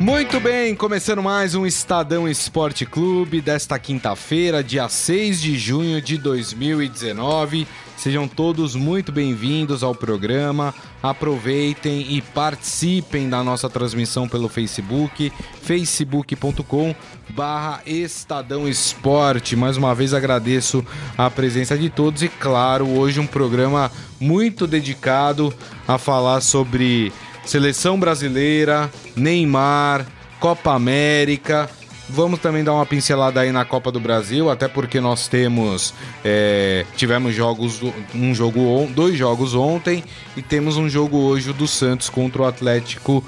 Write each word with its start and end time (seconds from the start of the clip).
Muito 0.00 0.40
bem, 0.40 0.74
começando 0.74 1.22
mais 1.22 1.54
um 1.54 1.66
Estadão 1.66 2.26
Esporte 2.26 2.86
Clube 2.86 3.42
desta 3.42 3.78
quinta-feira, 3.78 4.64
dia 4.64 4.88
6 4.88 5.38
de 5.38 5.58
junho 5.58 6.00
de 6.00 6.16
2019. 6.16 7.68
Sejam 7.98 8.26
todos 8.26 8.74
muito 8.74 9.12
bem-vindos 9.12 9.82
ao 9.82 9.94
programa. 9.94 10.74
Aproveitem 11.02 12.16
e 12.16 12.22
participem 12.22 13.28
da 13.28 13.44
nossa 13.44 13.68
transmissão 13.68 14.26
pelo 14.26 14.48
Facebook, 14.48 15.30
facebook.com 15.60 16.94
barra 17.28 17.82
Estadão 17.84 18.66
Esporte. 18.66 19.54
Mais 19.54 19.76
uma 19.76 19.94
vez 19.94 20.14
agradeço 20.14 20.82
a 21.18 21.28
presença 21.28 21.76
de 21.76 21.90
todos 21.90 22.22
e, 22.22 22.28
claro, 22.30 22.88
hoje 22.88 23.20
um 23.20 23.26
programa 23.26 23.92
muito 24.18 24.66
dedicado 24.66 25.52
a 25.86 25.98
falar 25.98 26.40
sobre 26.40 27.12
seleção 27.44 27.98
brasileira, 27.98 28.90
Neymar, 29.16 30.06
Copa 30.38 30.72
América 30.72 31.68
Vamos 32.12 32.40
também 32.40 32.64
dar 32.64 32.72
uma 32.74 32.84
pincelada 32.84 33.40
aí 33.40 33.52
na 33.52 33.64
Copa 33.64 33.92
do 33.92 34.00
Brasil, 34.00 34.50
até 34.50 34.66
porque 34.66 35.00
nós 35.00 35.28
temos 35.28 35.94
é, 36.24 36.84
tivemos 36.96 37.34
jogos, 37.34 37.80
um 38.12 38.34
jogo, 38.34 38.88
dois 38.94 39.16
jogos 39.16 39.54
ontem 39.54 40.02
e 40.36 40.42
temos 40.42 40.76
um 40.76 40.88
jogo 40.88 41.18
hoje 41.18 41.52
do 41.52 41.68
Santos 41.68 42.10
contra 42.10 42.42
o 42.42 42.44
Atlético 42.44 43.24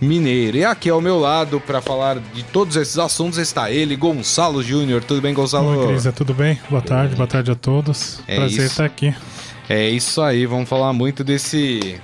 Mineiro. 0.00 0.58
E 0.58 0.64
aqui 0.64 0.90
ao 0.90 1.00
meu 1.00 1.18
lado 1.18 1.60
para 1.60 1.80
falar 1.80 2.18
de 2.18 2.42
todos 2.44 2.76
esses 2.76 2.98
assuntos 2.98 3.38
está 3.38 3.70
ele, 3.70 3.96
Gonçalo 3.96 4.62
Júnior. 4.62 5.02
Tudo 5.02 5.22
bem, 5.22 5.32
Gonçalo? 5.32 5.68
Oi, 5.68 5.86
Crisa, 5.86 6.12
tudo 6.12 6.34
bem? 6.34 6.58
Boa 6.68 6.82
tarde, 6.82 7.16
boa 7.16 7.26
tarde 7.26 7.50
a 7.50 7.54
todos. 7.54 8.20
É 8.28 8.36
Prazer 8.36 8.58
isso. 8.58 8.66
estar 8.66 8.84
aqui. 8.84 9.14
É 9.68 9.88
isso 9.88 10.20
aí, 10.20 10.44
vamos 10.44 10.68
falar 10.68 10.92
muito 10.92 11.24
desse 11.24 11.98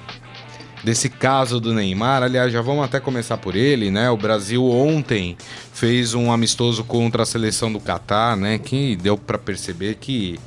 desse 0.83 1.09
caso 1.09 1.61
do 1.61 1.73
Neymar. 1.73 2.23
Aliás, 2.23 2.53
já 2.53 2.61
vamos 2.61 2.85
até 2.85 2.99
começar 3.01 3.37
por 3.37 3.55
ele, 3.55 3.91
né? 3.91 4.11
O 4.11 4.17
Brasil 4.17 4.65
ontem 4.65 5.37
fez 5.73 6.15
um 6.15 6.33
amistoso 6.33 6.85
contra 6.85 7.23
a 7.23 7.27
seleção 7.27 7.73
do 7.73 7.81
Catar, 7.81 8.37
né? 8.37 8.59
Que 8.59 8.97
deu 8.97 9.17
para 9.17 9.39
perceber 9.39 9.97
que 9.97 10.39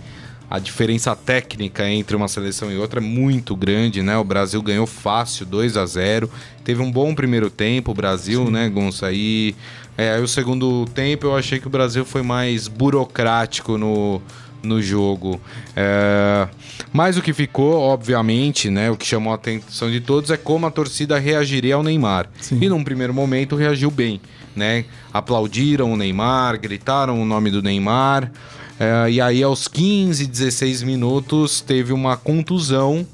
a 0.50 0.59
diferença 0.59 1.16
técnica 1.16 1.89
entre 1.89 2.16
uma 2.16 2.27
seleção 2.27 2.72
e 2.72 2.77
outra 2.77 3.00
é 3.00 3.03
muito 3.03 3.55
grande, 3.55 4.02
né? 4.02 4.17
O 4.17 4.23
Brasil 4.23 4.61
ganhou 4.61 4.86
fácil, 4.86 5.45
2 5.45 5.75
a 5.77 5.86
0 5.86 6.30
Teve 6.64 6.81
um 6.81 6.92
bom 6.92 7.16
primeiro 7.16 7.49
tempo, 7.49 7.92
o 7.92 7.94
Brasil, 7.95 8.45
Sim. 8.45 8.52
né, 8.52 8.70
Gonça? 8.70 9.11
E 9.11 9.55
é, 9.97 10.14
aí 10.14 10.22
o 10.22 10.27
segundo 10.27 10.86
tempo 10.94 11.27
eu 11.27 11.36
achei 11.36 11.59
que 11.59 11.67
o 11.67 11.70
Brasil 11.70 12.05
foi 12.05 12.22
mais 12.22 12.67
burocrático 12.67 13.77
no, 13.77 14.22
no 14.66 14.81
jogo. 14.81 15.39
É... 15.75 16.47
Mas 16.91 17.17
o 17.17 17.21
que 17.21 17.33
ficou, 17.33 17.80
obviamente, 17.80 18.69
né, 18.69 18.89
o 18.89 18.97
que 18.97 19.05
chamou 19.05 19.31
a 19.31 19.35
atenção 19.35 19.89
de 19.91 19.99
todos 19.99 20.31
é 20.31 20.38
como 20.38 20.66
a 20.66 20.71
torcida 20.71 21.19
reagiria 21.19 21.75
ao 21.75 21.83
Neymar. 21.83 22.30
Sim. 22.41 22.59
E 22.61 22.69
num 22.69 22.83
primeiro 22.83 23.13
momento 23.13 23.55
reagiu 23.55 23.91
bem, 23.91 24.19
né? 24.55 24.86
Aplaudiram 25.13 25.91
o 25.93 25.97
Neymar, 25.97 26.59
gritaram 26.59 27.21
o 27.21 27.25
nome 27.25 27.52
do 27.52 27.61
Neymar. 27.61 28.31
É... 28.80 29.09
e 29.09 29.21
aí, 29.21 29.43
aos 29.43 29.67
15, 29.67 30.25
16 30.25 30.83
minutos, 30.83 31.61
teve 31.61 31.93
uma 31.93 32.17
contusão. 32.17 33.05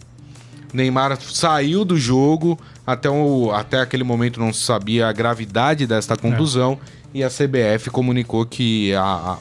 Neymar 0.74 1.20
saiu 1.22 1.84
do 1.84 1.98
jogo. 1.98 2.58
Até, 2.86 3.10
o, 3.10 3.52
até 3.52 3.80
aquele 3.80 4.04
momento 4.04 4.40
não 4.40 4.52
se 4.52 4.62
sabia 4.62 5.08
a 5.08 5.12
gravidade 5.12 5.86
desta 5.86 6.16
contusão. 6.18 6.80
É. 6.98 7.02
E 7.14 7.24
a 7.24 7.30
CBF 7.30 7.90
comunicou 7.90 8.46
que 8.46 8.94
a, 8.94 9.02
a 9.04 9.38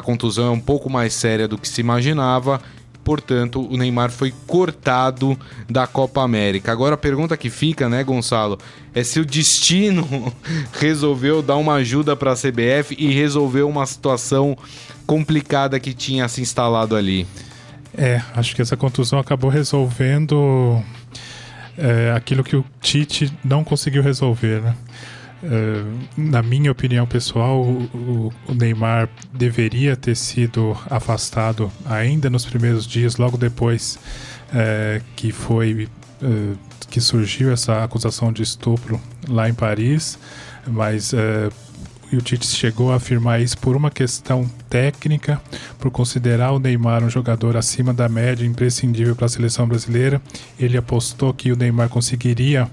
contusão 0.00 0.46
é 0.46 0.50
um 0.50 0.60
pouco 0.60 0.90
mais 0.90 1.14
séria 1.14 1.46
do 1.46 1.58
que 1.58 1.68
se 1.68 1.80
imaginava. 1.80 2.60
Portanto, 3.04 3.60
o 3.70 3.76
Neymar 3.76 4.10
foi 4.10 4.32
cortado 4.46 5.38
da 5.68 5.86
Copa 5.86 6.22
América. 6.22 6.72
Agora 6.72 6.94
a 6.94 6.98
pergunta 6.98 7.36
que 7.36 7.50
fica, 7.50 7.86
né, 7.86 8.02
Gonçalo, 8.02 8.58
é 8.94 9.04
se 9.04 9.20
o 9.20 9.26
destino 9.26 10.32
resolveu 10.80 11.42
dar 11.42 11.56
uma 11.56 11.74
ajuda 11.74 12.16
para 12.16 12.32
a 12.32 12.34
CBF 12.34 12.96
e 12.98 13.12
resolveu 13.12 13.68
uma 13.68 13.84
situação 13.84 14.56
complicada 15.06 15.78
que 15.78 15.92
tinha 15.92 16.26
se 16.28 16.40
instalado 16.40 16.96
ali. 16.96 17.26
É, 17.96 18.22
acho 18.34 18.56
que 18.56 18.62
essa 18.62 18.76
contusão 18.76 19.18
acabou 19.18 19.50
resolvendo 19.50 20.82
é, 21.76 22.12
aquilo 22.16 22.42
que 22.42 22.56
o 22.56 22.64
Tite 22.80 23.32
não 23.44 23.62
conseguiu 23.62 24.02
resolver, 24.02 24.62
né? 24.62 24.74
Uh, 25.44 25.86
na 26.16 26.42
minha 26.42 26.72
opinião 26.72 27.06
pessoal, 27.06 27.60
o, 27.62 28.32
Neymar 28.48 29.10
deveria 29.30 29.94
ter 29.94 30.16
sido 30.16 30.74
afastado 30.88 31.70
ainda 31.84 32.30
nos 32.30 32.46
primeiros 32.46 32.86
dias, 32.86 33.16
logo 33.18 33.36
depois 33.36 33.98
uh, 34.48 35.04
que 35.14 35.32
foi 35.32 35.86
uh, 36.22 36.58
que 36.88 36.98
surgiu 36.98 37.52
essa 37.52 37.84
acusação 37.84 38.32
de 38.32 38.42
estupro 38.42 38.98
lá 39.28 39.46
em 39.46 39.52
Paris, 39.52 40.18
mas 40.66 41.12
o 42.12 42.22
Tite 42.22 42.46
chegou 42.46 42.92
a 42.92 42.96
afirmar 42.96 43.40
isso 43.40 43.58
por 43.58 43.76
uma 43.76 43.90
questão 43.90 44.48
técnica, 44.70 45.42
por 45.78 45.90
considerar 45.90 46.52
o 46.52 46.58
Neymar 46.58 47.02
um 47.02 47.10
jogador 47.10 47.56
acima 47.56 47.92
da 47.92 48.08
média, 48.08 48.46
imprescindível 48.46 49.16
para 49.16 49.26
a 49.26 49.28
seleção 49.28 49.66
brasileira. 49.66 50.22
Ele 50.58 50.76
apostou 50.76 51.34
que 51.34 51.50
o 51.50 51.56
Neymar 51.56 51.88
conseguiria 51.88 52.70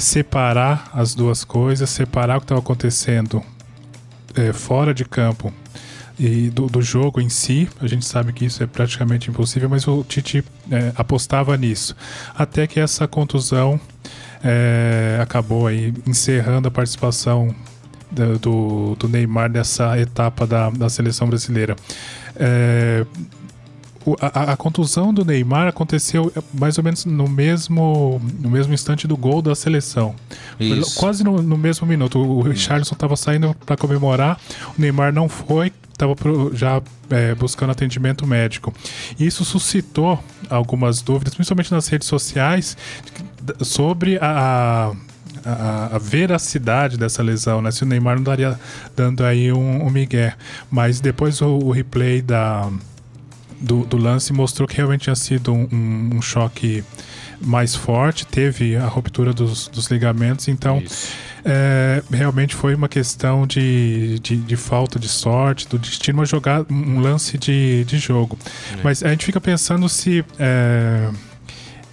separar 0.00 0.90
as 0.92 1.14
duas 1.14 1.44
coisas, 1.44 1.88
separar 1.90 2.38
o 2.38 2.40
que 2.40 2.44
estava 2.44 2.60
acontecendo 2.60 3.42
é, 4.34 4.52
fora 4.52 4.94
de 4.94 5.04
campo 5.04 5.52
e 6.18 6.50
do, 6.50 6.66
do, 6.66 6.82
jogo 6.82 7.20
em 7.20 7.28
si. 7.28 7.68
A 7.80 7.86
gente 7.86 8.04
sabe 8.04 8.32
que 8.32 8.44
isso 8.44 8.62
é 8.62 8.66
praticamente 8.66 9.30
impossível, 9.30 9.68
mas 9.68 9.86
o 9.86 10.04
Tite 10.04 10.44
é, 10.70 10.92
apostava 10.96 11.56
nisso. 11.56 11.96
Até 12.36 12.66
que 12.66 12.78
essa 12.78 13.08
contusão 13.08 13.80
é, 14.42 15.18
acabou 15.22 15.66
aí 15.66 15.94
encerrando 16.06 16.68
a 16.68 16.70
participação 16.70 17.54
do, 18.40 18.96
do, 18.96 19.08
Neymar 19.08 19.50
nessa 19.50 19.98
etapa 19.98 20.46
da, 20.46 20.70
da 20.70 20.88
seleção 20.88 21.28
brasileira. 21.28 21.76
É, 22.36 23.06
a, 24.20 24.52
a, 24.52 24.56
contusão 24.56 25.12
do 25.12 25.24
Neymar 25.24 25.68
aconteceu 25.68 26.32
mais 26.52 26.78
ou 26.78 26.84
menos 26.84 27.04
no 27.04 27.28
mesmo, 27.28 28.20
no 28.40 28.50
mesmo 28.50 28.72
instante 28.72 29.06
do 29.06 29.16
gol 29.16 29.42
da 29.42 29.54
seleção. 29.54 30.14
Quase 30.96 31.22
no, 31.22 31.42
no, 31.42 31.58
mesmo 31.58 31.86
minuto. 31.86 32.18
O 32.18 32.40
Richardson 32.40 32.94
estava 32.94 33.16
saindo 33.16 33.54
para 33.66 33.76
comemorar, 33.76 34.40
o 34.76 34.80
Neymar 34.80 35.12
não 35.12 35.28
foi, 35.28 35.72
estava 35.92 36.14
já 36.52 36.82
é, 37.10 37.34
buscando 37.34 37.70
atendimento 37.70 38.26
médico. 38.26 38.72
Isso 39.18 39.44
suscitou 39.44 40.22
algumas 40.48 41.02
dúvidas, 41.02 41.34
principalmente 41.34 41.70
nas 41.70 41.86
redes 41.88 42.08
sociais, 42.08 42.76
sobre 43.60 44.16
a, 44.18 44.92
a, 45.44 45.96
a, 45.96 45.98
veracidade 45.98 46.96
dessa 46.96 47.22
lesão, 47.22 47.60
né? 47.60 47.70
Se 47.70 47.82
o 47.82 47.86
Neymar 47.86 48.14
não 48.14 48.22
estaria 48.22 48.58
dando 48.96 49.24
aí 49.24 49.52
um, 49.52 49.84
um 49.84 49.90
migué. 49.90 50.34
Mas 50.70 51.00
depois 51.00 51.42
o, 51.42 51.58
o 51.58 51.70
replay 51.70 52.22
da, 52.22 52.70
do, 53.60 53.84
do 53.84 53.96
lance 53.96 54.32
mostrou 54.32 54.66
que 54.66 54.76
realmente 54.76 55.02
tinha 55.02 55.16
sido 55.16 55.52
um, 55.52 55.68
um, 55.70 56.10
um 56.16 56.22
choque 56.22 56.82
mais 57.40 57.74
forte, 57.74 58.26
teve 58.26 58.76
a 58.76 58.86
ruptura 58.86 59.32
dos, 59.32 59.68
dos 59.68 59.86
ligamentos, 59.90 60.48
então 60.48 60.82
é, 61.44 62.02
realmente 62.10 62.54
foi 62.54 62.74
uma 62.74 62.88
questão 62.88 63.46
de, 63.46 64.18
de, 64.20 64.36
de, 64.36 64.56
falta 64.56 64.98
de 64.98 65.08
sorte, 65.08 65.66
do 65.66 65.78
destino, 65.78 66.18
uma 66.18 66.26
jogada, 66.26 66.66
um 66.70 67.00
lance 67.00 67.38
de, 67.38 67.84
de 67.84 67.98
jogo. 67.98 68.38
É. 68.72 68.80
Mas 68.82 69.02
a 69.02 69.08
gente 69.08 69.24
fica 69.24 69.40
pensando 69.40 69.88
se. 69.88 70.24
É, 70.38 71.10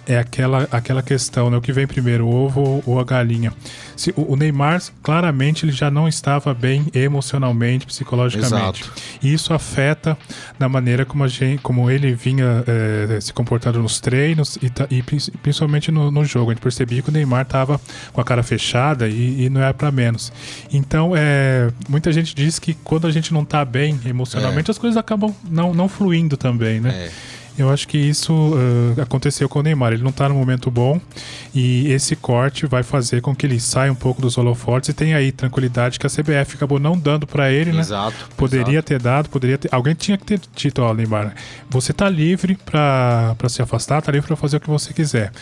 é 0.06 0.18
aquela, 0.18 0.66
aquela 0.72 1.02
questão, 1.02 1.50
né? 1.50 1.58
O 1.58 1.60
que 1.60 1.70
vem 1.70 1.86
primeiro, 1.86 2.26
o 2.26 2.34
ovo 2.34 2.82
ou 2.86 2.98
a 2.98 3.04
galinha? 3.04 3.52
Se, 3.98 4.14
o, 4.16 4.32
o, 4.32 4.36
Neymar, 4.36 4.80
claramente, 5.02 5.66
ele 5.66 5.72
já 5.72 5.90
não 5.90 6.06
estava 6.06 6.54
bem 6.54 6.86
emocionalmente, 6.94 7.84
psicologicamente. 7.84 8.82
Exato. 8.82 8.92
E 9.20 9.32
isso 9.32 9.52
afeta 9.52 10.16
na 10.56 10.68
maneira 10.68 11.04
como, 11.04 11.24
a 11.24 11.28
gente, 11.28 11.60
como 11.60 11.90
ele 11.90 12.14
vinha 12.14 12.62
é, 12.64 13.20
se 13.20 13.32
comportando 13.32 13.82
nos 13.82 13.98
treinos 13.98 14.56
e, 14.62 14.70
e 14.94 15.02
principalmente 15.02 15.90
no, 15.90 16.12
no, 16.12 16.24
jogo. 16.24 16.52
A 16.52 16.54
gente 16.54 16.62
percebia 16.62 17.02
que 17.02 17.08
o 17.08 17.12
Neymar 17.12 17.42
estava 17.42 17.80
com 18.12 18.20
a 18.20 18.24
cara 18.24 18.44
fechada 18.44 19.08
e, 19.08 19.46
e 19.46 19.50
não 19.50 19.64
é 19.64 19.72
para 19.72 19.90
menos. 19.90 20.32
Então, 20.72 21.14
é, 21.16 21.68
muita 21.88 22.12
gente 22.12 22.36
diz 22.36 22.60
que 22.60 22.74
quando 22.74 23.08
a 23.08 23.10
gente 23.10 23.34
não 23.34 23.42
está 23.42 23.64
bem 23.64 23.98
emocionalmente, 24.06 24.70
é. 24.70 24.72
as 24.72 24.78
coisas 24.78 24.96
acabam 24.96 25.34
não, 25.50 25.74
não 25.74 25.88
fluindo 25.88 26.36
também, 26.36 26.80
né? 26.80 27.08
É. 27.08 27.37
Eu 27.58 27.70
acho 27.70 27.88
que 27.88 27.98
isso 27.98 28.32
uh, 28.32 29.00
aconteceu 29.00 29.48
com 29.48 29.58
o 29.58 29.62
Neymar. 29.62 29.92
Ele 29.92 30.02
não 30.02 30.10
está 30.10 30.28
no 30.28 30.34
momento 30.34 30.70
bom 30.70 31.00
e 31.54 31.90
esse 31.90 32.14
corte 32.14 32.66
vai 32.66 32.82
fazer 32.82 33.20
com 33.20 33.34
que 33.34 33.44
ele 33.44 33.58
saia 33.58 33.90
um 33.90 33.96
pouco 33.96 34.22
dos 34.22 34.38
holofotes 34.38 34.90
e 34.90 34.92
tenha 34.92 35.16
aí 35.16 35.32
tranquilidade 35.32 35.98
que 35.98 36.06
a 36.06 36.10
CBF 36.10 36.54
acabou 36.54 36.78
não 36.78 36.96
dando 36.96 37.26
para 37.26 37.50
ele, 37.50 37.72
né? 37.72 37.80
Exato. 37.80 38.28
Poderia 38.36 38.74
exato. 38.74 38.86
ter 38.86 39.02
dado, 39.02 39.28
poderia 39.28 39.58
ter. 39.58 39.68
Alguém 39.72 39.94
tinha 39.94 40.16
que 40.16 40.24
ter 40.24 40.40
dito, 40.54 40.82
ó, 40.82 40.94
Neymar, 40.94 41.34
você 41.68 41.90
está 41.90 42.08
livre 42.08 42.56
para 42.64 43.36
se 43.48 43.60
afastar, 43.60 43.98
está 43.98 44.12
livre 44.12 44.28
para 44.28 44.36
fazer 44.36 44.58
o 44.58 44.60
que 44.60 44.70
você 44.70 44.94
quiser 44.94 45.32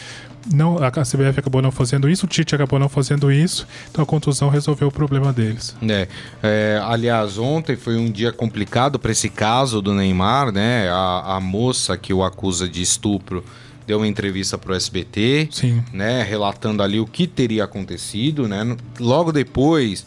não, 0.53 0.79
a 0.79 0.91
CBF 0.91 1.41
acabou 1.41 1.61
não 1.61 1.71
fazendo 1.71 2.09
isso, 2.09 2.27
o 2.27 2.29
Tite 2.29 2.55
acabou 2.55 2.79
não 2.79 2.89
fazendo 2.89 3.31
isso, 3.31 3.67
então 3.91 4.03
a 4.03 4.07
contusão 4.07 4.49
resolveu 4.49 4.89
o 4.89 4.93
problema 4.93 5.33
deles. 5.33 5.77
É, 5.83 6.09
é 6.43 6.81
aliás, 6.85 7.39
ontem 7.39 7.77
foi 7.77 7.97
um 7.97 8.11
dia 8.11 8.33
complicado 8.33 8.99
para 8.99 9.13
esse 9.13 9.29
caso 9.29 9.81
do 9.81 9.95
Neymar, 9.95 10.53
né? 10.53 10.89
A, 10.89 11.37
a 11.37 11.41
moça 11.41 11.97
que 11.97 12.13
o 12.13 12.23
acusa 12.25 12.69
de 12.69 12.83
estupro 12.83 13.45
deu 13.87 13.99
uma 13.99 14.07
entrevista 14.07 14.59
para 14.59 14.73
o 14.73 14.75
SBT, 14.75 15.49
Sim. 15.53 15.83
né, 15.93 16.23
relatando 16.23 16.83
ali 16.83 16.99
o 16.99 17.07
que 17.07 17.27
teria 17.27 17.65
acontecido, 17.65 18.49
né? 18.49 18.77
Logo 18.99 19.31
depois, 19.31 20.05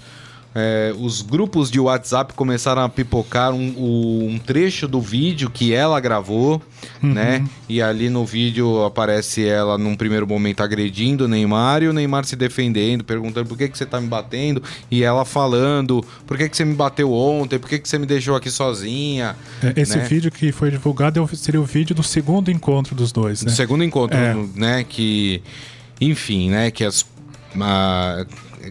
é, 0.54 0.94
os 0.98 1.22
grupos 1.22 1.70
de 1.70 1.80
WhatsApp 1.80 2.34
começaram 2.34 2.82
a 2.82 2.90
pipocar 2.90 3.54
um, 3.54 4.30
um 4.34 4.40
trecho 4.40 4.88
do 4.88 5.00
vídeo 5.00 5.50
que 5.50 5.74
ela 5.74 6.00
gravou, 6.00 6.60
uhum. 7.04 7.14
né? 7.14 7.46
E 7.68 7.82
ali 7.82 8.10
no 8.10 8.26
vídeo 8.26 8.84
aparece 8.84 9.46
ela 9.46 9.78
num 9.78 9.96
primeiro 9.96 10.28
momento 10.28 10.62
agredindo 10.62 11.26
o 11.26 11.28
Neymar 11.28 11.84
e 11.84 11.88
o 11.88 11.94
Neymar 11.94 12.26
se 12.26 12.36
defendendo, 12.36 13.04
perguntando 13.04 13.48
por 13.48 13.58
que, 13.58 13.68
que 13.68 13.78
você 13.78 13.86
tá 13.86 14.02
me 14.02 14.08
batendo, 14.08 14.64
e 14.90 15.04
ela 15.04 15.24
falando 15.24 16.04
por 16.26 16.36
que, 16.36 16.50
que 16.50 16.58
você 16.58 16.66
me 16.66 16.74
bateu 16.74 17.14
ontem, 17.14 17.60
por 17.60 17.70
que, 17.70 17.78
que 17.78 17.88
você 17.88 18.00
me 18.00 18.08
deixou 18.08 18.36
aqui 18.36 18.50
sozinha. 18.50 19.36
É, 19.62 19.80
esse 19.80 19.98
né? 19.98 20.04
vídeo 20.04 20.32
que 20.32 20.52
foi 20.52 20.72
divulgado 20.72 21.22
é 21.22 21.36
seria 21.36 21.62
o 21.62 21.66
vídeo 21.66 21.96
do 21.96 22.04
segundo 22.04 22.50
encontro 22.50 22.96
dos 22.96 23.12
dois, 23.12 23.44
né? 23.44 23.52
segundo 23.52 23.84
encontro, 23.84 24.18
é. 24.18 24.36
né? 24.56 24.84
Que, 24.88 25.44
enfim, 26.02 26.50
né? 26.50 26.72
Que 26.72 26.84
as. 26.84 27.06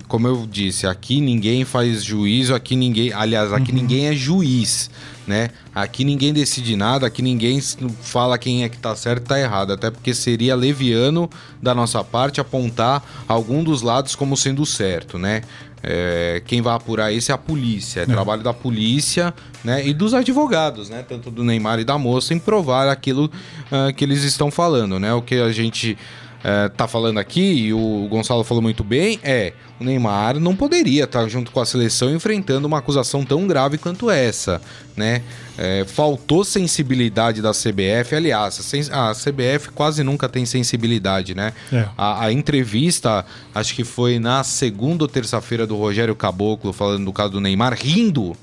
Como 0.07 0.27
eu 0.27 0.47
disse, 0.51 0.87
aqui 0.87 1.21
ninguém 1.21 1.65
faz 1.65 2.05
juízo, 2.05 2.55
aqui 2.55 2.77
ninguém. 2.77 3.13
Aliás, 3.13 3.53
aqui 3.53 3.71
uhum. 3.71 3.79
ninguém 3.79 4.07
é 4.07 4.15
juiz, 4.15 4.91
né? 5.27 5.51
Aqui 5.75 6.05
ninguém 6.05 6.33
decide 6.33 6.77
nada, 6.77 7.07
aqui 7.07 7.23
ninguém 7.23 7.61
fala 7.61 8.39
quem 8.39 8.65
é 8.65 8.69
que 8.69 8.79
tá 8.79 8.95
certo 8.95 9.25
e 9.25 9.29
tá 9.29 9.39
errado. 9.39 9.73
Até 9.73 9.91
porque 9.91 10.15
seria 10.15 10.55
leviano 10.55 11.29
da 11.63 11.75
nossa 11.75 12.03
parte 12.05 12.41
apontar 12.41 13.03
algum 13.27 13.63
dos 13.65 13.83
lados 13.83 14.15
como 14.15 14.37
sendo 14.37 14.65
certo, 14.67 15.19
né? 15.19 15.43
É, 15.83 16.43
quem 16.45 16.61
vai 16.61 16.75
apurar 16.75 17.13
isso 17.13 17.31
é 17.31 17.35
a 17.35 17.39
polícia, 17.39 18.01
é, 18.01 18.03
é, 18.03 18.07
trabalho 18.07 18.43
da 18.43 18.53
polícia 18.53 19.33
né, 19.63 19.87
e 19.87 19.95
dos 19.95 20.13
advogados, 20.13 20.91
né, 20.91 21.05
tanto 21.09 21.31
do 21.31 21.45
Neymar 21.45 21.79
e 21.79 21.85
da 21.85 21.97
moça, 21.97 22.35
em 22.35 22.39
provar 22.39 22.89
aquilo 22.89 23.27
uh, 23.27 23.95
que 23.95 24.05
eles 24.05 24.25
estão 24.25 24.51
falando. 24.51 24.99
Né? 24.99 25.13
O 25.15 25.23
que 25.23 25.37
a 25.37 25.53
gente 25.53 25.97
uh, 26.39 26.71
tá 26.71 26.87
falando 26.87 27.19
aqui, 27.19 27.67
e 27.67 27.73
o 27.73 28.07
Gonçalo 28.09 28.45
falou 28.45 28.63
muito 28.63 28.83
bem, 28.85 29.19
é 29.23 29.53
o 29.81 29.85
Neymar 29.85 30.41
não 30.41 30.57
poderia 30.57 31.05
estar 31.05 31.29
junto 31.29 31.53
com 31.53 31.61
a 31.61 31.67
seleção 31.67 32.13
enfrentando 32.13 32.67
uma 32.67 32.79
acusação 32.79 33.25
tão 33.25 33.47
grave 33.47 33.79
quanto 33.79 34.11
essa, 34.11 34.61
né? 34.97 35.23
É, 35.57 35.85
faltou 35.87 36.45
sensibilidade 36.45 37.41
da 37.41 37.53
CBF, 37.53 38.15
aliás, 38.15 38.61
a 38.93 39.13
CBF 39.13 39.71
quase 39.75 40.03
nunca 40.03 40.29
tem 40.29 40.45
sensibilidade, 40.45 41.35
né? 41.35 41.53
É. 41.73 41.89
A, 41.97 42.25
a, 42.27 42.33
entrevista, 42.33 43.25
acho 43.55 43.75
que 43.75 43.85
foi 43.85 44.19
na 44.19 44.43
segunda 44.43 45.05
ou 45.05 45.09
terça-feira 45.09 45.67
do 45.67 45.77
Rogério 45.77 46.15
Caboclo 46.15 46.73
falando 46.73 47.05
do 47.05 47.13
caso 47.13 47.33
do 47.33 47.41
Neymar, 47.41 47.75
rindo 47.75 48.37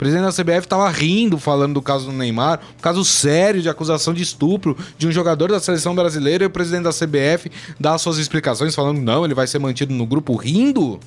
presidente 0.00 0.22
da 0.24 0.32
CBF 0.32 0.60
estava 0.60 0.88
rindo 0.88 1.36
falando 1.36 1.74
do 1.74 1.82
caso 1.82 2.06
do 2.06 2.12
Neymar, 2.12 2.58
um 2.78 2.80
caso 2.80 3.04
sério 3.04 3.60
de 3.60 3.68
acusação 3.68 4.14
de 4.14 4.22
estupro 4.22 4.74
de 4.96 5.06
um 5.06 5.12
jogador 5.12 5.50
da 5.50 5.60
seleção 5.60 5.94
brasileira 5.94 6.42
e 6.44 6.46
o 6.46 6.50
presidente 6.50 6.84
da 6.84 6.90
CBF 6.90 7.50
dá 7.78 7.98
suas 7.98 8.16
explicações 8.16 8.74
falando 8.74 8.98
não, 8.98 9.26
ele 9.26 9.34
vai 9.34 9.46
ser 9.46 9.58
mantido 9.58 9.92
no 9.92 10.06
grupo 10.06 10.34
rindo. 10.36 10.98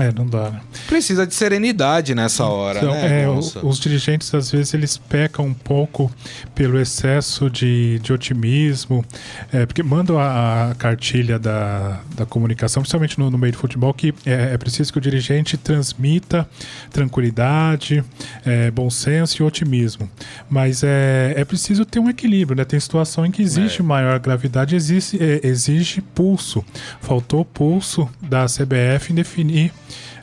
É, 0.00 0.12
não 0.12 0.26
dá, 0.26 0.50
né? 0.50 0.60
Precisa 0.86 1.26
de 1.26 1.34
serenidade 1.34 2.14
nessa 2.14 2.44
hora, 2.44 2.78
então, 2.78 2.92
né? 2.92 3.22
É, 3.22 3.28
os 3.28 3.78
dirigentes, 3.78 4.32
às 4.34 4.50
vezes, 4.50 4.74
eles 4.74 4.96
pecam 4.96 5.46
um 5.46 5.54
pouco 5.54 6.10
pelo 6.54 6.78
excesso 6.80 7.50
de, 7.50 7.98
de 8.00 8.12
otimismo, 8.12 9.04
é, 9.52 9.66
porque 9.66 9.82
mandam 9.82 10.18
a, 10.18 10.70
a, 10.70 10.74
cartilha 10.74 11.38
da, 11.38 12.00
da 12.14 12.26
comunicação, 12.26 12.82
principalmente 12.82 13.18
no, 13.18 13.30
no 13.30 13.38
meio 13.38 13.52
de 13.52 13.58
futebol, 13.58 13.92
que 13.92 14.14
é, 14.24 14.54
é, 14.54 14.58
preciso 14.58 14.92
que 14.92 14.98
o 14.98 15.00
dirigente 15.00 15.56
transmita 15.56 16.48
tranquilidade, 16.90 18.04
é, 18.44 18.70
bom 18.70 18.90
senso 18.90 19.42
e 19.42 19.44
otimismo. 19.44 20.10
Mas 20.48 20.82
é, 20.82 21.34
é 21.36 21.44
preciso 21.44 21.84
ter 21.84 21.98
um 21.98 22.08
equilíbrio, 22.08 22.56
né? 22.56 22.64
Tem 22.64 22.78
situação 22.78 23.24
em 23.26 23.30
que 23.30 23.42
existe 23.42 23.80
é. 23.80 23.84
maior 23.84 24.18
gravidade, 24.18 24.76
existe, 24.76 25.22
é, 25.22 25.40
exige 25.46 26.00
pulso. 26.00 26.64
Faltou 27.00 27.44
pulso 27.44 28.08
da 28.20 28.46
CBF 28.46 29.12
em 29.12 29.16
definir 29.16 29.72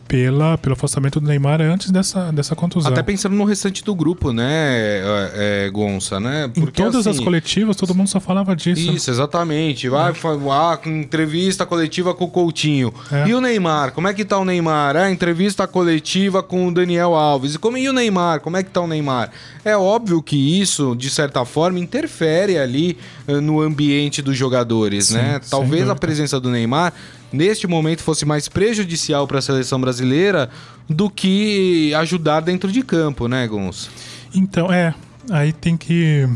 pela, 0.07 0.57
pelo 0.57 0.73
afastamento 0.73 1.19
do 1.19 1.27
Neymar 1.27 1.61
antes 1.61 1.89
dessa, 1.89 2.31
dessa 2.31 2.55
contusão. 2.55 2.91
Até 2.91 3.01
pensando 3.01 3.35
no 3.35 3.44
restante 3.44 3.83
do 3.83 3.95
grupo, 3.95 4.31
né, 4.31 4.45
é, 4.45 5.65
é, 5.65 5.69
Gonça, 5.69 6.19
né? 6.19 6.50
Porque, 6.53 6.81
em 6.81 6.85
todas 6.85 7.07
assim, 7.07 7.17
as 7.17 7.23
coletivas, 7.23 7.75
todo 7.75 7.95
mundo 7.95 8.07
só 8.07 8.19
falava 8.19 8.55
disso. 8.55 8.91
Isso, 8.91 9.09
exatamente. 9.09 9.89
Vai, 9.89 10.11
é. 10.11 10.15
ah, 10.51 10.79
entrevista 10.85 11.65
coletiva 11.65 12.13
com 12.13 12.25
o 12.25 12.29
Coutinho. 12.29 12.94
É. 13.11 13.27
E 13.27 13.33
o 13.33 13.41
Neymar? 13.41 13.91
Como 13.91 14.07
é 14.07 14.13
que 14.13 14.23
tá 14.23 14.38
o 14.38 14.45
Neymar? 14.45 14.95
É, 14.95 15.09
entrevista 15.09 15.67
coletiva 15.67 16.44
com 16.44 16.67
o 16.67 16.73
Daniel 16.73 17.15
Alves. 17.15 17.55
E, 17.55 17.59
como, 17.59 17.77
e 17.77 17.89
o 17.89 17.94
Neymar? 17.94 18.41
Como 18.41 18.57
é 18.57 18.63
que 18.63 18.69
tá 18.69 18.81
o 18.81 18.88
Neymar? 18.88 19.31
É 19.65 19.75
óbvio 19.77 20.21
que 20.21 20.61
isso, 20.61 20.95
de 20.95 21.09
certa 21.09 21.45
forma, 21.45 21.79
interfere 21.79 22.57
ali 22.57 22.97
uh, 23.27 23.39
no 23.39 23.61
ambiente 23.61 24.21
dos 24.21 24.38
jogadores, 24.38 25.07
Sim, 25.07 25.15
né? 25.15 25.41
Talvez 25.50 25.89
a 25.89 25.95
presença 25.95 26.39
do 26.39 26.50
Neymar 26.50 26.94
neste 27.33 27.68
momento 27.68 28.01
fosse 28.01 28.25
mais 28.25 28.47
prejudicial 28.47 29.27
para 29.27 29.39
a 29.39 29.41
seleção 29.41 29.81
brasileira 29.81 30.50
do 30.88 31.09
que 31.09 31.94
ajudar 31.95 32.39
dentro 32.41 32.71
de 32.71 32.83
campo, 32.83 33.27
né, 33.27 33.47
Gonçalo? 33.47 33.94
Então, 34.33 34.71
é. 34.71 34.94
Aí 35.30 35.51
tem 35.51 35.75
que. 35.75 36.27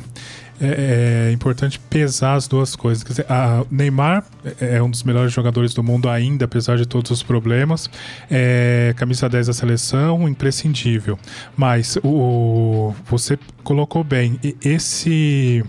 É, 0.60 1.28
é, 1.30 1.32
importante 1.32 1.78
pesar 1.78 2.34
as 2.34 2.48
duas 2.48 2.76
coisas. 2.76 3.04
Quer 3.04 3.10
dizer, 3.10 3.26
Neymar 3.70 4.26
é 4.60 4.82
um 4.82 4.90
dos 4.90 5.04
melhores 5.04 5.32
jogadores 5.32 5.72
do 5.72 5.84
mundo 5.84 6.10
ainda, 6.10 6.46
apesar 6.46 6.78
de 6.78 6.86
todos 6.88 7.12
os 7.12 7.22
problemas. 7.22 7.88
É, 8.30 8.92
camisa 8.98 9.30
10 9.30 9.48
da 9.48 9.54
seleção, 9.54 10.28
imprescindível. 10.28 11.20
Mas 11.56 12.00
o, 12.04 12.92
você 13.06 13.38
colocou 13.64 14.04
bem, 14.04 14.40
esse 14.64 15.64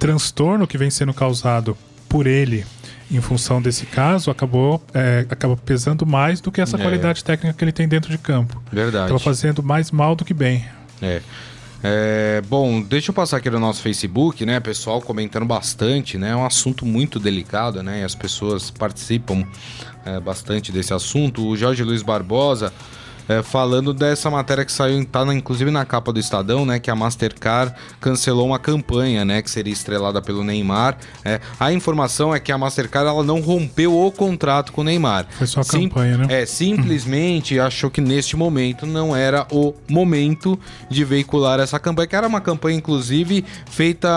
transtorno 0.00 0.66
que 0.66 0.76
vem 0.76 0.90
sendo 0.90 1.14
causado 1.14 1.76
por 2.08 2.26
ele 2.26 2.64
em 3.16 3.20
função 3.20 3.62
desse 3.62 3.86
caso, 3.86 4.30
acabou 4.30 4.82
é, 4.92 5.26
acaba 5.28 5.56
pesando 5.56 6.04
mais 6.04 6.40
do 6.40 6.50
que 6.50 6.60
essa 6.60 6.76
é. 6.76 6.80
qualidade 6.80 7.22
técnica 7.22 7.56
que 7.56 7.64
ele 7.64 7.72
tem 7.72 7.88
dentro 7.88 8.10
de 8.10 8.18
campo. 8.18 8.62
Verdade. 8.72 9.04
Estava 9.04 9.18
fazendo 9.18 9.62
mais 9.62 9.90
mal 9.90 10.14
do 10.14 10.24
que 10.24 10.34
bem. 10.34 10.64
É. 11.00 11.22
É, 11.86 12.42
bom, 12.48 12.80
deixa 12.80 13.10
eu 13.10 13.14
passar 13.14 13.36
aqui 13.36 13.50
no 13.50 13.60
nosso 13.60 13.82
Facebook, 13.82 14.46
né? 14.46 14.58
Pessoal 14.58 15.02
comentando 15.02 15.44
bastante, 15.44 16.16
né? 16.16 16.30
É 16.30 16.36
um 16.36 16.46
assunto 16.46 16.86
muito 16.86 17.20
delicado, 17.20 17.82
né? 17.82 18.00
E 18.00 18.04
as 18.04 18.14
pessoas 18.14 18.70
participam 18.70 19.44
é, 20.04 20.18
bastante 20.18 20.72
desse 20.72 20.94
assunto. 20.94 21.46
O 21.46 21.54
Jorge 21.54 21.84
Luiz 21.84 22.02
Barbosa 22.02 22.72
é, 23.28 23.42
falando 23.42 23.94
dessa 23.94 24.30
matéria 24.30 24.64
que 24.64 24.72
saiu, 24.72 25.04
tá 25.04 25.24
na, 25.24 25.34
inclusive 25.34 25.70
na 25.70 25.84
capa 25.84 26.12
do 26.12 26.20
Estadão, 26.20 26.66
né? 26.66 26.78
Que 26.78 26.90
a 26.90 26.94
Mastercard 26.94 27.74
cancelou 28.00 28.46
uma 28.46 28.58
campanha, 28.58 29.24
né? 29.24 29.42
Que 29.42 29.50
seria 29.50 29.72
estrelada 29.72 30.20
pelo 30.20 30.44
Neymar. 30.44 30.96
É, 31.24 31.40
a 31.58 31.72
informação 31.72 32.34
é 32.34 32.40
que 32.40 32.52
a 32.52 32.58
Mastercard 32.58 33.08
ela 33.08 33.24
não 33.24 33.40
rompeu 33.40 33.98
o 33.98 34.12
contrato 34.12 34.72
com 34.72 34.82
o 34.82 34.84
Neymar. 34.84 35.26
Foi 35.30 35.46
só 35.46 35.60
a 35.60 35.64
Sim, 35.64 35.88
campanha, 35.88 36.18
né? 36.18 36.42
É, 36.42 36.46
simplesmente 36.46 37.58
achou 37.60 37.90
que 37.90 38.00
neste 38.00 38.36
momento 38.36 38.86
não 38.86 39.16
era 39.16 39.46
o 39.50 39.74
momento 39.88 40.58
de 40.90 41.04
veicular 41.04 41.60
essa 41.60 41.78
campanha, 41.78 42.06
que 42.06 42.16
era 42.16 42.26
uma 42.26 42.40
campanha, 42.40 42.76
inclusive, 42.76 43.44
feita 43.70 44.08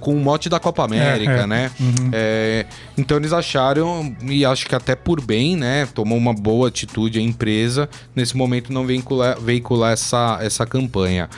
com 0.00 0.14
o 0.14 0.20
mote 0.20 0.48
da 0.48 0.58
Copa 0.58 0.84
América, 0.84 1.32
é, 1.32 1.40
é. 1.40 1.46
né? 1.46 1.70
Uhum. 1.78 2.10
É, 2.12 2.66
então 2.98 3.16
eles 3.16 3.32
acharam, 3.32 4.14
e 4.22 4.44
acho 4.44 4.66
que 4.66 4.74
até 4.74 4.96
por 4.96 5.20
bem, 5.20 5.56
né? 5.56 5.86
Tomou 5.94 6.18
uma 6.18 6.34
boa 6.34 6.68
atitude 6.68 7.18
a 7.18 7.22
empresa 7.22 7.88
nesse 8.14 8.36
momento 8.36 8.39
não 8.70 8.86
veicular, 8.86 9.38
veicular 9.40 9.92
essa, 9.92 10.38
essa 10.40 10.66
campanha. 10.66 11.28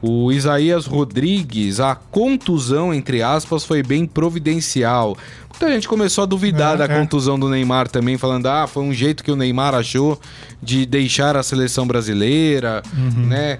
O 0.00 0.32
Isaías 0.32 0.84
Rodrigues, 0.84 1.78
a 1.78 1.94
contusão, 1.94 2.92
entre 2.92 3.22
aspas, 3.22 3.64
foi 3.64 3.84
bem 3.84 4.04
providencial. 4.04 5.16
Muita 5.48 5.72
gente 5.72 5.86
começou 5.86 6.22
a 6.22 6.26
duvidar 6.26 6.74
é, 6.74 6.78
da 6.78 6.84
é. 6.84 6.98
contusão 6.98 7.38
do 7.38 7.48
Neymar 7.48 7.86
também, 7.86 8.18
falando: 8.18 8.46
ah, 8.46 8.66
foi 8.66 8.82
um 8.82 8.92
jeito 8.92 9.22
que 9.22 9.30
o 9.30 9.36
Neymar 9.36 9.74
achou 9.74 10.20
de 10.60 10.84
deixar 10.84 11.36
a 11.36 11.42
seleção 11.42 11.86
brasileira, 11.86 12.82
uhum. 12.96 13.26
né? 13.26 13.58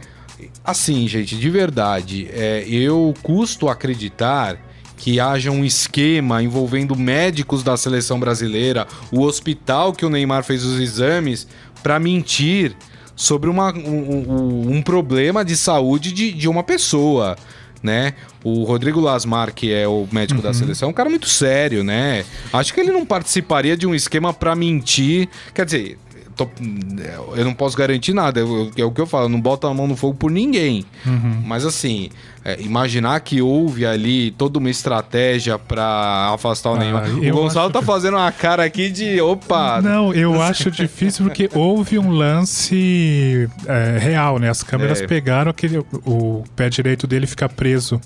Assim, 0.65 1.07
gente, 1.07 1.37
de 1.37 1.49
verdade, 1.49 2.29
é, 2.33 2.65
eu 2.67 3.15
custo 3.23 3.69
acreditar 3.69 4.59
que 4.97 5.21
haja 5.21 5.51
um 5.51 5.65
esquema 5.65 6.43
envolvendo 6.43 6.97
médicos 6.97 7.63
da 7.63 7.77
seleção 7.77 8.19
brasileira, 8.19 8.87
o 9.11 9.23
hospital 9.23 9.93
que 9.93 10.07
o 10.07 10.11
Neymar 10.11 10.45
fez 10.45 10.65
os 10.65 10.81
exames, 10.81 11.47
para 11.83 11.99
mentir 11.99 12.77
sobre 13.15 13.49
uma, 13.49 13.73
um, 13.73 14.77
um, 14.77 14.83
problema 14.83 15.45
de 15.45 15.57
saúde 15.57 16.13
de, 16.13 16.33
de 16.33 16.49
uma 16.49 16.63
pessoa. 16.63 17.37
Né? 17.83 18.15
O 18.45 18.63
Rodrigo 18.63 19.01
Lasmar, 19.01 19.53
que 19.53 19.73
é 19.73 19.89
o 19.89 20.07
médico 20.13 20.41
uhum. 20.41 20.47
da 20.47 20.55
seleção, 20.55 20.89
é 20.89 20.91
um 20.91 20.95
cara 20.95 21.11
muito 21.11 21.29
sério, 21.29 21.83
né? 21.83 22.25
Acho 22.53 22.73
que 22.73 22.79
ele 22.79 22.93
não 22.93 23.05
participaria 23.05 23.77
de 23.77 23.89
um 23.89 23.95
esquema 23.95 24.33
para 24.33 24.55
mentir. 24.55 25.29
Quer 25.53 25.65
dizer, 25.65 25.99
tô- 26.47 27.37
eu 27.37 27.45
não 27.45 27.55
posso 27.55 27.77
garantir 27.77 28.13
nada. 28.13 28.41
eu- 28.41 28.71
É 28.77 28.85
o 28.85 28.91
que 28.91 29.01
eu 29.01 29.07
falo, 29.07 29.25
eu 29.25 29.29
não 29.29 29.41
boto 29.41 29.67
a 29.67 29.75
mão 29.75 29.87
no 29.87 29.97
fogo 29.97 30.15
por 30.15 30.31
ninguém. 30.31 30.85
Uhum. 31.07 31.43
Mas 31.45 31.65
assim, 31.65 32.11
é, 32.45 32.61
imaginar 32.61 33.21
que 33.21 33.41
houve 33.43 33.85
ali 33.87 34.31
toda 34.33 34.59
uma 34.59 34.71
estratégia 34.71 35.59
pra 35.59 36.31
afastar 36.35 36.71
o 36.71 36.75
Ah, 36.75 36.79
Neymar. 36.79 37.11
O 37.11 37.31
Gonçalo 37.31 37.67
acho 37.67 37.73
tá 37.73 37.83
fazendo 37.83 38.17
uma 38.17 38.31
cara 38.33 38.65
aqui 38.65 38.91
de 38.91 39.21
opa. 39.21 39.81
Não, 39.83 40.13
eu 40.15 40.41
acho 40.43 40.71
difícil 40.71 41.25
porque 41.27 41.49
houve 41.55 41.99
um 41.99 42.11
lance 42.11 43.49
é, 43.67 43.99
real, 43.99 44.39
né? 44.39 44.49
As 44.49 44.63
câmeras 44.63 45.01
É. 45.01 45.07
pegaram 45.07 45.51
aquele. 45.51 45.79
O 46.05 46.45
pé 46.57 46.69
direito 46.69 47.07
dele 47.07 47.27
fica 47.27 47.49
preso 47.49 48.01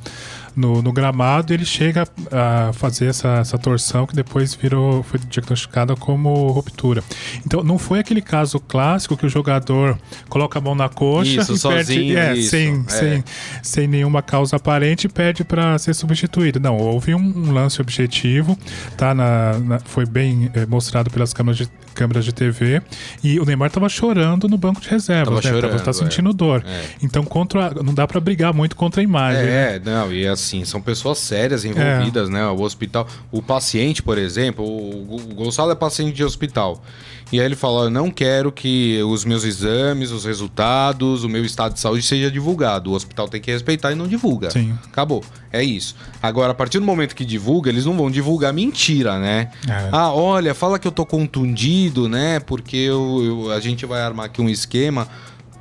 no, 0.56 0.80
no 0.80 0.90
gramado 0.92 1.52
ele 1.52 1.64
chega 1.64 2.08
a 2.32 2.72
fazer 2.72 3.06
essa, 3.06 3.28
essa 3.38 3.58
torção 3.58 4.06
que 4.06 4.14
depois 4.16 4.54
virou, 4.54 5.02
foi 5.02 5.20
diagnosticada 5.20 5.94
como 5.94 6.48
ruptura. 6.48 7.04
Então 7.44 7.62
não 7.62 7.78
foi 7.78 7.98
aquele 7.98 8.22
caso 8.22 8.58
clássico 8.58 9.16
que 9.16 9.26
o 9.26 9.28
jogador 9.28 9.98
coloca 10.28 10.58
a 10.58 10.62
mão 10.62 10.74
na 10.74 10.88
coxa 10.88 11.40
Isso, 11.42 11.52
e 11.52 11.58
sozinho, 11.58 12.14
perde. 12.14 12.16
É, 12.16 12.40
isso, 12.40 12.50
sem, 12.50 12.84
é. 12.86 12.90
sem, 12.90 13.24
sem 13.62 13.86
nenhuma 13.86 14.22
causa 14.22 14.56
aparente 14.56 15.06
e 15.06 15.10
perde 15.10 15.44
para 15.44 15.78
ser 15.78 15.94
substituído. 15.94 16.58
Não, 16.58 16.76
houve 16.76 17.14
um, 17.14 17.18
um 17.20 17.52
lance 17.52 17.80
objetivo, 17.80 18.58
tá? 18.96 19.14
Na, 19.14 19.58
na- 19.58 19.78
foi 19.80 20.06
bem 20.06 20.50
eh, 20.54 20.64
mostrado 20.66 21.10
pelas 21.10 21.32
câmeras 21.34 21.58
de, 21.58 21.68
câmeras 21.96 22.24
de 22.24 22.32
TV 22.32 22.82
e 23.24 23.40
o 23.40 23.44
Neymar 23.44 23.70
tava 23.70 23.88
chorando 23.88 24.48
no 24.48 24.58
banco 24.58 24.80
de 24.80 24.88
reservas, 24.88 25.26
Tava 25.26 25.36
né? 25.36 25.42
Tava, 25.42 25.60
chorando, 25.60 25.84
tá 25.84 25.92
sentindo 25.92 26.32
dor. 26.32 26.62
É. 26.66 26.84
Então 27.02 27.24
contra, 27.24 27.70
não 27.82 27.94
dá 27.94 28.06
para 28.06 28.20
brigar 28.20 28.52
muito 28.52 28.76
contra 28.76 29.00
a 29.00 29.04
imagem. 29.04 29.42
né? 29.42 29.76
É, 29.76 29.80
não, 29.82 30.12
e 30.12 30.26
assim, 30.26 30.64
são 30.64 30.80
pessoas 30.80 31.18
sérias 31.18 31.64
envolvidas, 31.64 32.28
né? 32.28 32.46
O 32.46 32.60
hospital. 32.60 33.08
O 33.32 33.42
paciente, 33.42 34.02
por 34.02 34.18
exemplo, 34.18 34.64
o, 34.64 35.16
o 35.16 35.34
Gonçalo 35.34 35.72
é 35.72 35.74
paciente 35.74 36.14
de 36.14 36.22
hospital. 36.22 36.82
E 37.32 37.40
aí 37.40 37.46
ele 37.46 37.56
fala: 37.56 37.84
Eu 37.86 37.90
não 37.90 38.10
quero 38.10 38.52
que 38.52 39.02
os 39.02 39.24
meus 39.24 39.42
exames, 39.42 40.10
os 40.12 40.24
resultados, 40.24 41.24
o 41.24 41.28
meu 41.28 41.44
estado 41.44 41.74
de 41.74 41.80
saúde 41.80 42.02
seja 42.04 42.30
divulgado. 42.30 42.90
O 42.90 42.94
hospital 42.94 43.28
tem 43.28 43.40
que 43.40 43.50
respeitar 43.50 43.90
e 43.90 43.94
não 43.96 44.06
divulga. 44.06 44.50
Sim. 44.50 44.78
Acabou. 44.86 45.24
É 45.52 45.62
isso. 45.62 45.96
Agora, 46.22 46.52
a 46.52 46.54
partir 46.54 46.78
do 46.78 46.84
momento 46.84 47.16
que 47.16 47.24
divulga, 47.24 47.68
eles 47.70 47.84
não 47.84 47.96
vão 47.96 48.10
divulgar 48.10 48.52
mentira, 48.52 49.18
né? 49.18 49.50
É. 49.68 49.88
Ah, 49.90 50.12
olha, 50.12 50.54
fala 50.54 50.78
que 50.78 50.86
eu 50.86 50.92
tô 50.92 51.04
contundido, 51.04 52.08
né? 52.08 52.38
Porque 52.40 52.76
eu, 52.76 53.22
eu- 53.46 53.52
a 53.52 53.60
gente 53.60 53.84
vai 53.86 54.02
armar 54.02 54.26
aqui 54.26 54.40
um 54.40 54.48
esquema 54.48 55.08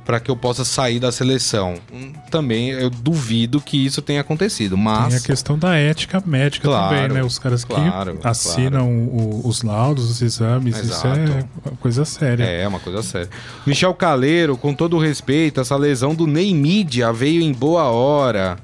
para 0.06 0.20
que 0.20 0.30
eu 0.30 0.36
possa 0.36 0.64
sair 0.64 1.00
da 1.00 1.10
seleção. 1.10 1.74
Hum, 1.92 2.12
Também 2.30 2.70
eu 2.70 2.88
duvido 2.88 3.60
que 3.60 3.84
isso 3.84 4.00
tenha 4.00 4.20
acontecido, 4.20 4.76
mas 4.76 5.08
Tem 5.08 5.16
a 5.16 5.20
questão 5.20 5.58
da 5.58 5.74
ética 5.76 6.22
médica 6.24 6.68
Claro, 6.68 6.96
também, 6.96 7.12
né? 7.16 7.24
Os 7.24 7.38
caras 7.40 7.64
que 7.64 7.74
claro, 7.74 8.18
assinam 8.22 8.88
o- 8.88 9.42
os 9.44 9.62
laudos, 9.62 10.08
os 10.08 10.22
exames, 10.22 10.76
isso 10.78 11.06
é 11.06 11.12
Exato. 11.12 11.48
uma 11.66 11.76
coisa 11.78 12.04
séria. 12.04 12.44
é, 12.44 12.62
é 12.62 12.68
uma 12.68 12.78
coisa 12.78 13.02
séria. 13.02 13.28
Michel 13.66 13.92
Caleiro, 13.94 14.56
com 14.56 14.72
todo 14.72 14.96
o 14.96 15.00
respeito, 15.00 15.60
essa 15.60 15.74
lesão 15.76 16.14
do 16.14 16.26
Neymídia 16.26 17.12
veio 17.12 17.42
em 17.42 17.52
boa 17.52 17.84
hora. 17.90 18.56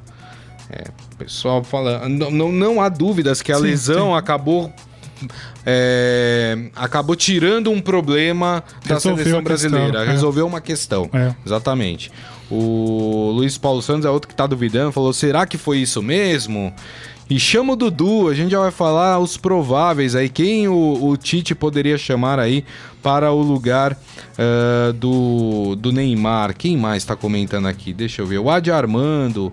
É, 0.71 0.85
o 1.13 1.17
pessoal 1.17 1.65
fala, 1.65 2.09
não, 2.09 2.31
não, 2.31 2.53
não 2.53 2.81
há 2.81 2.89
dúvidas 2.89 3.43
que 3.43 3.51
a 3.51 3.57
Sim, 3.57 3.63
lesão 3.63 4.11
sim. 4.13 4.17
acabou 4.17 4.73
é, 5.65 6.71
acabou 6.75 7.15
tirando 7.15 7.71
um 7.71 7.81
problema 7.81 8.63
da 8.87 8.95
Resolveu 8.95 9.25
seleção 9.25 9.39
a 9.39 9.43
questão, 9.43 9.71
brasileira, 9.71 10.05
é. 10.05 10.07
resolveu 10.13 10.47
uma 10.47 10.61
questão. 10.61 11.11
É. 11.13 11.35
Exatamente. 11.45 12.11
O 12.51 13.31
Luiz 13.35 13.57
Paulo 13.57 13.81
Santos 13.81 14.05
é 14.05 14.11
outro 14.11 14.29
que 14.29 14.35
tá 14.35 14.47
duvidando, 14.47 14.93
falou: 14.93 15.13
será 15.13 15.47
que 15.47 15.57
foi 15.57 15.79
isso 15.79 16.03
mesmo? 16.03 16.73
E 17.31 17.41
chama 17.41 17.73
o 17.73 17.77
Dudu, 17.77 18.29
a 18.29 18.35
gente 18.35 18.51
já 18.51 18.59
vai 18.59 18.71
falar 18.71 19.19
os 19.19 19.39
prováveis 19.39 20.15
aí, 20.15 20.29
quem 20.29 20.69
o, 20.69 20.99
o 21.03 21.17
Tite 21.17 21.55
poderia 21.55 21.97
chamar 21.97 22.39
aí 22.39 22.63
para 23.03 23.33
o 23.33 23.41
lugar 23.41 23.97
eh, 24.37 24.93
do, 24.93 25.75
do 25.77 25.91
Neymar. 25.91 26.55
Quem 26.55 26.77
mais 26.77 27.05
tá 27.05 27.17
comentando 27.17 27.67
aqui? 27.67 27.93
Deixa 27.93 28.21
eu 28.21 28.27
ver. 28.27 28.39
O 28.39 28.51
Adi 28.51 28.71
Armando. 28.71 29.53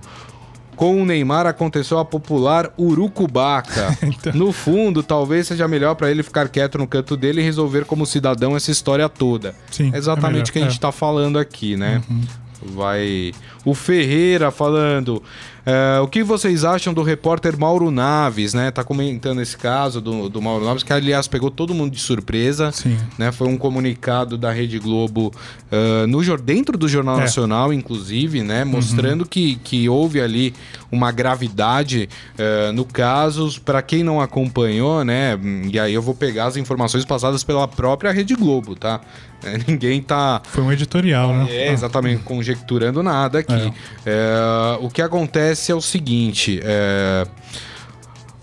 Com 0.79 1.01
o 1.01 1.05
Neymar 1.05 1.45
aconteceu 1.45 1.99
a 1.99 2.05
popular 2.05 2.71
Urucubaca. 2.79 3.89
Então. 4.01 4.31
No 4.33 4.53
fundo, 4.53 5.03
talvez 5.03 5.47
seja 5.47 5.67
melhor 5.67 5.93
para 5.95 6.09
ele 6.09 6.23
ficar 6.23 6.47
quieto 6.47 6.77
no 6.77 6.87
canto 6.87 7.17
dele 7.17 7.41
e 7.41 7.43
resolver 7.43 7.83
como 7.83 8.05
cidadão 8.05 8.55
essa 8.55 8.71
história 8.71 9.09
toda. 9.09 9.53
Sim, 9.69 9.91
É 9.93 9.97
exatamente 9.97 10.47
é 10.47 10.49
o 10.49 10.53
que 10.53 10.59
a 10.59 10.61
gente 10.61 10.77
é. 10.77 10.79
tá 10.79 10.91
falando 10.91 11.37
aqui, 11.37 11.75
né? 11.75 12.01
Vai. 12.61 13.33
O 13.65 13.73
Ferreira 13.73 14.51
falando. 14.51 15.21
É, 15.65 15.99
o 15.99 16.07
que 16.07 16.23
vocês 16.23 16.63
acham 16.63 16.93
do 16.93 17.03
repórter 17.03 17.57
Mauro 17.57 17.91
Naves, 17.91 18.53
né? 18.53 18.71
Tá 18.71 18.83
comentando 18.83 19.41
esse 19.41 19.57
caso 19.57 20.01
do, 20.01 20.29
do 20.29 20.41
Mauro 20.41 20.65
Naves, 20.65 20.83
que 20.83 20.93
aliás 20.93 21.27
pegou 21.27 21.51
todo 21.51 21.73
mundo 21.73 21.91
de 21.91 21.99
surpresa. 21.99 22.71
Sim. 22.71 22.97
Né? 23.17 23.31
Foi 23.31 23.47
um 23.47 23.57
comunicado 23.57 24.37
da 24.37 24.51
Rede 24.51 24.79
Globo 24.79 25.31
ah, 25.71 26.05
no, 26.07 26.19
dentro 26.37 26.77
do 26.77 26.87
Jornal 26.87 27.17
É. 27.17 27.21
Nacional, 27.21 27.73
inclusive, 27.73 28.41
né? 28.41 28.63
Mostrando 28.63 29.25
que, 29.25 29.55
que 29.57 29.87
houve 29.89 30.21
ali 30.21 30.53
uma 30.91 31.11
gravidade 31.11 32.09
ah, 32.37 32.71
no 32.71 32.85
caso. 32.85 33.59
Para 33.61 33.81
quem 33.81 34.03
não 34.03 34.21
acompanhou, 34.21 35.03
né? 35.03 35.37
E 35.71 35.79
aí 35.79 35.93
eu 35.93 36.01
vou 36.01 36.15
pegar 36.15 36.45
as 36.45 36.57
informações 36.57 37.05
passadas 37.05 37.43
pela 37.43 37.67
própria 37.67 38.11
Rede 38.11 38.35
Globo, 38.35 38.75
tá? 38.75 39.01
É, 39.43 39.57
ninguém 39.67 40.01
tá. 40.01 40.41
Foi 40.45 40.63
um 40.63 40.71
editorial, 40.71 41.33
né? 41.33 41.47
É, 41.49 41.71
exatamente, 41.71 42.23
conjecturando 42.23 43.01
nada 43.01 43.39
aqui. 43.39 43.73
É, 44.05 44.77
o 44.81 44.89
que 44.89 45.01
acontece 45.01 45.71
é 45.71 45.75
o 45.75 45.81
seguinte: 45.81 46.59
é, 46.63 47.25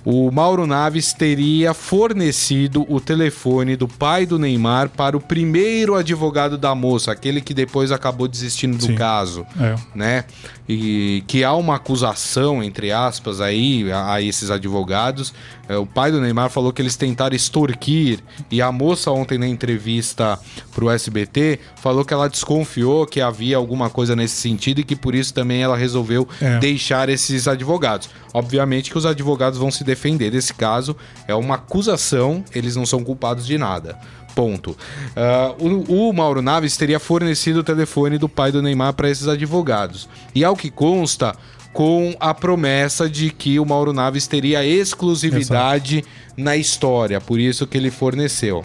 o 0.04 0.30
Mauro 0.30 0.68
Naves 0.68 1.12
teria 1.12 1.74
fornecido 1.74 2.86
o 2.88 3.00
telefone 3.00 3.74
do 3.74 3.88
pai 3.88 4.24
do 4.24 4.38
Neymar 4.38 4.88
para 4.88 5.16
o 5.16 5.20
primeiro 5.20 5.96
advogado 5.96 6.56
da 6.56 6.74
moça, 6.76 7.10
aquele 7.10 7.40
que 7.40 7.52
depois 7.52 7.90
acabou 7.90 8.28
desistindo 8.28 8.78
do 8.78 8.86
Sim. 8.86 8.94
caso 8.94 9.44
É. 9.60 9.74
né? 9.94 10.24
E 10.68 11.22
que 11.28 11.44
há 11.44 11.54
uma 11.54 11.76
acusação, 11.76 12.62
entre 12.62 12.90
aspas, 12.90 13.40
aí, 13.40 13.90
a, 13.92 14.14
a 14.14 14.22
esses 14.22 14.50
advogados. 14.50 15.32
É, 15.68 15.76
o 15.76 15.86
pai 15.86 16.10
do 16.10 16.20
Neymar 16.20 16.50
falou 16.50 16.72
que 16.72 16.82
eles 16.82 16.96
tentaram 16.96 17.34
extorquir. 17.36 18.18
E 18.50 18.60
a 18.60 18.72
moça, 18.72 19.10
ontem 19.12 19.38
na 19.38 19.46
entrevista 19.46 20.38
pro 20.74 20.90
SBT, 20.90 21.60
falou 21.76 22.04
que 22.04 22.12
ela 22.12 22.28
desconfiou 22.28 23.06
que 23.06 23.20
havia 23.20 23.56
alguma 23.56 23.88
coisa 23.90 24.16
nesse 24.16 24.36
sentido 24.36 24.80
e 24.80 24.84
que 24.84 24.96
por 24.96 25.14
isso 25.14 25.32
também 25.32 25.62
ela 25.62 25.76
resolveu 25.76 26.28
É. 26.40 26.58
deixar 26.58 27.08
esses 27.08 27.46
advogados. 27.46 28.08
Obviamente 28.34 28.90
que 28.90 28.98
os 28.98 29.06
advogados 29.06 29.58
vão 29.58 29.70
se 29.70 29.84
defender 29.84 30.30
desse 30.30 30.52
caso. 30.52 30.96
É 31.28 31.34
uma 31.34 31.54
acusação, 31.54 32.44
eles 32.54 32.74
não 32.76 32.84
são 32.84 33.02
culpados 33.04 33.46
de 33.46 33.56
nada. 33.56 33.98
Ponto. 34.36 34.76
Ah, 35.16 35.54
o, 35.58 36.10
o 36.10 36.12
Mauro 36.12 36.42
Naves 36.42 36.76
teria 36.76 37.00
fornecido 37.00 37.60
o 37.60 37.64
telefone 37.64 38.18
do 38.18 38.28
pai 38.28 38.52
do 38.52 38.60
Neymar 38.60 38.92
para 38.92 39.08
esses 39.08 39.26
advogados. 39.26 40.06
E 40.34 40.44
ao 40.44 40.54
que 40.54 40.70
consta, 40.70 41.34
com 41.72 42.14
a 42.20 42.34
promessa 42.34 43.08
de 43.08 43.30
que 43.30 43.58
o 43.58 43.64
Mauro 43.64 43.94
Naves 43.94 44.26
teria 44.26 44.62
exclusividade 44.62 46.04
na 46.36 46.54
história, 46.54 47.18
por 47.18 47.40
isso 47.40 47.66
que 47.66 47.78
ele 47.78 47.90
forneceu. 47.90 48.62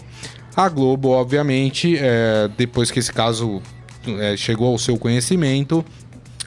A 0.54 0.68
Globo, 0.68 1.08
obviamente, 1.08 1.96
é, 1.98 2.50
depois 2.56 2.90
que 2.90 2.98
esse 2.98 3.10
caso 3.10 3.62
é, 4.06 4.36
chegou 4.36 4.68
ao 4.68 4.78
seu 4.78 4.98
conhecimento, 4.98 5.82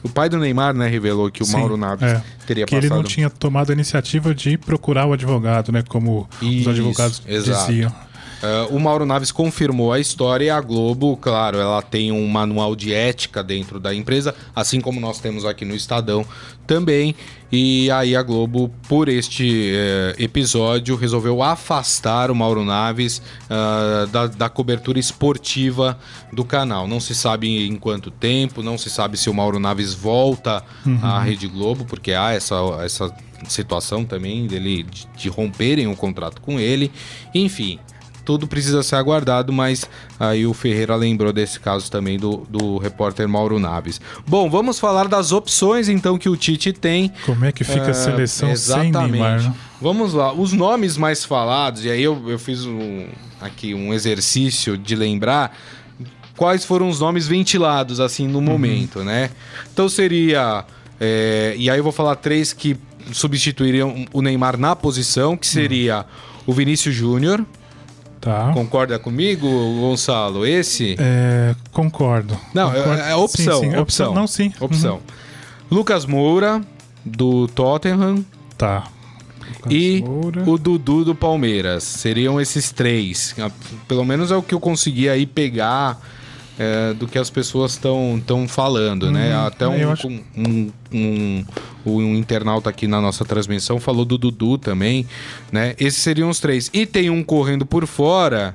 o 0.04 0.08
pai 0.08 0.28
do 0.28 0.38
Neymar 0.38 0.72
né, 0.72 0.86
revelou 0.86 1.30
que 1.32 1.42
o 1.42 1.44
Sim, 1.44 1.56
Mauro 1.56 1.76
Naves 1.76 2.08
é. 2.08 2.22
teria 2.46 2.64
que 2.64 2.76
passado. 2.76 2.92
ele 2.92 2.94
não 2.94 3.02
tinha 3.02 3.28
tomado 3.28 3.70
a 3.70 3.72
iniciativa 3.72 4.32
de 4.32 4.56
procurar 4.56 5.06
o 5.06 5.12
advogado, 5.12 5.72
né? 5.72 5.82
Como 5.88 6.28
Isso, 6.40 6.70
os 6.70 6.78
advogados 6.78 7.22
exato. 7.26 7.66
diziam. 7.66 8.05
Uh, 8.42 8.76
o 8.76 8.78
Mauro 8.78 9.06
Naves 9.06 9.32
confirmou 9.32 9.92
a 9.92 9.98
história 9.98 10.44
e 10.44 10.50
a 10.50 10.60
Globo, 10.60 11.16
claro, 11.16 11.58
ela 11.58 11.80
tem 11.80 12.12
um 12.12 12.26
manual 12.28 12.76
de 12.76 12.92
ética 12.92 13.42
dentro 13.42 13.80
da 13.80 13.94
empresa, 13.94 14.34
assim 14.54 14.80
como 14.80 15.00
nós 15.00 15.18
temos 15.18 15.44
aqui 15.44 15.64
no 15.64 15.74
Estadão 15.74 16.24
também. 16.66 17.14
E 17.50 17.90
aí 17.92 18.16
a 18.16 18.22
Globo, 18.22 18.70
por 18.88 19.08
este 19.08 19.70
eh, 19.72 20.16
episódio, 20.18 20.96
resolveu 20.96 21.42
afastar 21.42 22.28
o 22.28 22.34
Mauro 22.34 22.64
Naves 22.64 23.22
ah, 23.48 24.06
da, 24.10 24.26
da 24.26 24.48
cobertura 24.48 24.98
esportiva 24.98 25.96
do 26.32 26.44
canal. 26.44 26.88
Não 26.88 26.98
se 26.98 27.14
sabe 27.14 27.68
em 27.68 27.76
quanto 27.76 28.10
tempo, 28.10 28.64
não 28.64 28.76
se 28.76 28.90
sabe 28.90 29.16
se 29.16 29.30
o 29.30 29.34
Mauro 29.34 29.60
Naves 29.60 29.94
volta 29.94 30.64
à 31.00 31.20
Rede 31.20 31.46
Globo, 31.46 31.84
porque 31.84 32.12
há 32.12 32.32
essa, 32.32 32.56
essa 32.82 33.14
situação 33.48 34.04
também 34.04 34.48
dele 34.48 34.82
de, 34.82 35.06
de 35.16 35.28
romperem 35.28 35.86
o 35.86 35.94
contrato 35.94 36.42
com 36.42 36.58
ele. 36.58 36.90
Enfim, 37.32 37.78
tudo 38.26 38.46
precisa 38.48 38.82
ser 38.82 38.96
aguardado, 38.96 39.52
mas 39.52 39.88
aí 40.18 40.44
o 40.44 40.52
Ferreira 40.52 40.96
lembrou 40.96 41.32
desse 41.32 41.60
caso 41.60 41.88
também 41.90 42.18
do, 42.18 42.38
do 42.50 42.76
repórter 42.76 43.28
Mauro 43.28 43.60
Naves. 43.60 44.00
Bom, 44.26 44.50
vamos 44.50 44.80
falar 44.80 45.06
das 45.06 45.30
opções 45.30 45.88
então 45.88 46.18
que 46.18 46.28
o 46.28 46.36
Tite 46.36 46.72
tem. 46.72 47.12
Como 47.24 47.44
é 47.44 47.52
que 47.52 47.62
fica 47.62 47.86
É, 47.86 47.90
a 47.90 47.94
seleção 47.94 48.54
sem 48.56 48.90
Neymar? 48.90 49.42
né? 49.42 49.54
Vamos 49.80 50.12
lá, 50.12 50.32
os 50.32 50.52
nomes 50.52 50.96
mais 50.96 51.24
falados, 51.24 51.84
e 51.84 51.90
aí 51.90 52.02
eu, 52.02 52.20
eu 52.28 52.38
fiz 52.38 52.64
um, 52.66 53.06
aqui 53.40 53.72
um 53.74 53.94
exercício 53.94 54.76
de 54.76 54.96
lembrar 54.96 55.56
quais 56.36 56.64
foram 56.64 56.88
os 56.88 56.98
nomes 56.98 57.28
ventilados 57.28 58.00
assim 58.00 58.26
no 58.26 58.40
momento, 58.40 59.04
né? 59.04 59.30
Então 59.72 59.88
seria. 59.88 60.64
é, 61.00 61.54
e 61.56 61.70
aí 61.70 61.78
eu 61.78 61.84
vou 61.84 61.92
falar 61.92 62.16
três 62.16 62.52
que 62.52 62.76
substituiriam 63.12 64.04
o 64.12 64.20
Neymar 64.20 64.56
na 64.58 64.74
posição, 64.74 65.36
que 65.36 65.46
seria 65.46 66.04
o 66.44 66.52
Vinícius 66.52 66.94
Júnior, 66.94 67.44
Tá. 68.26 68.50
Concorda 68.52 68.98
comigo, 68.98 69.46
Gonçalo? 69.78 70.44
Esse? 70.44 70.96
É, 70.98 71.54
concordo. 71.70 72.36
Não, 72.52 72.72
é- 72.74 72.78
Concordo. 72.78 73.02
é 73.02 73.14
opção, 73.14 73.60
Sim, 73.60 73.70
sim, 73.70 73.76
opção. 73.76 74.14
Não, 74.14 74.26
sim. 74.26 74.52
Opção. 74.58 74.94
Uhum. 74.96 75.00
Lucas 75.78 76.04
Moura, 76.06 76.60
do 77.04 77.46
Tottenham, 77.46 78.24
Tá. 78.58 78.88
e 79.70 80.02
Moura. 80.04 80.42
o 80.44 80.58
Dudu 80.58 81.04
do 81.04 81.14
Palmeiras. 81.14 81.84
Seriam 81.84 82.40
esses 82.40 82.72
três. 82.72 83.32
Ah, 83.38 83.48
Pelo 83.86 84.04
menos 84.04 84.32
é 84.32 84.36
o 84.36 84.42
que 84.42 84.54
eu 84.54 84.58
consegui 84.60 85.08
aí 85.08 85.24
pegar 85.24 86.00
é, 86.58 86.94
do 86.94 87.06
que 87.06 87.18
as 87.18 87.28
pessoas 87.30 87.72
estão 87.72 88.46
falando, 88.48 89.10
né? 89.10 89.36
Hum, 89.36 89.46
Até 89.46 89.68
um, 89.68 89.74
eu 89.76 89.90
acho- 89.90 90.08
um, 90.08 90.70
um, 90.92 91.44
um 91.84 92.14
internauta 92.16 92.70
aqui 92.70 92.86
na 92.86 93.00
nossa 93.00 93.24
transmissão 93.24 93.78
falou 93.78 94.04
do 94.04 94.16
Dudu 94.16 94.56
também, 94.58 95.06
né? 95.52 95.74
Esses 95.78 96.02
seriam 96.02 96.30
os 96.30 96.40
três. 96.40 96.70
E 96.72 96.86
tem 96.86 97.10
um 97.10 97.22
correndo 97.22 97.66
por 97.66 97.86
fora 97.86 98.54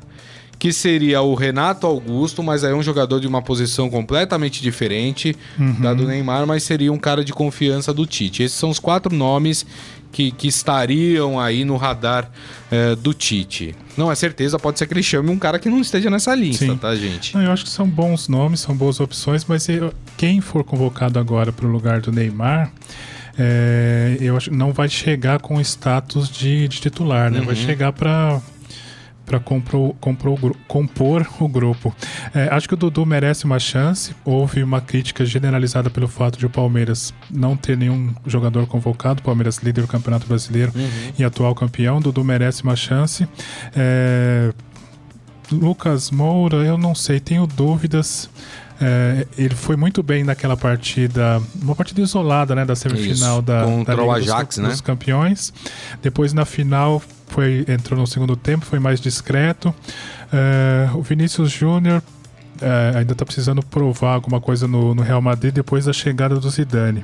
que 0.58 0.72
seria 0.72 1.22
o 1.24 1.34
Renato 1.34 1.88
Augusto, 1.88 2.43
mas 2.43 2.63
aí 2.63 2.72
é 2.72 2.75
um 2.75 2.84
jogador 2.84 3.20
de 3.20 3.25
uma 3.27 3.41
posição 3.41 3.89
completamente 3.89 4.62
diferente 4.62 5.36
da 5.79 5.91
do 5.91 6.05
Neymar, 6.05 6.46
mas 6.46 6.62
seria 6.62 6.93
um 6.93 7.00
cara 7.00 7.25
de 7.25 7.34
confiança 7.34 7.91
do 7.91 8.05
Tite. 8.05 8.43
Esses 8.43 8.60
são 8.60 8.70
os 8.70 8.77
quatro 8.77 9.12
nomes 9.15 9.65
que, 10.12 10.32
que 10.32 10.48
estariam 10.48 11.39
aí 11.39 11.63
no 11.63 11.77
radar 11.77 12.30
eh, 12.72 12.96
do 12.96 13.13
Tite. 13.13 13.74
Não 13.98 14.12
é 14.12 14.15
certeza, 14.15 14.58
pode 14.60 14.77
ser 14.80 14.88
que 14.88 14.94
ele 14.94 15.03
chame 15.03 15.30
um 15.30 15.38
cara 15.39 15.58
que 15.60 15.70
não 15.70 15.80
esteja 15.82 16.10
nessa 16.10 16.34
lista, 16.36 16.65
Sim. 16.65 16.77
tá, 16.77 16.96
gente? 16.96 17.36
Não, 17.36 17.41
eu 17.44 17.51
acho 17.51 17.63
que 17.63 17.70
são 17.70 17.88
bons 17.88 18.27
nomes, 18.27 18.60
são 18.60 18.75
boas 18.75 19.00
opções, 19.00 19.46
mas 19.46 19.68
eu- 19.70 19.94
quem 20.18 20.41
for 20.41 20.63
convocado 20.63 21.18
agora 21.20 21.51
para 21.51 21.65
o 21.65 21.70
lugar 21.70 22.01
do 22.01 22.12
Neymar, 22.12 22.72
é, 23.38 24.18
eu 24.20 24.36
acho 24.36 24.53
não 24.53 24.72
vai 24.74 24.89
chegar 24.89 25.39
com 25.39 25.60
status 25.62 26.30
de, 26.30 26.68
de 26.68 26.80
titular, 26.82 27.32
né? 27.32 27.41
Vai 27.41 27.56
chegar 27.56 27.94
para 27.94 28.41
para 29.31 29.39
compor, 29.39 29.95
compor, 30.01 30.29
o 30.31 30.35
gru- 30.35 30.55
compor 30.67 31.25
o 31.39 31.47
grupo. 31.47 31.95
É, 32.35 32.50
acho 32.51 32.67
que 32.67 32.73
o 32.73 32.77
Dudu 32.77 33.05
merece 33.05 33.45
uma 33.45 33.59
chance. 33.59 34.13
Houve 34.25 34.61
uma 34.61 34.81
crítica 34.81 35.23
generalizada 35.25 35.89
pelo 35.89 36.07
fato 36.09 36.38
de 36.38 36.45
o 36.45 36.50
Palmeiras 36.50 37.13
não 37.29 37.55
ter 37.55 37.77
nenhum 37.77 38.13
jogador 38.27 38.67
convocado. 38.67 39.21
Palmeiras 39.23 39.57
líder 39.59 39.81
do 39.83 39.88
Campeonato 39.88 40.27
Brasileiro 40.27 40.73
e 41.17 41.23
atual 41.23 41.55
campeão. 41.55 41.97
O 41.97 42.01
Dudu 42.01 42.25
merece 42.25 42.61
uma 42.63 42.75
chance. 42.75 43.25
É, 43.73 44.51
Lucas 45.50 46.11
Moura, 46.11 46.57
eu 46.57 46.77
não 46.77 46.93
sei, 46.93 47.19
tenho 47.21 47.47
dúvidas. 47.47 48.29
É, 48.83 49.27
ele 49.38 49.53
foi 49.53 49.75
muito 49.75 50.01
bem 50.01 50.23
naquela 50.23 50.57
partida, 50.57 51.39
uma 51.61 51.75
partida 51.75 52.01
isolada, 52.01 52.55
né, 52.55 52.65
da 52.65 52.75
semifinal 52.75 53.33
Isso, 53.38 53.41
da, 53.43 53.63
contra 53.63 53.95
da 53.95 54.01
o 54.03 54.05
dos- 54.07 54.15
Ajax, 54.29 54.57
dos, 54.57 54.67
né? 54.67 54.75
campeões. 54.83 55.53
Depois 56.01 56.33
na 56.33 56.45
final 56.45 57.00
foi 57.27 57.63
entrou 57.67 58.00
no 58.00 58.07
segundo 58.07 58.35
tempo, 58.35 58.65
foi 58.65 58.79
mais 58.79 59.00
discreto. 59.00 59.73
É, 60.33 60.89
o 60.95 61.01
Vinícius 61.03 61.51
Júnior 61.51 62.01
é, 62.59 62.97
ainda 62.97 63.13
está 63.13 63.23
precisando 63.23 63.63
provar 63.63 64.15
alguma 64.15 64.41
coisa 64.41 64.67
no, 64.67 64.95
no 64.95 65.01
Real 65.03 65.21
Madrid 65.21 65.53
depois 65.53 65.85
da 65.85 65.93
chegada 65.93 66.35
do 66.39 66.50
Zidane. 66.50 67.03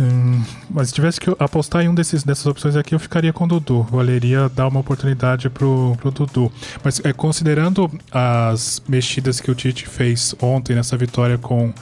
Hum, 0.00 0.42
mas 0.68 0.88
se 0.88 0.94
tivesse 0.94 1.20
que 1.20 1.30
apostar 1.38 1.82
em 1.82 1.88
um 1.88 1.94
desses, 1.94 2.24
dessas 2.24 2.46
opções 2.46 2.74
aqui, 2.74 2.94
eu 2.94 2.98
ficaria 2.98 3.32
com 3.32 3.44
o 3.44 3.46
Dudu. 3.46 3.82
Valeria 3.82 4.48
dar 4.48 4.66
uma 4.68 4.80
oportunidade 4.80 5.48
pro, 5.48 5.96
pro 6.00 6.10
Dudu. 6.10 6.52
Mas 6.82 7.00
é, 7.04 7.12
considerando 7.12 7.90
as 8.10 8.82
mexidas 8.88 9.40
que 9.40 9.50
o 9.50 9.54
Tite 9.54 9.86
fez 9.86 10.34
ontem 10.40 10.74
nessa 10.74 10.96
vitória 10.96 11.38
com, 11.38 11.72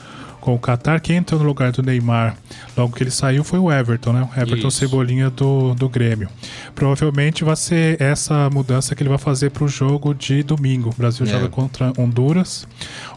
com 0.42 0.54
o 0.54 0.58
Qatar, 0.58 1.00
quem 1.00 1.16
entrou 1.16 1.40
no 1.40 1.46
lugar 1.46 1.70
do 1.70 1.82
Neymar 1.84 2.36
logo 2.76 2.94
que 2.96 3.02
ele 3.04 3.12
saiu 3.12 3.44
foi 3.44 3.60
o 3.60 3.70
Everton, 3.72 4.12
né? 4.12 4.22
O 4.36 4.40
Everton 4.40 4.66
Isso. 4.68 4.78
Cebolinha 4.78 5.30
do, 5.30 5.72
do 5.74 5.88
Grêmio. 5.88 6.28
Provavelmente 6.74 7.44
vai 7.44 7.54
ser 7.54 8.00
essa 8.02 8.50
mudança 8.50 8.94
que 8.94 9.02
ele 9.02 9.08
vai 9.08 9.18
fazer 9.18 9.50
pro 9.50 9.68
jogo 9.68 10.12
de 10.12 10.42
domingo. 10.42 10.90
O 10.90 10.94
Brasil 10.94 11.24
É. 11.26 11.30
joga 11.30 11.48
contra 11.48 11.92
Honduras, 11.96 12.66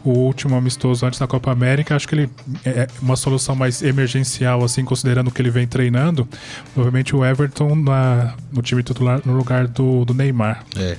o 0.03 0.11
último 0.11 0.55
amistoso 0.55 1.03
antes 1.05 1.19
da 1.19 1.25
Copa 1.25 1.51
América. 1.51 1.95
Acho 1.95 2.07
que 2.07 2.13
ele 2.15 2.29
é 2.63 2.87
uma 3.01 3.15
solução 3.15 3.55
mais 3.55 3.81
emergencial, 3.81 4.63
assim, 4.63 4.85
considerando 4.85 5.31
que 5.31 5.41
ele 5.41 5.49
vem 5.49 5.65
treinando. 5.65 6.27
Provavelmente 6.75 7.15
o 7.15 7.25
Everton 7.25 7.75
na, 7.75 8.35
no 8.53 8.61
time 8.61 8.83
titular 8.83 9.19
no 9.25 9.35
lugar 9.35 9.67
do, 9.67 10.05
do 10.05 10.13
Neymar. 10.13 10.63
É, 10.77 10.95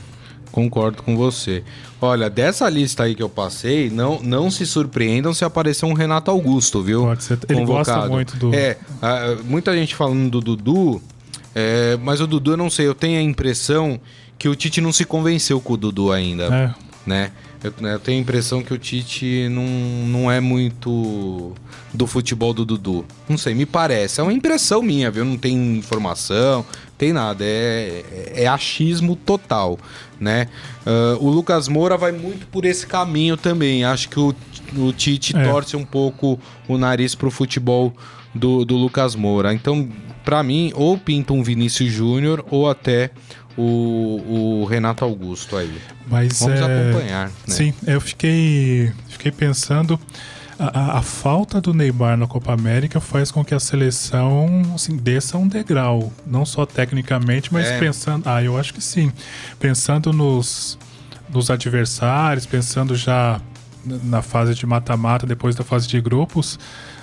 concordo 0.56 1.02
com 1.02 1.14
você. 1.14 1.62
Olha, 2.00 2.30
dessa 2.30 2.66
lista 2.70 3.02
aí 3.02 3.14
que 3.14 3.22
eu 3.22 3.28
passei, 3.28 3.90
não, 3.90 4.20
não 4.22 4.50
se 4.50 4.64
surpreendam 4.66 5.34
se 5.34 5.44
aparecer 5.44 5.84
um 5.84 5.92
Renato 5.92 6.30
Augusto, 6.30 6.82
viu? 6.82 7.02
Pode 7.02 7.22
ser. 7.24 7.38
Ele 7.46 7.64
gosta 7.66 8.06
muito 8.08 8.36
do- 8.38 8.54
É, 8.54 8.78
muita 9.44 9.74
gente 9.76 9.94
falando 9.94 10.30
do 10.30 10.40
Dudu, 10.40 11.02
é, 11.54 11.98
mas 12.02 12.22
o 12.22 12.26
Dudu 12.26 12.52
eu 12.52 12.56
não 12.56 12.70
sei, 12.70 12.86
eu 12.86 12.94
tenho 12.94 13.18
a 13.18 13.22
impressão 13.22 14.00
que 14.38 14.48
o 14.48 14.54
Tite 14.56 14.80
não 14.80 14.92
se 14.92 15.04
convenceu 15.04 15.60
com 15.60 15.74
o 15.74 15.76
Dudu 15.76 16.10
ainda, 16.10 16.44
É. 16.44 16.74
né? 17.06 17.30
Eu, 17.64 17.72
eu 17.88 17.98
tenho 17.98 18.18
a 18.18 18.20
impressão 18.22 18.62
que 18.62 18.72
o 18.72 18.78
Tite 18.78 19.48
não, 19.50 19.64
não 20.06 20.30
é 20.30 20.40
muito 20.40 21.52
do 21.92 22.06
futebol 22.06 22.52
do 22.54 22.64
Dudu. 22.64 23.04
Não 23.28 23.36
sei, 23.38 23.54
me 23.54 23.66
parece. 23.66 24.20
É 24.20 24.22
uma 24.22 24.32
impressão 24.32 24.82
minha, 24.82 25.10
viu? 25.10 25.24
Não 25.24 25.36
tem 25.38 25.76
informação, 25.76 26.64
tem 26.96 27.12
nada. 27.12 27.44
É, 27.44 28.02
é, 28.34 28.42
é 28.44 28.46
achismo 28.46 29.16
total, 29.16 29.78
né? 30.18 30.48
Ah, 30.84 31.16
o 31.20 31.28
Lucas 31.28 31.68
Moura 31.68 31.96
vai 31.96 32.12
muito 32.12 32.46
por 32.46 32.64
esse 32.64 32.86
caminho 32.86 33.36
também. 33.36 33.84
Acho 33.84 34.08
que 34.08 34.18
o, 34.18 34.34
o 34.76 34.92
Tite 34.92 35.36
É. 35.36 35.44
torce 35.44 35.76
um 35.76 35.84
pouco 35.84 36.38
o 36.68 36.78
nariz 36.78 37.14
pro 37.14 37.30
futebol 37.30 37.92
do, 38.34 38.64
do 38.64 38.76
Lucas 38.76 39.14
Moura. 39.14 39.52
Então, 39.52 39.88
pra 40.24 40.42
mim, 40.42 40.72
ou 40.74 40.96
pinta 40.98 41.32
um 41.32 41.42
Vinícius 41.42 41.92
Júnior 41.92 42.44
ou 42.50 42.68
até 42.68 43.10
o, 43.56 44.62
o 44.62 44.64
Renato 44.64 45.04
Augusto 45.04 45.56
aí. 45.56 45.72
Mas 46.06 46.40
Vamos 46.40 46.60
é, 46.60 46.64
acompanhar, 46.64 47.28
né? 47.28 47.32
Sim, 47.46 47.74
eu 47.86 48.00
fiquei, 48.00 48.92
fiquei 49.08 49.32
pensando. 49.32 49.98
A, 50.58 50.98
a- 50.98 51.02
falta 51.02 51.60
do 51.60 51.74
Neymar 51.74 52.16
na 52.16 52.26
Copa 52.26 52.52
América 52.52 52.98
faz 52.98 53.30
com 53.30 53.44
que 53.44 53.54
a 53.54 53.60
seleção 53.60 54.62
assim, 54.74 54.96
desça 54.96 55.36
um 55.36 55.46
degrau. 55.46 56.10
Não 56.26 56.46
só 56.46 56.64
tecnicamente, 56.64 57.52
mas 57.52 57.66
É. 57.66 57.78
pensando. 57.78 58.26
Ah, 58.26 58.42
eu 58.42 58.58
acho 58.58 58.72
que 58.72 58.80
sim. 58.82 59.12
Pensando 59.60 60.12
nos, 60.12 60.78
nos 61.28 61.50
adversários, 61.50 62.46
pensando 62.46 62.94
já 62.96 63.40
na 63.84 64.22
fase 64.22 64.54
de 64.54 64.66
mata-mata, 64.66 65.26
depois 65.26 65.54
da 65.54 65.62
fase 65.64 65.86
de 65.88 66.00
grupos. 66.00 66.58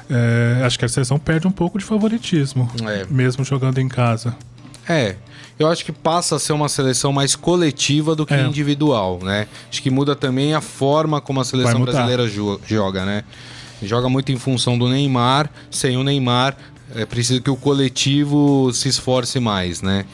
é, 0.10 0.62
acho 0.66 0.78
que 0.78 0.84
a 0.84 0.90
seleção 0.90 1.18
perde 1.18 1.48
um 1.48 1.52
pouco 1.52 1.80
de 1.80 1.86
favoritismo, 1.86 2.70
É. 2.86 3.06
mesmo 3.10 3.44
jogando 3.46 3.78
em 3.80 3.88
casa. 3.88 4.36
É, 4.88 5.16
eu 5.58 5.68
acho 5.68 5.86
que 5.86 5.92
passa 5.92 6.36
a 6.36 6.40
ser 6.40 6.54
uma 6.54 6.68
seleção 6.68 7.14
mais 7.14 7.36
coletiva 7.36 8.16
do 8.16 8.26
que 8.26 8.34
É. 8.34 8.42
individual, 8.46 9.20
né? 9.24 9.48
Acho 9.72 9.82
que 9.82 9.90
muda 9.90 10.16
também 10.16 10.54
a 10.54 10.62
forma 10.62 11.22
como 11.22 11.40
a 11.40 11.46
seleção 11.46 11.82
brasileira 11.82 12.28
jo- 12.28 12.60
joga, 12.68 13.06
né? 13.06 13.24
Joga 13.82 14.10
muito 14.10 14.32
em 14.32 14.38
função 14.38 14.78
do 14.78 14.88
Neymar, 14.90 15.50
sem 15.70 15.98
o 15.98 16.04
Neymar, 16.04 16.56
é 16.96 17.06
preciso 17.06 17.42
que 17.42 17.50
o 17.50 17.56
coletivo 17.56 18.72
se 18.74 18.88
esforce 18.90 19.40
mais, 19.40 19.82
né? 19.82 20.06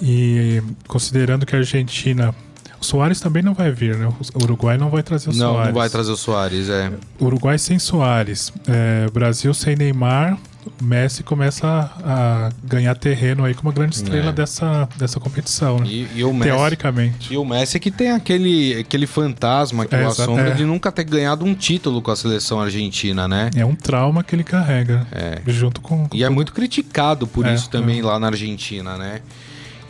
E 0.00 0.62
considerando 0.88 1.46
que 1.46 1.54
a 1.54 1.58
Argentina. 1.58 2.34
O 2.80 2.84
Soares 2.84 3.20
também 3.20 3.42
não 3.44 3.54
vai 3.54 3.70
vir, 3.70 3.96
né? 3.96 4.08
O 4.34 4.42
Uruguai 4.42 4.76
não 4.76 4.90
vai 4.90 5.02
trazer 5.04 5.30
o 5.30 5.32
Não, 5.32 5.52
Soares. 5.52 5.66
não 5.72 5.80
vai 5.80 5.88
trazer 5.88 6.10
o 6.10 6.16
Soares, 6.16 6.68
é. 6.68 6.90
Uruguai 7.20 7.56
sem 7.56 7.78
Soares. 7.78 8.52
É, 8.66 9.06
Brasil 9.12 9.54
sem 9.54 9.76
Neymar. 9.76 10.36
Messi 10.80 11.22
começa 11.22 11.66
a, 11.66 12.46
a 12.46 12.50
ganhar 12.64 12.94
terreno 12.94 13.44
aí 13.44 13.54
como 13.54 13.68
uma 13.68 13.74
grande 13.74 13.96
estrela 13.96 14.30
É. 14.30 14.32
dessa, 14.32 14.88
dessa 14.96 15.18
competição, 15.20 15.78
né? 15.78 15.86
E, 15.86 16.08
e 16.16 16.24
o 16.24 16.32
Messi, 16.32 16.50
Teoricamente. 16.50 17.32
E 17.32 17.36
o 17.36 17.44
Messi 17.44 17.78
que 17.80 17.90
tem 17.90 18.10
aquele, 18.10 18.80
aquele 18.80 19.06
fantasma 19.06 19.86
que 19.86 19.94
É, 19.94 20.04
o 20.04 20.08
assombra 20.08 20.48
é. 20.48 20.54
de 20.54 20.64
nunca 20.64 20.90
ter 20.92 21.04
ganhado 21.04 21.44
um 21.44 21.54
título 21.54 22.00
com 22.02 22.10
a 22.10 22.16
seleção 22.16 22.60
argentina, 22.60 23.26
né? 23.28 23.50
É 23.56 23.64
um 23.64 23.74
trauma 23.74 24.22
que 24.22 24.34
ele 24.34 24.44
carrega. 24.44 25.06
É. 25.12 25.40
Junto 25.46 25.80
com. 25.80 26.08
E 26.12 26.22
é 26.24 26.28
muito 26.28 26.52
criticado 26.52 27.26
por 27.26 27.46
É, 27.46 27.54
isso 27.54 27.68
também 27.70 28.00
é. 28.00 28.02
lá 28.02 28.18
na 28.18 28.28
Argentina, 28.28 28.96
né? 28.96 29.20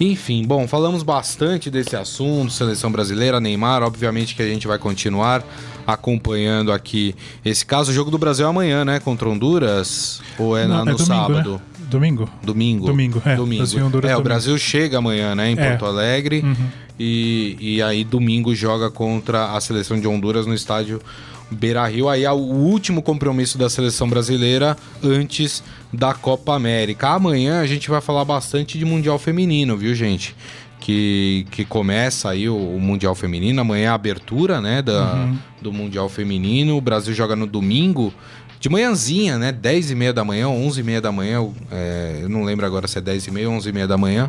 Enfim, 0.00 0.44
bom, 0.44 0.66
falamos 0.66 1.02
bastante 1.02 1.70
desse 1.70 1.94
assunto, 1.94 2.52
seleção 2.52 2.90
brasileira, 2.90 3.38
Neymar, 3.40 3.82
obviamente 3.82 4.34
que 4.34 4.42
a 4.42 4.46
gente 4.48 4.66
vai 4.66 4.78
continuar 4.78 5.44
acompanhando 5.86 6.72
aqui 6.72 7.14
esse 7.44 7.64
caso. 7.64 7.90
O 7.90 7.94
jogo 7.94 8.10
do 8.10 8.18
Brasil 8.18 8.46
é 8.46 8.48
amanhã, 8.48 8.84
né? 8.84 8.98
Contra 9.00 9.28
Honduras? 9.28 10.20
Ou 10.38 10.56
é, 10.56 10.66
na- 10.66 10.84
Não, 10.84 10.84
no 10.86 10.96
domingo, 10.96 11.04
sábado? 11.04 11.52
né? 11.54 11.60
Domingo? 11.90 12.28
Domingo. 12.42 12.86
Domingo, 12.86 13.22
é. 13.24 13.36
Domingo. 13.36 13.58
Brasil 13.62 13.84
Honduras 13.86 14.10
é, 14.10 14.14
o 14.14 14.16
domingo. 14.16 14.28
Brasil 14.28 14.58
chega 14.58 14.98
amanhã, 14.98 15.34
né? 15.34 15.50
Em 15.50 15.58
É. 15.58 15.68
Porto 15.70 15.84
Alegre. 15.86 16.40
Uhum. 16.40 16.56
E, 16.98 17.56
e 17.60 17.82
aí 17.82 18.04
domingo 18.04 18.54
joga 18.54 18.90
contra 18.90 19.52
a 19.56 19.60
seleção 19.60 19.98
de 20.00 20.06
Honduras 20.06 20.46
no 20.46 20.54
estádio 20.54 21.00
Beira 21.52 21.86
Rio. 21.86 22.08
Aí 22.08 22.24
é 22.24 22.32
o 22.32 22.36
último 22.36 23.02
compromisso 23.02 23.56
da 23.58 23.68
seleção 23.70 24.08
brasileira 24.08 24.76
antes 25.02 25.62
da 25.92 26.14
Copa 26.14 26.54
América. 26.54 27.08
Amanhã 27.08 27.60
a 27.60 27.66
gente 27.66 27.88
vai 27.90 28.00
falar 28.00 28.24
bastante 28.24 28.78
de 28.78 28.84
Mundial 28.84 29.18
Feminino, 29.18 29.76
viu, 29.76 29.94
gente? 29.94 30.34
que, 30.80 31.46
que 31.52 31.64
começa 31.64 32.28
aí 32.30 32.48
o, 32.48 32.56
o 32.56 32.80
Mundial 32.80 33.14
Feminino. 33.14 33.60
Amanhã 33.60 33.84
é 33.84 33.88
a 33.88 33.94
abertura, 33.94 34.60
né, 34.60 34.82
da, 34.82 35.14
Uhum. 35.14 35.38
do 35.62 35.72
Mundial 35.72 36.08
Feminino. 36.08 36.76
O 36.76 36.80
Brasil 36.80 37.14
joga 37.14 37.36
no 37.36 37.46
domingo, 37.46 38.12
de 38.58 38.68
manhãzinha, 38.68 39.38
né, 39.38 39.52
10 39.52 39.92
e 39.92 39.94
meia 39.94 40.12
da 40.12 40.24
manhã, 40.24 40.48
11 40.48 40.80
e 40.80 40.82
meia 40.82 41.00
da 41.00 41.12
manhã, 41.12 41.48
é, 41.70 42.18
eu 42.22 42.28
não 42.28 42.42
lembro 42.42 42.66
agora 42.66 42.86
se 42.88 42.98
é 42.98 43.00
10 43.00 43.28
e 43.28 43.30
meia 43.30 43.48
ou 43.48 43.54
11 43.56 43.68
e 43.68 43.72
meia 43.72 43.86
da 43.86 43.96
manhã, 43.96 44.28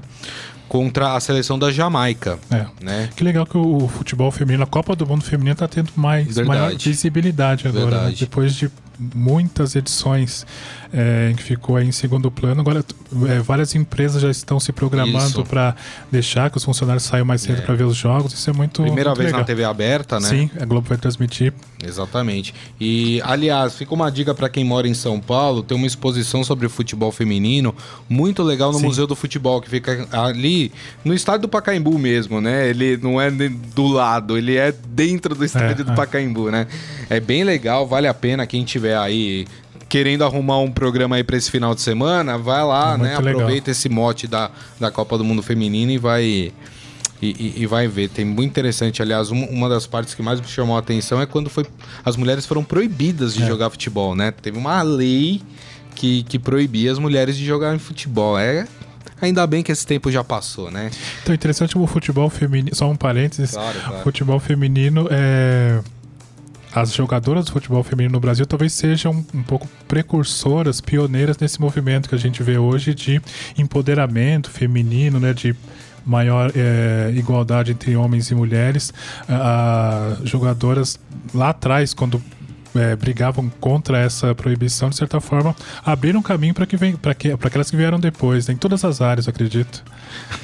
contra 0.70 1.16
a 1.16 1.20
seleção 1.20 1.58
da 1.60 1.72
Jamaica, 1.72 2.40
É. 2.50 2.66
né? 2.82 3.10
Que 3.16 3.24
legal 3.24 3.46
que 3.46 3.58
o 3.58 3.88
futebol 3.88 4.32
feminino, 4.32 4.64
a 4.64 4.68
Copa 4.68 4.96
do 4.96 5.06
Mundo 5.06 5.24
Feminino 5.24 5.56
tá 5.56 5.68
tendo 5.68 5.92
mais 5.96 6.26
Verdade. 6.36 6.48
maior 6.48 6.76
visibilidade 6.78 7.68
agora. 7.68 8.06
né? 8.06 8.16
Depois 8.18 8.56
de 8.56 8.70
muitas 9.14 9.76
edições 9.76 10.46
é, 10.94 11.30
em 11.32 11.36
que 11.36 11.42
ficou 11.44 11.76
aí 11.76 11.88
em 11.88 11.92
segundo 11.92 12.30
plano, 12.30 12.62
agora 12.62 12.86
é, 13.28 13.40
várias 13.40 13.74
empresas 13.74 14.22
já 14.22 14.30
estão 14.30 14.60
se 14.60 14.72
programando 14.72 15.44
para 15.44 15.76
deixar 16.12 16.50
que 16.52 16.58
os 16.58 16.64
funcionários 16.64 17.04
saiam 17.04 17.26
mais 17.26 17.42
cedo 17.42 17.60
É. 17.60 17.66
para 17.66 17.74
ver 17.76 17.86
os 17.86 17.98
jogos. 17.98 18.32
Isso 18.34 18.50
é 18.50 18.54
muito 18.54 18.82
Primeira 18.84 19.10
muito 19.10 19.18
vez 19.18 19.28
legal. 19.28 19.40
na 19.42 19.46
TV 19.46 19.64
aberta, 19.64 20.20
né? 20.20 20.28
Sim, 20.28 20.50
a 20.60 20.66
Globo 20.66 20.88
vai 20.88 20.98
transmitir. 20.98 21.52
Exatamente. 21.86 22.54
E, 22.80 23.20
aliás, 23.24 23.76
fica 23.76 23.94
uma 23.94 24.10
dica 24.10 24.34
para 24.34 24.48
quem 24.48 24.64
mora 24.64 24.88
em 24.88 24.94
São 24.94 25.20
Paulo: 25.20 25.62
tem 25.64 25.76
uma 25.76 25.88
exposição 25.88 26.44
sobre 26.44 26.70
futebol 26.70 27.12
feminino 27.12 27.76
muito 28.08 28.42
legal 28.44 28.72
no 28.72 28.80
Sim. 28.80 28.86
Museu 28.86 29.06
do 29.08 29.16
Futebol, 29.16 29.60
que 29.62 29.70
fica 29.70 30.08
ali 30.12 30.72
no 31.04 31.14
estádio 31.14 31.42
do 31.42 31.50
Pacaembu 31.50 31.98
mesmo, 32.00 32.40
né? 32.40 32.70
Ele 32.70 32.98
não 32.98 33.20
é 33.20 33.30
do 33.32 33.88
lado, 33.88 34.38
ele 34.38 34.56
é 34.56 34.72
dentro 34.72 35.36
do 35.36 35.44
estádio 35.44 35.82
É, 35.82 35.84
do 35.84 35.92
é. 35.92 35.96
Pacaembu, 35.96 36.50
né? 36.52 36.68
É 37.10 37.20
bem 37.20 37.44
legal, 37.44 37.86
vale 37.88 38.08
a 38.08 38.14
pena 38.14 38.46
quem 38.48 38.64
tiver 38.64 38.98
aí. 38.98 39.46
Querendo 39.94 40.24
arrumar 40.24 40.58
um 40.58 40.72
programa 40.72 41.18
aí 41.18 41.24
pra 41.24 41.38
esse 41.38 41.52
final 41.52 41.76
de 41.76 41.82
semana, 41.82 42.36
vai 42.36 42.64
lá, 42.64 42.96
É 42.96 42.98
né? 42.98 43.18
legal. 43.20 43.42
Aproveita 43.42 43.70
esse 43.70 43.88
mote 43.90 44.26
da, 44.26 44.50
da 44.80 44.90
Copa 44.90 45.20
do 45.20 45.24
Mundo 45.24 45.44
Feminino 45.44 45.92
e 45.92 46.00
vai. 46.00 46.24
E, 46.24 46.52
e- 47.22 47.54
e 47.58 47.66
vai 47.68 47.88
ver, 47.88 48.10
tem 48.10 48.26
muito 48.26 48.50
interessante. 48.50 49.04
Aliás, 49.04 49.30
um- 49.30 49.46
uma 49.46 49.70
das 49.70 49.86
partes 49.86 50.16
que 50.16 50.24
mais 50.24 50.42
me 50.42 50.48
chamou 50.48 50.76
a 50.76 50.80
atenção 50.80 51.22
é 51.22 51.28
quando 51.28 51.48
foi, 51.48 51.64
as 52.04 52.16
mulheres 52.16 52.44
foram 52.48 52.64
proibidas 52.64 53.36
de 53.36 53.44
É. 53.44 53.46
jogar 53.46 53.70
futebol, 53.70 54.16
né? 54.16 54.32
Teve 54.32 54.58
uma 54.58 54.82
lei 54.82 55.44
que, 55.94 56.24
que 56.24 56.40
proibia 56.40 56.92
as 56.92 56.98
mulheres 56.98 57.38
de 57.38 57.46
jogarem 57.46 57.78
futebol. 57.78 58.36
É, 58.38 58.68
ainda 59.22 59.46
bem 59.46 59.62
que 59.62 59.72
esse 59.72 59.86
tempo 59.86 60.10
já 60.12 60.24
passou, 60.24 60.72
né? 60.72 60.90
Então, 61.22 61.36
interessante 61.36 61.78
o 61.78 61.86
futebol 61.86 62.32
feminino. 62.32 62.76
Só 62.76 62.90
um 62.90 62.96
parênteses. 62.96 63.52
Claro, 63.52 63.80
claro. 63.80 64.04
Futebol 64.04 64.40
feminino 64.40 65.08
é. 65.12 65.82
As 66.76 66.94
jogadoras 66.94 67.46
do 67.46 67.52
futebol 67.52 67.84
feminino 67.84 68.14
no 68.14 68.20
Brasil 68.20 68.46
talvez 68.46 68.74
sejam 68.74 69.26
um 69.34 69.44
pouco 69.44 69.68
precursoras, 69.88 70.82
pioneiras 70.82 71.38
nesse 71.38 71.62
movimento 71.62 72.10
que 72.10 72.16
a 72.16 72.18
gente 72.18 72.42
vê 72.42 72.58
hoje 72.58 72.96
de 72.96 73.22
empoderamento 73.58 74.50
feminino, 74.50 75.20
né? 75.20 75.34
De 75.34 75.56
maior 76.06 76.52
eh, 76.56 77.14
igualdade 77.16 77.72
entre 77.72 77.96
homens 77.96 78.30
e 78.32 78.36
mulheres. 78.36 78.94
Ah, 79.30 80.18
jogadoras 80.24 81.00
lá 81.34 81.50
atrás, 81.50 81.94
quando 81.94 82.22
eh, 82.76 82.96
brigavam 82.96 83.50
contra 83.60 84.00
essa 84.00 84.34
proibição, 84.34 84.90
de 84.90 84.96
certa 84.96 85.20
forma, 85.22 85.56
abriram 85.86 86.22
caminho 86.22 86.54
para 86.54 86.66
que 86.66 86.78
para 86.98 87.14
que, 87.14 87.36
para 87.38 87.48
aquelas 87.48 87.70
que 87.70 87.78
vieram 87.78 88.00
depois, 88.00 88.48
né, 88.48 88.54
em 88.54 88.58
todas 88.58 88.84
as 88.84 89.02
áreas, 89.02 89.28
acredito. 89.28 89.84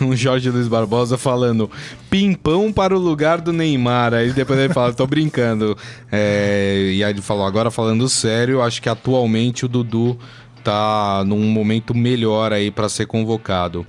O 0.01 0.15
Jorge 0.17 0.49
Luiz 0.49 0.67
Barbosa 0.67 1.17
falando 1.17 1.69
pimpão 2.09 2.71
para 2.71 2.95
o 2.95 2.99
lugar 2.99 3.41
do 3.41 3.53
Neymar. 3.53 4.13
Aí 4.13 4.31
depois 4.31 4.59
ele 4.59 4.73
fala, 4.73 4.93
tô 4.93 5.05
brincando. 5.05 5.77
É, 6.11 6.91
e 6.93 7.03
aí 7.03 7.11
ele 7.11 7.21
falou, 7.21 7.45
agora 7.45 7.69
falando 7.69 8.07
sério, 8.09 8.61
acho 8.61 8.81
que 8.81 8.89
atualmente 8.89 9.65
o 9.65 9.67
Dudu 9.67 10.17
tá 10.63 11.23
num 11.25 11.49
momento 11.49 11.95
melhor 11.95 12.53
aí 12.53 12.69
para 12.69 12.89
ser 12.89 13.05
convocado. 13.05 13.85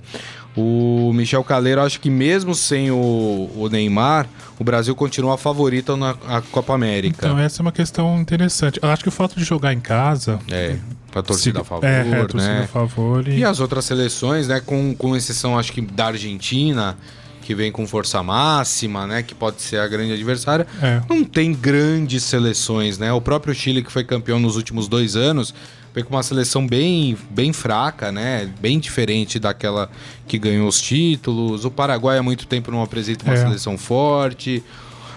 O 0.55 1.11
Michel 1.13 1.43
Caleiro, 1.43 1.81
acho 1.81 1.99
que 1.99 2.09
mesmo 2.09 2.53
sem 2.53 2.91
o, 2.91 3.49
o 3.55 3.69
Neymar, 3.71 4.27
o 4.59 4.63
Brasil 4.63 4.93
continua 4.95 5.37
favorito 5.37 5.95
na 5.95 6.13
Copa 6.51 6.73
América. 6.73 7.25
Então, 7.27 7.39
essa 7.39 7.61
é 7.61 7.63
uma 7.63 7.71
questão 7.71 8.19
interessante. 8.19 8.79
Eu 8.81 8.89
acho 8.89 9.01
que 9.03 9.09
o 9.09 9.11
fato 9.11 9.35
de 9.37 9.45
jogar 9.45 9.71
em 9.73 9.79
casa. 9.79 10.39
é, 10.49 10.75
pra 11.09 11.21
torcida 11.21 11.59
se- 11.59 11.61
a 11.61 11.65
favor, 11.65 11.85
é, 11.85 11.99
é, 12.09 12.25
torcida 12.25 12.53
né? 12.53 12.61
a 12.63 12.67
favor. 12.67 13.27
E, 13.27 13.37
E 13.39 13.45
as 13.45 13.59
outras 13.61 13.85
seleções, 13.85 14.47
né, 14.49 14.59
com, 14.59 14.93
com 14.93 15.15
exceção 15.15 15.57
acho 15.57 15.71
que 15.71 15.79
da 15.81 16.07
Argentina, 16.07 16.97
que 17.41 17.55
vem 17.55 17.71
com 17.71 17.87
força 17.87 18.21
máxima, 18.21 19.07
né, 19.07 19.23
que 19.23 19.33
pode 19.33 19.61
ser 19.61 19.77
a 19.79 19.87
grande 19.87 20.13
adversária, 20.13 20.67
É. 20.81 21.01
não 21.09 21.23
tem 21.23 21.53
grandes 21.53 22.23
seleções, 22.23 22.97
né? 22.97 23.11
O 23.13 23.19
próprio 23.21 23.53
Chile, 23.55 23.81
que 23.83 23.91
foi 23.91 24.03
campeão 24.03 24.39
nos 24.39 24.55
últimos 24.57 24.87
dois 24.87 25.15
anos, 25.15 25.53
veio 25.93 26.05
com 26.05 26.15
uma 26.15 26.23
seleção 26.23 26.65
bem, 26.65 27.17
bem 27.29 27.51
fraca, 27.53 28.11
né? 28.11 28.49
Bem 28.59 28.79
diferente 28.79 29.39
daquela 29.39 29.89
que 30.27 30.37
ganhou 30.37 30.67
os 30.67 30.79
títulos. 30.81 31.65
O 31.65 31.71
Paraguai 31.71 32.17
há 32.17 32.23
muito 32.23 32.45
tempo 32.47 32.71
não 32.71 32.81
apresenta 32.81 33.25
uma 33.25 33.33
É. 33.33 33.37
seleção 33.37 33.77
forte. 33.77 34.63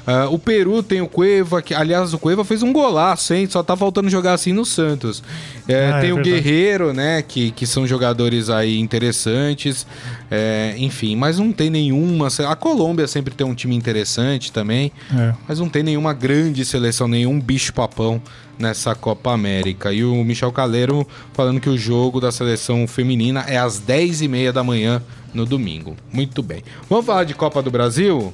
Ah, 0.07 0.29
o 0.29 0.39
Peru 0.39 0.83
tem 0.83 1.01
o 1.01 1.09
Cueva, 1.09 1.63
que 1.63 1.73
aliás 1.75 2.13
o 2.13 2.19
Cueva 2.19 2.45
fez 2.45 2.63
um 2.63 2.73
golaço, 2.73 3.33
hein? 3.33 3.47
Só 3.49 3.63
tá 3.63 3.75
faltando 3.77 4.11
jogar 4.11 4.35
assim 4.35 4.53
no 4.53 4.65
Santos. 4.65 5.23
É, 5.67 5.91
Ah, 5.93 5.99
é 5.99 6.01
tem 6.03 6.13
o 6.13 6.17
verdade. 6.17 6.31
Guerreiro, 6.43 6.93
né? 6.93 7.23
Que, 7.23 7.51
que 7.51 7.67
são 7.67 7.87
jogadores 7.87 8.51
aí 8.51 8.79
interessantes. 8.79 9.87
É, 10.31 10.75
enfim, 10.77 11.17
mas 11.17 11.39
não 11.39 11.53
tem 11.53 11.71
nenhuma. 11.71 12.29
A 12.49 12.57
Colômbia 12.57 13.07
sempre 13.07 13.35
tem 13.35 13.47
um 13.47 13.55
time 13.55 13.75
interessante 13.75 14.53
também. 14.53 14.93
é. 15.17 15.33
Mas 15.49 15.59
não 15.59 15.69
tem 15.69 15.83
nenhuma 15.83 16.13
grande 16.13 16.65
seleção, 16.65 17.09
nenhum 17.09 17.41
bicho-papão 17.41 18.21
nessa 18.59 18.95
Copa 18.95 19.33
América. 19.33 19.93
E 19.93 20.05
o 20.05 20.23
Michel 20.25 20.53
Caleiro 20.53 21.07
falando 21.33 21.61
que 21.61 21.69
o 21.69 21.79
jogo 21.79 22.21
da 22.21 22.31
seleção 22.31 22.87
feminina 22.87 23.41
é 23.49 23.57
às 23.59 23.81
10h30 23.81 24.53
da 24.53 24.63
manhã 24.63 25.03
no 25.33 25.45
domingo. 25.47 25.97
Muito 26.13 26.43
bem. 26.43 26.63
Vamos 26.89 27.07
falar 27.07 27.25
de 27.25 27.35
Copa 27.35 27.63
do 27.63 27.71
Brasil? 27.71 28.33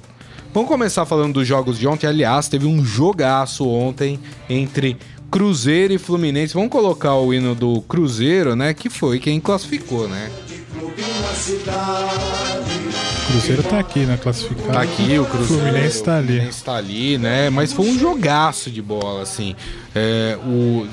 Vamos 0.53 0.69
começar 0.69 1.07
falando 1.07 1.35
dos 1.35 1.47
jogos 1.47 1.79
de 1.79 1.87
ontem. 1.87 2.09
Aliás, 2.09 2.49
teve 2.49 2.67
um 2.67 2.85
jogaço 2.85 3.69
ontem 3.69 4.19
entre 4.49 4.97
Cruzeiro 5.31 5.93
e 5.95 5.99
Fluminense. 5.99 6.55
Vamos 6.55 6.71
colocar 6.71 7.15
o 7.15 7.33
hino 7.33 7.55
do 7.55 7.81
Cruzeiro, 7.83 8.57
né? 8.57 8.75
Que 8.75 8.91
foi 8.91 9.21
quem 9.21 9.39
classificou, 9.39 10.09
né? 10.09 10.29
O 10.77 10.91
Cruzeiro 13.33 13.63
tá 13.63 13.79
aqui, 13.79 14.01
né? 14.01 14.19
Classificado. 14.21 14.73
Tá 14.73 14.83
aqui 14.83 15.19
o 15.21 15.25
Cruzeiro. 15.25 15.63
Fluminense 15.63 16.03
tá 16.03 16.17
ali. 16.17 16.25
O 16.25 16.27
Fluminense 16.27 16.65
tá 16.65 16.75
ali, 16.75 17.17
né? 17.17 17.49
Mas 17.49 17.73
foi 17.73 17.89
um 17.89 17.97
jogaço 17.97 18.73
de 18.73 18.83
bola, 18.83 19.23
assim. 19.23 19.55
É, 19.95 20.37
o... 20.45 20.85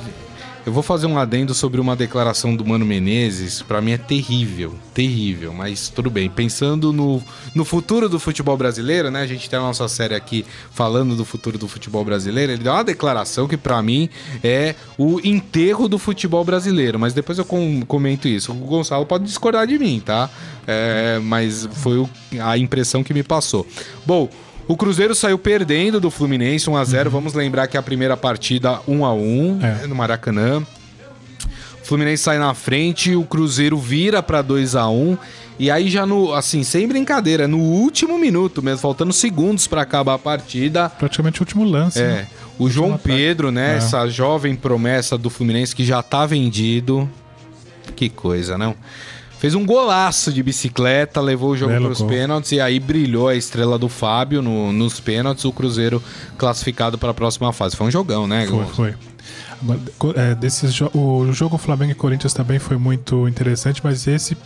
Eu 0.68 0.74
vou 0.74 0.84
fazer 0.84 1.06
um 1.08 1.18
adendo 1.18 1.54
sobre 1.54 1.80
uma 1.80 1.96
declaração 1.96 2.54
do 2.54 2.66
Mano 2.66 2.86
Menezes. 2.86 3.62
Pra 3.62 3.80
mim 3.80 3.92
é 3.94 3.98
terrível, 3.98 4.76
terrível. 4.94 5.54
Mas 5.54 5.88
tudo 5.88 6.10
bem. 6.10 6.30
Pensando 6.30 6.92
no, 6.92 7.24
no 7.56 7.64
futuro 7.64 8.10
do 8.10 8.20
futebol 8.20 8.58
brasileiro, 8.58 9.10
né? 9.10 9.22
A 9.22 9.26
gente 9.26 9.50
tem 9.50 9.58
a 9.58 9.62
nossa 9.62 9.88
série 9.88 10.14
aqui 10.14 10.46
falando 10.72 11.16
do 11.16 11.24
futuro 11.24 11.58
do 11.58 11.70
futebol 11.70 12.04
brasileiro. 12.04 12.52
Ele 12.52 12.62
deu 12.62 12.74
uma 12.74 12.84
declaração 12.84 13.48
que 13.48 13.56
pra 13.56 13.82
mim 13.82 14.10
é 14.44 14.76
o 14.98 15.22
enterro 15.24 15.88
do 15.88 15.98
futebol 15.98 16.44
brasileiro. 16.44 17.00
Mas 17.00 17.14
depois 17.14 17.38
eu 17.40 17.46
com- 17.46 17.82
comento 17.88 18.28
isso. 18.28 18.52
O 18.52 18.56
Gonçalo 18.56 19.06
pode 19.06 19.24
discordar 19.24 19.66
de 19.68 19.80
mim, 19.80 20.02
tá? 20.06 20.30
É, 20.68 21.18
mas 21.24 21.66
foi 21.76 21.98
o- 21.98 22.10
a 22.42 22.58
impressão 22.58 23.06
que 23.06 23.14
me 23.14 23.24
passou. 23.24 23.66
Bom, 24.06 24.30
o 24.68 24.76
Cruzeiro 24.76 25.16
saiu 25.16 25.38
perdendo 25.38 26.00
do 26.00 26.12
Fluminense 26.12 26.70
1 26.70 26.76
a 26.78 26.84
0. 26.84 27.10
Vamos 27.10 27.34
lembrar 27.34 27.68
que 27.68 27.78
a 27.78 27.82
primeira 27.82 28.18
partida 28.18 28.80
1 28.88 29.06
a 29.06 29.14
1 29.14 29.60
É. 29.84 29.88
no 29.88 29.96
Maracanã. 29.96 30.62
O 31.82 31.86
Fluminense 31.88 32.24
sai 32.24 32.38
na 32.38 32.54
frente, 32.54 33.16
o 33.16 33.24
Cruzeiro 33.24 33.78
vira 33.78 34.22
para 34.22 34.42
2 34.42 34.76
a 34.76 34.90
1 34.90 35.18
e 35.58 35.72
aí 35.72 35.90
já 35.90 36.06
no, 36.06 36.34
assim, 36.34 36.62
sem 36.64 36.86
brincadeira, 36.88 37.48
no 37.48 37.58
último 37.60 38.20
minuto 38.20 38.62
mesmo, 38.62 38.80
faltando 38.80 39.14
segundos 39.14 39.66
para 39.68 39.82
acabar 39.82 40.16
a 40.16 40.20
partida, 40.20 40.90
Praticamente 40.90 41.40
o 41.40 41.44
último 41.44 41.64
lance. 41.64 42.00
é, 42.00 42.08
né? 42.08 42.28
o 42.60 42.70
João. 42.70 42.98
Pedro, 42.98 43.52
né, 43.52 43.76
É. 43.76 43.78
essa 43.78 44.06
jovem 44.08 44.54
promessa 44.56 45.18
do 45.18 45.30
Fluminense 45.30 45.74
que 45.76 45.86
já 45.86 46.04
tá 46.04 46.26
vendido. 46.26 47.10
Que 47.96 48.10
coisa, 48.10 48.58
não? 48.58 48.76
Fez 49.40 49.54
um 49.54 49.66
golaço 49.66 50.34
de 50.34 50.42
bicicleta, 50.42 51.22
levou 51.22 51.52
o 51.52 51.58
jogo 51.58 51.72
Belo 51.72 51.86
para 51.86 51.92
os 51.94 52.02
pênaltis 52.02 52.52
e 52.54 52.60
aí 52.60 52.80
brilhou 52.80 53.28
a 53.28 53.36
estrela 53.36 53.78
do 53.78 53.88
Fábio 53.88 54.42
no- 54.42 54.72
nos 54.74 55.00
pênaltis, 55.00 55.46
o 55.46 55.52
Cruzeiro 55.52 56.02
classificado 56.38 56.98
para 56.98 57.12
a 57.12 57.14
próxima 57.14 57.54
fase. 57.54 57.76
Foi 57.76 57.86
um 57.88 57.92
jogão, 57.92 58.26
né, 58.28 58.48
Foi, 58.48 58.58
Gonçalo? 58.58 58.74
foi. 58.76 58.94
É, 60.16 60.36
desses 60.36 60.80
o 60.94 61.32
jogo 61.34 61.58
Flamengo 61.58 61.92
e 61.92 61.96
Corinthians 61.96 62.34
também 62.34 62.60
foi 62.60 62.78
muito 62.78 63.28
interessante, 63.28 63.82
mas 63.84 64.06
esse 64.08 64.38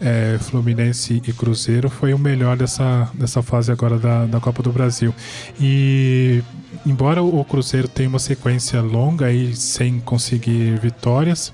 é, 0.00 0.38
Fluminense 0.40 1.22
e 1.26 1.32
Cruzeiro 1.32 1.88
foi 1.88 2.12
o 2.12 2.18
melhor 2.18 2.56
dessa, 2.56 3.10
dessa 3.14 3.42
fase 3.42 3.72
agora 3.72 3.98
da, 3.98 4.26
da 4.26 4.40
Copa 4.40 4.62
do 4.62 4.72
Brasil. 4.72 5.14
E 5.60 6.42
embora 6.84 7.22
o 7.22 7.44
Cruzeiro 7.44 7.88
tenha 7.88 8.08
uma 8.08 8.18
sequência 8.18 8.80
longa 8.80 9.26
aí 9.26 9.54
sem 9.56 10.00
conseguir 10.00 10.78
vitórias, 10.78 11.52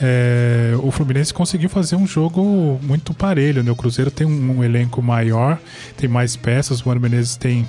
é, 0.00 0.74
o 0.82 0.90
Fluminense 0.90 1.32
conseguiu 1.32 1.68
fazer 1.68 1.96
um 1.96 2.06
jogo 2.06 2.80
muito 2.82 3.14
parelho. 3.14 3.62
Né? 3.62 3.70
O 3.70 3.76
Cruzeiro 3.76 4.10
tem 4.10 4.26
um, 4.26 4.58
um 4.58 4.64
elenco 4.64 5.00
maior, 5.02 5.58
tem 5.96 6.08
mais 6.08 6.34
peças, 6.34 6.80
o 6.80 6.88
Mano 6.88 7.00
Menezes 7.00 7.36
tem 7.36 7.66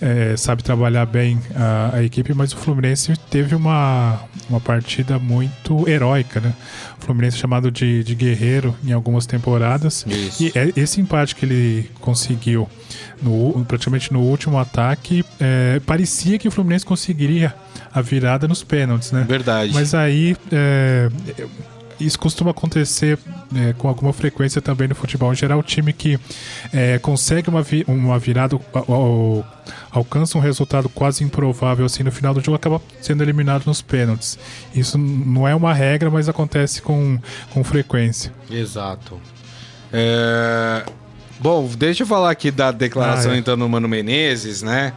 é, 0.00 0.36
sabe 0.36 0.62
trabalhar 0.62 1.06
bem 1.06 1.40
a, 1.54 1.96
a, 1.96 2.02
equipe, 2.02 2.32
mas 2.34 2.52
o 2.52 2.56
Fluminense 2.56 3.14
teve 3.30 3.54
uma, 3.54 4.20
uma 4.48 4.60
partida 4.60 5.18
muito 5.18 5.88
heróica, 5.88 6.40
né? 6.40 6.54
O 7.00 7.04
Fluminense 7.04 7.36
é 7.36 7.40
chamado 7.40 7.70
de, 7.70 8.04
de 8.04 8.14
guerreiro 8.14 8.76
em 8.84 8.92
algumas 8.92 9.26
temporadas. 9.26 10.04
Isso. 10.06 10.44
E 10.44 10.52
é, 10.54 10.72
esse 10.76 11.00
empate 11.00 11.34
que 11.34 11.44
ele 11.44 11.90
conseguiu 12.00 12.68
no, 13.22 13.64
praticamente 13.66 14.12
no 14.12 14.20
último 14.20 14.58
ataque, 14.58 15.24
é, 15.40 15.80
parecia 15.84 16.38
que 16.38 16.48
o 16.48 16.50
Fluminense 16.50 16.84
conseguiria 16.84 17.54
a 17.92 18.00
virada 18.00 18.46
nos 18.46 18.62
pênaltis, 18.62 19.12
né? 19.12 19.24
Verdade. 19.28 19.72
Mas 19.72 19.94
aí 19.94 20.36
é, 20.52 21.08
isso 22.00 22.18
costuma 22.18 22.50
acontecer 22.50 23.18
é, 23.54 23.72
com 23.72 23.88
alguma 23.88 24.12
frequência 24.12 24.60
também 24.60 24.88
no 24.88 24.94
futebol 24.94 25.32
em 25.32 25.36
geral. 25.36 25.58
O 25.58 25.62
time 25.62 25.92
que 25.92 26.18
é, 26.72 26.98
consegue 26.98 27.48
uma, 27.48 27.62
vi 27.62 27.84
uma 27.86 28.18
virada, 28.18 28.58
ou, 28.86 29.44
alcança 29.90 30.38
um 30.38 30.40
resultado 30.40 30.88
quase 30.88 31.24
improvável 31.24 31.84
assim 31.84 32.02
no 32.02 32.12
final 32.12 32.34
do 32.34 32.40
jogo, 32.40 32.56
acaba 32.56 32.80
sendo 33.00 33.22
eliminado 33.22 33.66
nos 33.66 33.82
pênaltis. 33.82 34.38
Isso 34.74 34.96
não 34.98 35.46
é 35.46 35.54
uma 35.54 35.72
regra, 35.74 36.10
mas 36.10 36.28
acontece 36.28 36.80
com, 36.82 37.18
com 37.50 37.64
frequência. 37.64 38.32
Exato. 38.50 39.20
É... 39.92 40.84
Bom, 41.40 41.68
deixa 41.76 42.02
eu 42.02 42.06
falar 42.06 42.30
aqui 42.30 42.50
da 42.50 42.72
declaração 42.72 43.30
ah, 43.30 43.36
é. 43.36 43.38
então 43.38 43.56
do 43.56 43.68
Mano 43.68 43.88
Menezes, 43.88 44.62
né? 44.62 44.92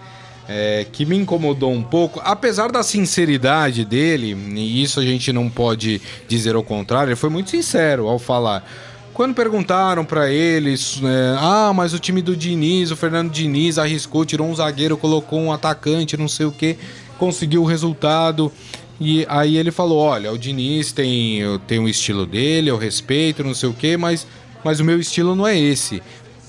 É, 0.53 0.85
que 0.91 1.05
me 1.05 1.15
incomodou 1.15 1.71
um 1.71 1.81
pouco, 1.81 2.21
apesar 2.25 2.71
da 2.71 2.83
sinceridade 2.83 3.85
dele, 3.85 4.35
e 4.55 4.83
isso 4.83 4.99
a 4.99 5.03
gente 5.03 5.31
não 5.31 5.49
pode 5.49 6.01
dizer 6.27 6.55
ao 6.55 6.63
contrário, 6.63 7.09
ele 7.09 7.15
foi 7.15 7.29
muito 7.29 7.49
sincero 7.49 8.07
ao 8.07 8.19
falar. 8.19 8.69
Quando 9.13 9.33
perguntaram 9.33 10.03
para 10.03 10.29
eles, 10.29 10.99
é, 11.03 11.35
ah, 11.39 11.71
mas 11.73 11.93
o 11.93 11.99
time 11.99 12.21
do 12.21 12.35
Diniz, 12.35 12.91
o 12.91 12.95
Fernando 12.97 13.31
Diniz 13.31 13.77
arriscou, 13.77 14.25
tirou 14.25 14.47
um 14.47 14.55
zagueiro, 14.55 14.97
colocou 14.97 15.39
um 15.39 15.51
atacante, 15.51 16.17
não 16.17 16.27
sei 16.27 16.45
o 16.45 16.51
que, 16.51 16.77
conseguiu 17.17 17.61
o 17.61 17.65
resultado. 17.65 18.51
E 18.99 19.25
aí 19.29 19.57
ele 19.57 19.71
falou: 19.71 19.99
olha, 19.99 20.31
o 20.31 20.37
Diniz 20.37 20.91
tem, 20.91 21.41
tem 21.67 21.79
um 21.79 21.87
estilo 21.87 22.25
dele, 22.25 22.69
eu 22.69 22.77
respeito, 22.77 23.43
não 23.43 23.53
sei 23.53 23.69
o 23.69 23.73
que, 23.73 23.97
mas, 23.97 24.25
mas 24.63 24.79
o 24.79 24.83
meu 24.83 24.99
estilo 24.99 25.35
não 25.35 25.45
é 25.47 25.57
esse. 25.57 26.01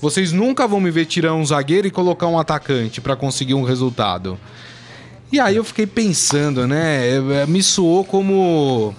Vocês 0.03 0.33
nunca 0.33 0.67
vão 0.67 0.81
me 0.81 0.91
ver 0.91 1.05
tirar 1.05 1.33
um 1.33 1.45
zagueiro 1.45 1.87
e 1.87 1.89
colocar 1.89 2.27
um 2.27 2.37
atacante 2.37 2.99
para 2.99 3.15
conseguir 3.15 3.53
um 3.53 3.63
resultado. 3.63 4.37
E 5.31 5.39
aí 5.39 5.55
eu 5.55 5.63
fiquei 5.63 5.87
pensando, 5.87 6.67
né? 6.67 7.07
É, 7.07 7.45
me 7.47 7.63
soou 7.63 8.03
como 8.03 8.93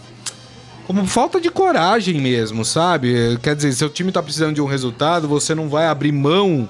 como 0.87 1.05
falta 1.05 1.39
de 1.39 1.51
coragem 1.51 2.19
mesmo, 2.23 2.65
sabe? 2.65 3.39
Quer 3.43 3.55
dizer, 3.55 3.75
seu 3.75 3.91
time 3.91 4.11
tá 4.11 4.23
precisando 4.23 4.55
de 4.55 4.63
um 4.63 4.67
resultado, 4.67 5.29
você 5.29 5.55
não 5.55 5.69
vai 5.69 5.89
abrir 5.89 6.11
mão 6.11 6.67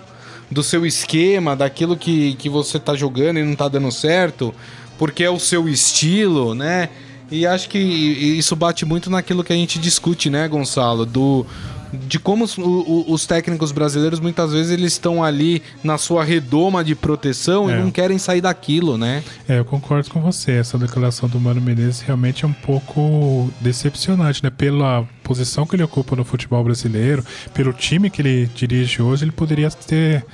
do 0.50 0.64
seu 0.64 0.84
esquema, 0.84 1.54
daquilo 1.54 1.96
que, 1.96 2.34
que 2.34 2.48
você 2.48 2.80
tá 2.80 2.96
jogando 2.96 3.38
e 3.38 3.44
não 3.44 3.54
tá 3.54 3.68
dando 3.68 3.92
certo, 3.92 4.52
porque 4.98 5.22
é 5.22 5.30
o 5.30 5.38
seu 5.38 5.68
estilo, 5.68 6.56
né? 6.56 6.88
E 7.30 7.46
acho 7.46 7.68
que 7.68 7.78
isso 7.78 8.56
bate 8.56 8.84
muito 8.84 9.08
naquilo 9.08 9.44
que 9.44 9.52
a 9.52 9.56
gente 9.56 9.78
discute, 9.78 10.28
né, 10.28 10.48
Gonçalo? 10.48 11.06
Do, 11.06 11.46
de 11.94 12.18
como 12.18 12.44
os, 12.44 12.56
os, 12.58 13.26
técnicos 13.26 13.72
brasileiros 13.72 14.20
muitas 14.20 14.52
vezes 14.52 14.72
eles 14.72 14.92
estão 14.92 15.22
ali 15.22 15.62
na 15.82 15.96
sua 15.98 16.24
redoma 16.24 16.84
de 16.84 16.94
proteção 16.94 17.70
é. 17.70 17.74
e 17.74 17.80
não 17.82 17.90
querem 17.90 18.18
sair 18.18 18.40
daquilo, 18.40 18.98
né? 18.98 19.22
É, 19.48 19.58
eu 19.58 19.64
concordo 19.64 20.10
com 20.10 20.20
você. 20.20 20.52
Essa 20.52 20.78
declaração 20.78 21.28
do 21.28 21.40
Mano 21.40 21.60
Menezes 21.60 22.00
realmente 22.00 22.44
é 22.44 22.48
um 22.48 22.52
pouco 22.52 23.50
decepcionante, 23.60 24.42
né? 24.42 24.50
Pela 24.50 25.06
posição 25.22 25.66
que 25.66 25.76
ele 25.76 25.82
ocupa 25.82 26.14
no 26.16 26.24
futebol 26.24 26.62
brasileiro, 26.62 27.24
pelo 27.52 27.72
time 27.72 28.10
que 28.10 28.20
ele 28.22 28.50
dirige 28.54 29.00
hoje, 29.00 29.24
ele 29.24 29.32
poderia 29.32 29.70
ter 29.70 30.24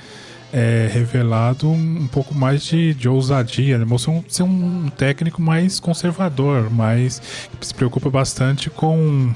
é, 0.53 0.89
revelado 0.91 1.69
um, 1.69 2.01
um, 2.01 2.07
pouco 2.07 2.35
mais 2.35 2.63
de, 2.63 2.93
de 2.93 3.07
ousadia, 3.07 3.77
né? 3.77 3.85
Mostrou 3.85 4.17
um, 4.17 4.23
ser 4.27 4.43
um 4.43 4.89
técnico 4.89 5.41
mais 5.41 5.79
conservador, 5.79 6.69
mais 6.69 7.21
que 7.59 7.65
se 7.65 7.73
preocupa 7.73 8.09
bastante 8.09 8.69
com 8.69 9.33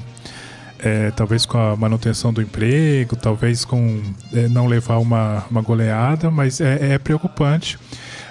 é, 0.78 1.10
talvez 1.10 1.46
com 1.46 1.58
a 1.58 1.76
manutenção 1.76 2.32
do 2.32 2.42
emprego, 2.42 3.16
talvez 3.16 3.64
com 3.64 4.02
é, 4.32 4.48
não 4.48 4.66
levar 4.66 4.98
uma, 4.98 5.44
uma 5.50 5.62
goleada, 5.62 6.30
mas 6.30 6.60
é, 6.60 6.94
é 6.94 6.98
preocupante 6.98 7.78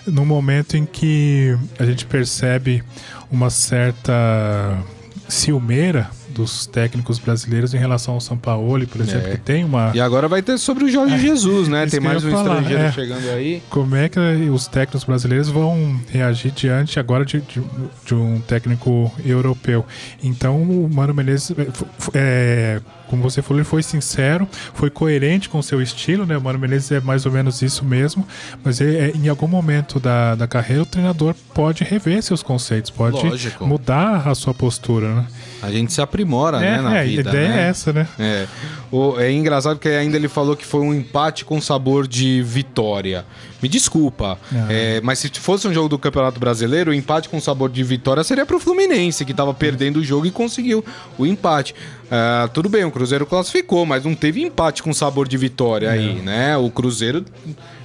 no 0.06 0.26
momento 0.26 0.78
em 0.78 0.86
que 0.86 1.58
a 1.80 1.86
gente 1.86 2.06
percebe 2.06 2.84
uma 3.32 3.50
certa 3.50 4.78
ciumeira 5.28 6.10
dos 6.36 6.66
técnicos 6.66 7.18
brasileiros 7.18 7.74
em 7.74 7.78
relação 7.78 8.14
ao 8.14 8.22
São 8.22 8.38
Paulo, 8.38 8.86
por 8.86 9.00
exemplo, 9.00 9.30
é. 9.30 9.32
que 9.32 9.38
tem 9.38 9.64
uma. 9.64 9.92
E 9.96 10.02
agora 10.02 10.28
vai 10.28 10.42
ter 10.42 10.58
sobre 10.58 10.84
o 10.84 10.90
Jorge 10.90 11.16
é, 11.16 11.18
Jesus, 11.18 11.70
né? 11.70 11.88
Tem 11.88 12.02
mais 12.02 12.24
um 12.24 12.32
falar, 12.32 12.56
estrangeiro 12.56 12.84
é. 12.84 12.92
chegando 12.92 13.30
aí. 13.30 13.64
Como 13.70 13.96
é 13.96 14.10
que 14.10 14.20
os 14.50 14.68
técnicos 14.68 15.06
brasileiros 15.06 15.48
vão 15.48 16.00
reagir 16.10 16.52
diante 16.52 17.00
agora 17.00 17.24
de, 17.24 17.40
de, 17.40 17.62
de 18.06 18.14
um 18.14 18.42
técnico 18.42 19.12
europeu? 19.26 19.86
Então 20.22 20.62
o 20.62 20.90
Mano 20.94 21.14
Menezes 21.14 21.54
é, 22.14 22.82
como 23.08 23.24
você 23.24 23.42
falou, 23.42 23.60
ele 23.60 23.68
foi 23.68 23.84
sincero, 23.84 24.48
foi 24.74 24.90
coerente 24.90 25.48
com 25.48 25.60
o 25.60 25.64
seu 25.64 25.82
estilo, 25.82 26.26
né? 26.26 26.38
O 26.38 26.42
Mano 26.42 26.60
Menezes 26.60 26.92
é 26.92 27.00
mais 27.00 27.26
ou 27.26 27.32
menos 27.32 27.62
isso 27.62 27.86
mesmo, 27.86 28.28
mas 28.64 28.82
ele, 28.82 28.98
é, 28.98 29.12
em 29.12 29.30
algum 29.30 29.48
momento 29.48 30.00
da, 30.00 30.36
da 30.36 30.48
carreira 30.48 30.84
o 30.84 30.86
treinador 30.86 31.34
pode 31.54 31.84
rever 31.84 32.22
seus 32.22 32.44
conceitos, 32.44 32.92
pode 32.92 33.24
Lógico. 33.24 33.66
mudar 33.66 34.28
a 34.28 34.36
sua 34.36 34.54
postura, 34.54 35.16
né? 35.16 35.28
A 35.66 35.72
gente 35.72 35.92
se 35.92 36.02
aprimora, 36.02 36.58
é, 36.58 36.78
né, 36.78 36.82
na 36.82 36.98
é, 36.98 37.04
vida, 37.04 37.30
A 37.30 37.34
ideia 37.34 37.50
né? 37.50 37.64
é 37.64 37.70
essa, 37.70 37.92
né? 37.92 38.08
É. 38.20 38.46
O, 38.92 39.20
é 39.20 39.32
engraçado 39.32 39.78
porque 39.78 39.90
ainda 39.90 40.16
ele 40.16 40.28
falou 40.28 40.56
que 40.56 40.66
foi 40.66 40.82
um 40.82 40.94
empate 40.94 41.44
com 41.44 41.60
sabor 41.60 42.08
de 42.08 42.42
vitória. 42.44 43.26
Me 43.62 43.68
desculpa, 43.68 44.38
é, 44.70 45.02
mas 45.02 45.18
se 45.20 45.30
fosse 45.32 45.68
um 45.68 45.74
jogo 45.74 45.90
do 45.90 45.98
Campeonato 45.98 46.40
Brasileiro, 46.40 46.92
o 46.92 46.94
empate 46.94 47.28
com 47.28 47.42
sabor 47.42 47.70
de 47.70 47.84
vitória 47.84 48.24
seria 48.24 48.46
pro 48.46 48.60
Fluminense, 48.60 49.26
que 49.26 49.32
estava 49.32 49.54
perdendo 49.54 49.98
o 49.98 50.04
jogo 50.04 50.28
e 50.28 50.32
conseguiu 50.32 50.86
o 51.18 51.26
empate. 51.26 51.74
Uh, 52.06 52.48
tudo 52.50 52.70
bem, 52.70 52.84
o 52.84 52.92
Cruzeiro 52.92 53.26
classificou, 53.26 53.84
mas 53.86 54.06
não 54.06 54.14
teve 54.14 54.44
empate 54.44 54.84
com 54.84 54.94
sabor 54.94 55.28
de 55.28 55.38
vitória 55.38 55.90
aí, 55.90 56.22
né? 56.22 56.56
O 56.56 56.70
Cruzeiro 56.70 57.26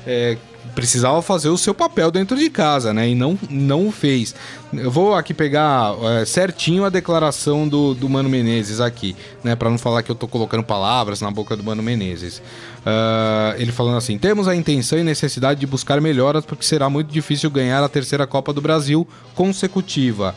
é, 0.06 0.36
precisava 0.74 1.20
fazer 1.22 1.48
o 1.48 1.58
seu 1.58 1.74
papel 1.74 2.10
dentro 2.10 2.36
de 2.36 2.48
casa, 2.48 2.92
né? 2.92 3.08
E 3.08 3.14
não, 3.14 3.38
não 3.48 3.88
o 3.88 3.92
fez. 3.92 4.34
Eu 4.72 4.90
vou 4.90 5.14
aqui 5.14 5.34
pegar 5.34 5.94
é, 6.02 6.24
certinho 6.24 6.84
a 6.84 6.88
declaração 6.88 7.68
do, 7.68 7.94
do 7.94 8.08
Mano 8.08 8.28
Menezes 8.28 8.80
aqui, 8.80 9.16
né? 9.42 9.56
Para 9.56 9.70
não 9.70 9.78
falar 9.78 10.02
que 10.02 10.10
eu 10.10 10.14
tô 10.14 10.28
colocando 10.28 10.62
palavras 10.62 11.20
na 11.20 11.30
boca 11.30 11.56
do 11.56 11.64
Mano 11.64 11.82
Menezes. 11.82 12.38
Uh, 12.38 13.58
ele 13.58 13.72
falando 13.72 13.96
assim: 13.96 14.16
temos 14.16 14.48
a 14.48 14.54
intenção 14.54 14.98
e 14.98 15.02
necessidade 15.02 15.60
de 15.60 15.66
buscar 15.66 16.00
melhoras 16.00 16.44
porque 16.44 16.64
será 16.64 16.88
muito 16.88 17.12
difícil 17.12 17.50
ganhar 17.50 17.82
a 17.82 17.88
terceira 17.88 18.26
Copa 18.26 18.52
do 18.52 18.60
Brasil 18.60 19.06
consecutiva. 19.34 20.34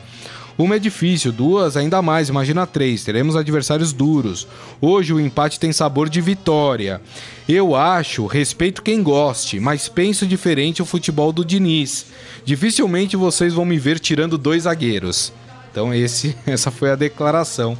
Uma 0.57 0.75
é 0.75 0.79
difícil, 0.79 1.31
duas 1.31 1.75
ainda 1.75 2.01
mais, 2.01 2.29
imagina 2.29 2.67
três. 2.67 3.03
Teremos 3.03 3.35
adversários 3.35 3.91
duros. 3.91 4.47
Hoje 4.79 5.13
o 5.13 5.19
empate 5.19 5.59
tem 5.59 5.73
sabor 5.73 6.09
de 6.09 6.21
vitória. 6.21 7.01
Eu 7.49 7.75
acho, 7.75 8.25
respeito 8.25 8.81
quem 8.81 9.01
goste, 9.01 9.59
mas 9.59 9.89
penso 9.89 10.27
diferente 10.27 10.81
o 10.81 10.85
futebol 10.85 11.31
do 11.33 11.43
Diniz. 11.43 12.05
Dificilmente 12.45 13.15
vocês 13.15 13.53
vão 13.53 13.65
me 13.65 13.79
ver 13.79 13.99
tirando 13.99 14.37
dois 14.37 14.63
zagueiros. 14.63 15.33
Então 15.71 15.93
esse, 15.93 16.35
essa 16.45 16.69
foi 16.69 16.91
a 16.91 16.95
declaração 16.95 17.77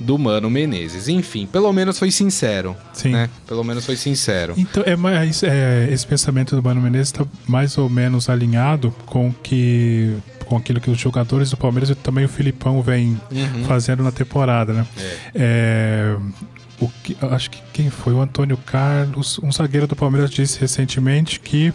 do 0.00 0.16
Mano 0.16 0.48
Menezes. 0.48 1.08
Enfim, 1.08 1.46
pelo 1.46 1.72
menos 1.72 1.98
foi 1.98 2.10
sincero. 2.10 2.76
Sim. 2.92 3.10
Né? 3.10 3.28
Pelo 3.46 3.64
menos 3.64 3.84
foi 3.84 3.96
sincero. 3.96 4.54
Então, 4.56 4.82
é, 4.86 4.96
mais, 4.96 5.42
é, 5.42 5.88
esse 5.90 6.06
pensamento 6.06 6.56
do 6.56 6.62
Mano 6.62 6.80
Menezes 6.80 7.08
está 7.08 7.26
mais 7.46 7.76
ou 7.76 7.88
menos 7.88 8.28
alinhado 8.28 8.94
com 9.06 9.32
que 9.42 10.16
com 10.48 10.56
aquilo 10.56 10.80
que 10.80 10.90
os 10.90 10.98
jogadores 10.98 11.50
do 11.50 11.56
Palmeiras 11.56 11.90
e 11.90 11.94
também 11.94 12.24
o 12.24 12.28
Filipão 12.28 12.80
vem 12.82 13.20
uhum. 13.30 13.64
fazendo 13.66 14.02
na 14.02 14.10
temporada, 14.10 14.72
né? 14.72 14.86
É. 14.96 15.16
É, 15.34 16.16
o 16.80 16.88
que, 17.02 17.16
acho 17.20 17.50
que 17.50 17.60
quem 17.72 17.90
foi? 17.90 18.14
O 18.14 18.20
Antônio 18.20 18.56
Carlos, 18.56 19.38
um 19.42 19.52
zagueiro 19.52 19.86
do 19.86 19.94
Palmeiras 19.94 20.30
disse 20.30 20.58
recentemente 20.60 21.38
que 21.38 21.72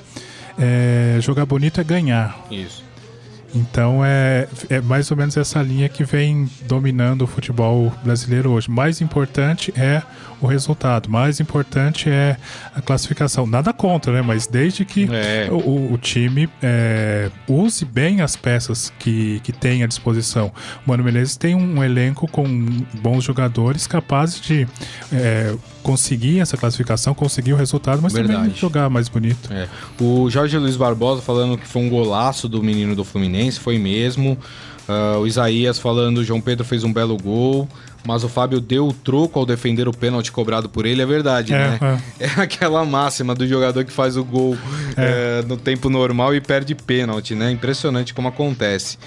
é, 0.57 1.17
jogar 1.21 1.45
bonito 1.45 1.79
é 1.79 1.83
ganhar. 1.83 2.45
Isso. 2.49 2.83
Então 3.53 4.03
é, 4.03 4.47
é 4.69 4.81
mais 4.81 5.11
ou 5.11 5.17
menos 5.17 5.37
essa 5.37 5.61
linha 5.61 5.87
que 5.87 6.03
vem 6.03 6.49
dominando 6.67 7.23
o 7.23 7.27
futebol 7.27 7.93
brasileiro 8.03 8.51
hoje. 8.51 8.69
Mais 8.69 8.99
importante 9.01 9.71
é 9.77 10.01
o 10.41 10.47
resultado, 10.47 11.09
mais 11.09 11.39
importante 11.39 12.09
é 12.09 12.35
a 12.75 12.81
classificação. 12.81 13.45
Nada 13.45 13.71
contra, 13.71 14.11
né? 14.11 14.21
Mas 14.21 14.47
desde 14.47 14.83
que 14.83 15.07
é. 15.11 15.47
o, 15.49 15.93
o, 15.93 15.97
time 15.97 16.49
é, 16.61 17.29
use 17.47 17.85
bem 17.85 18.21
as 18.21 18.35
peças 18.35 18.91
que, 18.99 19.39
que 19.41 19.53
tem 19.53 19.83
à 19.83 19.87
disposição. 19.87 20.51
O 20.85 20.89
Mano 20.89 21.03
Menezes 21.03 21.37
tem 21.37 21.55
um 21.55 21.83
elenco 21.83 22.27
com 22.27 22.45
bons 23.01 23.23
jogadores 23.23 23.87
capazes 23.87 24.41
de 24.41 24.67
é, 25.13 25.55
conseguir 25.83 26.39
essa 26.39 26.57
classificação, 26.57 27.13
conseguir 27.13 27.53
o 27.53 27.55
resultado, 27.55 28.01
mas 28.01 28.13
Verdade. 28.13 28.39
também 28.39 28.55
jogar 28.55 28.89
mais 28.89 29.07
bonito. 29.09 29.51
É. 29.51 29.67
O 30.01 30.29
Jorge 30.29 30.57
Luiz 30.57 30.75
Barbosa 30.77 31.21
falando 31.21 31.57
que 31.57 31.67
foi 31.67 31.81
um 31.83 31.89
golaço 31.89 32.47
do 32.49 32.63
menino 32.63 32.95
do 32.95 33.03
Fluminense, 33.03 33.59
foi 33.59 33.77
mesmo. 33.77 34.37
Uh, 34.87 35.19
o 35.19 35.27
Isaías 35.27 35.77
falando, 35.79 36.17
o 36.17 36.23
João 36.25 36.41
Pedro 36.41 36.65
fez 36.65 36.83
um 36.83 36.91
belo 36.91 37.17
gol. 37.17 37.67
mas 38.05 38.21
o 38.25 38.27
Fábio 38.27 38.59
deu 38.59 38.87
o 38.89 38.93
troco 38.93 39.39
ao 39.39 39.45
defender 39.45 39.87
o 39.87 39.93
pênalti 39.93 40.29
cobrado 40.29 40.67
por 40.67 40.85
ele, 40.85 41.01
é 41.01 41.05
verdade, 41.05 41.53
É, 41.53 41.57
né? 41.79 42.01
É. 42.19 42.25
aquela 42.41 42.83
máxima 42.83 43.33
do 43.33 43.47
jogador 43.47 43.85
que 43.85 43.93
faz 43.93 44.17
o 44.17 44.23
gol 44.25 44.57
É. 44.97 45.39
é, 45.41 45.47
no 45.47 45.55
tempo 45.55 45.89
normal 45.89 46.35
e 46.35 46.41
perde 46.41 46.75
pênalti, 46.75 47.33
né? 47.33 47.49
Impressionante 47.51 48.13
como 48.13 48.27
acontece. 48.27 48.97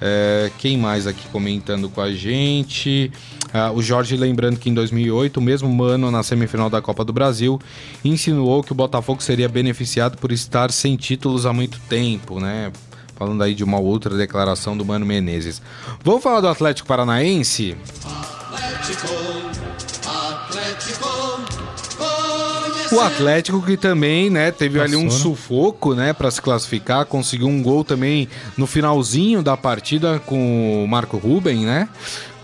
É, 0.00 0.50
quem 0.58 0.76
mais 0.78 1.06
aqui 1.06 1.26
comentando 1.28 1.88
com 1.90 2.00
a 2.00 2.10
gente? 2.12 3.10
Ah, 3.52 3.70
o 3.72 3.82
Jorge 3.82 4.16
lembrando 4.16 4.58
que 4.58 4.68
em 4.68 4.74
2008, 4.74 5.38
o 5.38 5.40
mesmo 5.40 5.68
Mano, 5.68 6.10
na 6.10 6.22
semifinal 6.22 6.68
da 6.68 6.82
Copa 6.82 7.04
do 7.04 7.12
Brasil, 7.12 7.60
insinuou 8.04 8.62
que 8.62 8.72
o 8.72 8.74
Botafogo 8.74 9.22
seria 9.22 9.48
beneficiado 9.48 10.18
por 10.18 10.32
estar 10.32 10.70
sem 10.70 10.96
títulos 10.96 11.46
há 11.46 11.52
muito 11.52 11.78
tempo, 11.88 12.40
né? 12.40 12.72
Falando 13.16 13.42
aí 13.42 13.54
de 13.54 13.64
uma 13.64 13.78
outra 13.78 14.16
declaração 14.16 14.76
do 14.76 14.84
Mano 14.84 15.06
Menezes. 15.06 15.62
Vamos 16.04 16.22
falar 16.22 16.40
do 16.40 16.48
Atlético 16.48 16.86
Paranaense? 16.86 17.76
O 22.96 23.00
Atlético 23.00 23.62
que 23.62 23.76
também, 23.76 24.30
né, 24.30 24.50
teve 24.50 24.80
ali 24.80 24.96
um 24.96 25.04
Passou, 25.04 25.18
né? 25.18 25.22
sufoco, 25.22 25.94
né, 25.94 26.12
para 26.12 26.30
se 26.30 26.40
classificar, 26.40 27.04
conseguiu 27.04 27.46
um 27.46 27.62
gol 27.62 27.84
também 27.84 28.28
no 28.56 28.66
finalzinho 28.66 29.42
da 29.42 29.56
partida 29.56 30.20
com 30.24 30.84
o 30.84 30.88
Marco 30.88 31.16
Ruben, 31.16 31.64
né? 31.64 31.88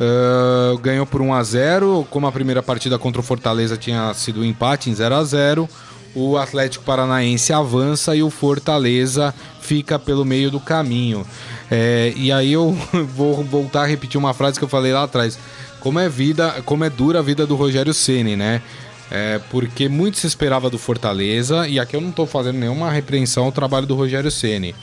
Ah, 0.03 0.77
ganhou 0.83 1.07
por 1.07 1.23
1 1.23 1.33
a 1.33 1.43
0, 1.43 2.07
como 2.11 2.27
a 2.27 2.33
primeira 2.33 2.63
partida 2.63 2.99
contra 2.99 3.21
o 3.21 3.25
Fortaleza 3.25 3.77
tinha 3.77 4.13
sido 4.15 4.41
um 4.41 4.45
empate 4.45 4.91
em 4.91 4.95
0 4.95 5.15
a 5.15 5.25
0. 5.25 5.69
O 6.15 6.37
Atlético 6.37 6.85
Paranaense 6.85 7.53
avança 7.53 8.15
e 8.15 8.23
o 8.23 8.29
Fortaleza 8.29 9.33
fica 9.61 9.99
pelo 9.99 10.25
meio 10.25 10.51
do 10.51 10.61
caminho. 10.61 11.25
É, 11.71 12.13
e 12.17 12.31
aí 12.31 12.53
eu 12.53 12.77
vou 13.17 13.43
voltar 13.45 13.83
a 13.83 13.87
repetir 13.87 14.19
uma 14.19 14.35
frase 14.35 14.59
que 14.59 14.65
eu 14.65 14.69
falei 14.69 14.93
lá 14.93 15.05
atrás. 15.05 15.39
Como 15.81 15.99
é 15.99 16.09
vida, 16.09 16.63
como 16.65 16.85
é 16.85 16.91
dura 16.91 17.21
a 17.21 17.23
vida 17.23 17.47
do 17.47 17.55
Rogério 17.55 17.95
Ceni, 17.95 18.37
né? 18.37 18.61
É, 19.15 19.39
porque 19.51 19.91
muito 19.91 20.17
se 20.17 20.27
esperava 20.27 20.71
do 20.71 20.79
Fortaleza, 20.79 21.69
e 21.69 21.79
aqui 21.79 21.95
eu 21.95 22.01
não 22.01 22.09
estou 22.09 22.27
fazendo 22.27 22.59
nenhuma 22.59 22.91
repreensão 22.91 23.45
ao 23.45 23.53
trabalho 23.53 23.87
do 23.87 23.95
Rogério 23.95 24.31
Ceni. 24.31 24.75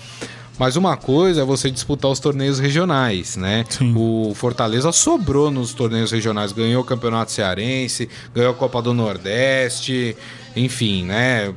Mas 0.59 0.75
uma 0.75 0.95
coisa 0.95 1.41
é 1.41 1.43
você 1.43 1.71
disputar 1.71 2.11
os 2.11 2.19
torneios 2.19 2.59
regionais, 2.59 3.35
né? 3.35 3.65
Sim. 3.67 3.93
O 3.95 4.33
Fortaleza 4.35 4.91
sobrou 4.91 5.49
nos 5.49 5.73
torneios 5.73 6.11
regionais, 6.11 6.51
ganhou 6.51 6.83
o 6.83 6.85
Campeonato 6.85 7.31
Cearense, 7.31 8.07
ganhou 8.35 8.51
a 8.51 8.53
Copa 8.53 8.81
do 8.83 8.93
Nordeste, 8.93 10.15
enfim, 10.55 11.05
né? 11.05 11.51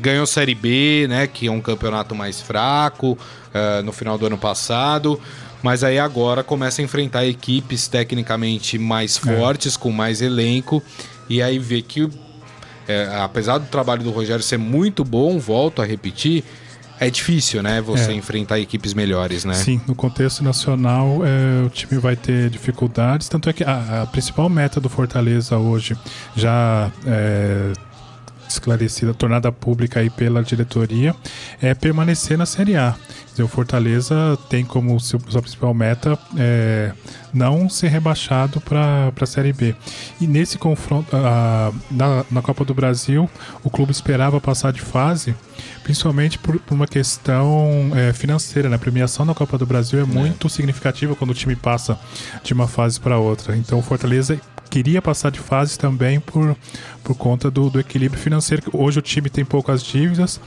Ganhou 0.00 0.24
Série 0.24 0.54
B, 0.54 1.06
né? 1.08 1.26
Que 1.26 1.48
é 1.48 1.50
um 1.50 1.60
campeonato 1.60 2.14
mais 2.14 2.40
fraco 2.40 3.18
eh, 3.52 3.82
no 3.82 3.90
final 3.90 4.16
do 4.16 4.26
ano 4.26 4.38
passado. 4.38 5.18
Mas 5.62 5.82
aí 5.82 5.98
agora 5.98 6.44
começa 6.44 6.80
a 6.80 6.84
enfrentar 6.84 7.26
equipes 7.26 7.88
tecnicamente 7.88 8.78
mais 8.78 9.16
fortes, 9.16 9.76
com 9.76 9.90
mais 9.90 10.22
elenco. 10.22 10.80
E 11.28 11.42
aí 11.42 11.58
vê 11.58 11.82
que 11.82 12.08
é, 12.86 13.20
apesar 13.20 13.58
do 13.58 13.66
trabalho 13.66 14.02
do 14.02 14.10
Rogério 14.10 14.42
ser 14.42 14.56
muito 14.58 15.04
bom, 15.04 15.38
volto 15.38 15.82
a 15.82 15.84
repetir, 15.84 16.42
é 16.98 17.10
difícil, 17.10 17.62
né? 17.62 17.80
Você 17.82 18.10
É. 18.10 18.14
enfrentar 18.14 18.58
equipes 18.58 18.94
melhores, 18.94 19.44
né? 19.44 19.54
Sim, 19.54 19.80
no 19.86 19.94
contexto 19.94 20.42
nacional 20.42 21.20
é, 21.24 21.64
o 21.64 21.68
time 21.68 22.00
vai 22.00 22.16
ter 22.16 22.48
dificuldades, 22.50 23.28
tanto 23.28 23.48
é 23.48 23.52
que 23.52 23.62
a, 23.62 24.02
a 24.02 24.06
principal 24.06 24.48
meta 24.48 24.80
do 24.80 24.88
Fortaleza 24.88 25.56
hoje, 25.58 25.96
já 26.34 26.90
é, 27.06 27.72
esclarecida, 28.48 29.12
tornada 29.14 29.50
pública 29.52 30.00
aí 30.00 30.10
pela 30.10 30.42
diretoria, 30.42 31.14
é 31.60 31.74
permanecer 31.74 32.36
na 32.38 32.46
Série 32.46 32.76
A. 32.76 32.94
Dizer, 33.30 33.42
o 33.42 33.48
Fortaleza 33.48 34.38
tem 34.48 34.64
como 34.64 34.98
seu- 34.98 35.20
sua 35.28 35.40
principal 35.42 35.72
meta 35.74 36.18
é, 36.36 36.92
não 37.32 37.68
ser 37.68 37.88
rebaixado 37.88 38.60
para 38.60 39.12
a 39.20 39.26
Série 39.26 39.52
B. 39.52 39.74
E 40.20 40.26
nesse 40.26 40.58
confronto, 40.58 41.08
ah, 41.14 41.70
na, 41.90 42.24
na 42.30 42.42
Copa 42.42 42.64
do 42.64 42.74
Brasil, 42.74 43.28
o 43.62 43.70
clube 43.70 43.92
esperava 43.92 44.40
passar 44.40 44.72
de 44.72 44.80
fase, 44.80 45.34
principalmente 45.84 46.38
por, 46.38 46.58
por 46.58 46.74
uma 46.74 46.86
questão 46.86 47.90
é, 47.94 48.12
financeira. 48.12 48.68
Né? 48.68 48.76
A 48.76 48.78
premiação 48.78 49.24
na 49.24 49.34
Copa 49.34 49.56
do 49.58 49.66
Brasil 49.66 50.00
é 50.00 50.04
muito 50.04 50.48
significativa 50.48 51.14
quando 51.14 51.30
o 51.30 51.34
time 51.34 51.54
passa 51.54 51.98
de 52.42 52.52
uma 52.52 52.66
fase 52.66 52.98
para 52.98 53.18
outra. 53.18 53.56
Então 53.56 53.78
o 53.78 53.82
Fortaleza 53.82 54.40
queria 54.68 55.02
passar 55.02 55.30
de 55.30 55.38
fase 55.38 55.78
também 55.78 56.20
por, 56.20 56.56
por 57.02 57.16
conta 57.16 57.50
do, 57.50 57.70
do 57.70 57.80
equilíbrio 57.80 58.20
financeiro. 58.20 58.62
Hoje 58.72 58.98
o 58.98 59.02
time 59.02 59.28
tem 59.28 59.44
poucas 59.44 59.82
dívidas, 59.82 60.40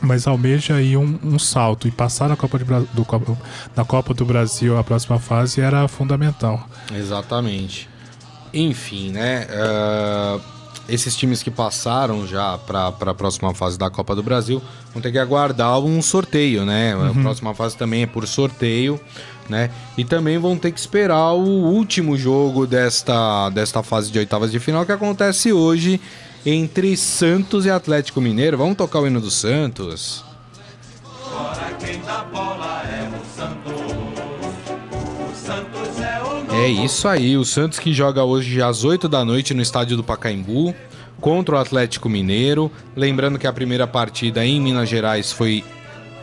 mas 0.00 0.26
almeja 0.26 0.76
aí 0.76 0.96
um, 0.96 1.18
um 1.22 1.38
salto 1.38 1.86
e 1.86 1.90
passar 1.90 2.28
na 2.28 2.36
Copa, 2.36 2.58
de, 2.58 2.64
do, 2.64 3.38
na 3.76 3.84
Copa 3.84 4.14
do 4.14 4.24
Brasil 4.24 4.76
a 4.78 4.84
próxima 4.84 5.18
fase 5.18 5.60
era 5.60 5.86
fundamental. 5.88 6.68
Exatamente. 6.94 7.88
Enfim, 8.52 9.10
né? 9.10 9.46
ah, 9.50 10.40
esses 10.88 11.16
times 11.16 11.42
que 11.42 11.50
passaram 11.50 12.26
já 12.26 12.58
para 12.58 12.88
a 12.88 13.14
próxima 13.14 13.54
fase 13.54 13.78
da 13.78 13.88
Copa 13.90 14.14
do 14.14 14.22
Brasil 14.22 14.62
vão 14.92 15.02
ter 15.02 15.10
que 15.10 15.18
aguardar 15.18 15.78
um 15.78 16.00
sorteio, 16.02 16.64
né? 16.64 16.94
A 16.94 17.22
próxima 17.22 17.54
fase 17.54 17.76
também 17.76 18.02
é 18.02 18.06
por 18.06 18.26
sorteio, 18.26 19.00
né? 19.48 19.70
E 19.96 20.04
também 20.04 20.38
vão 20.38 20.56
ter 20.56 20.72
que 20.72 20.78
esperar 20.78 21.32
o 21.32 21.42
último 21.42 22.16
jogo 22.16 22.66
desta, 22.66 23.50
desta 23.50 23.82
fase 23.82 24.10
de 24.10 24.18
oitavas 24.18 24.50
de 24.50 24.58
final 24.58 24.84
que 24.84 24.92
acontece 24.92 25.52
hoje 25.52 26.00
entre 26.44 26.96
Santos 26.96 27.64
e 27.64 27.70
Atlético 27.70 28.20
Mineiro. 28.20 28.58
Vamos 28.58 28.76
tocar 28.76 29.00
o 29.00 29.06
hino 29.06 29.20
do 29.20 29.30
Santos? 29.30 30.24
É 36.54 36.68
isso 36.68 37.08
aí, 37.08 37.36
o 37.36 37.44
Santos 37.44 37.78
que 37.78 37.92
joga 37.92 38.22
hoje 38.24 38.62
às 38.62 38.84
8 38.84 39.08
da 39.08 39.24
noite 39.24 39.52
no 39.52 39.60
estádio 39.60 39.96
do 39.96 40.04
Pacaembu 40.04 40.74
contra 41.20 41.56
o 41.56 41.58
Atlético 41.58 42.08
Mineiro. 42.08 42.70
Lembrando 42.96 43.38
que 43.38 43.46
a 43.46 43.52
primeira 43.52 43.86
partida 43.86 44.44
em 44.44 44.60
Minas 44.60 44.88
Gerais 44.88 45.32
foi 45.32 45.64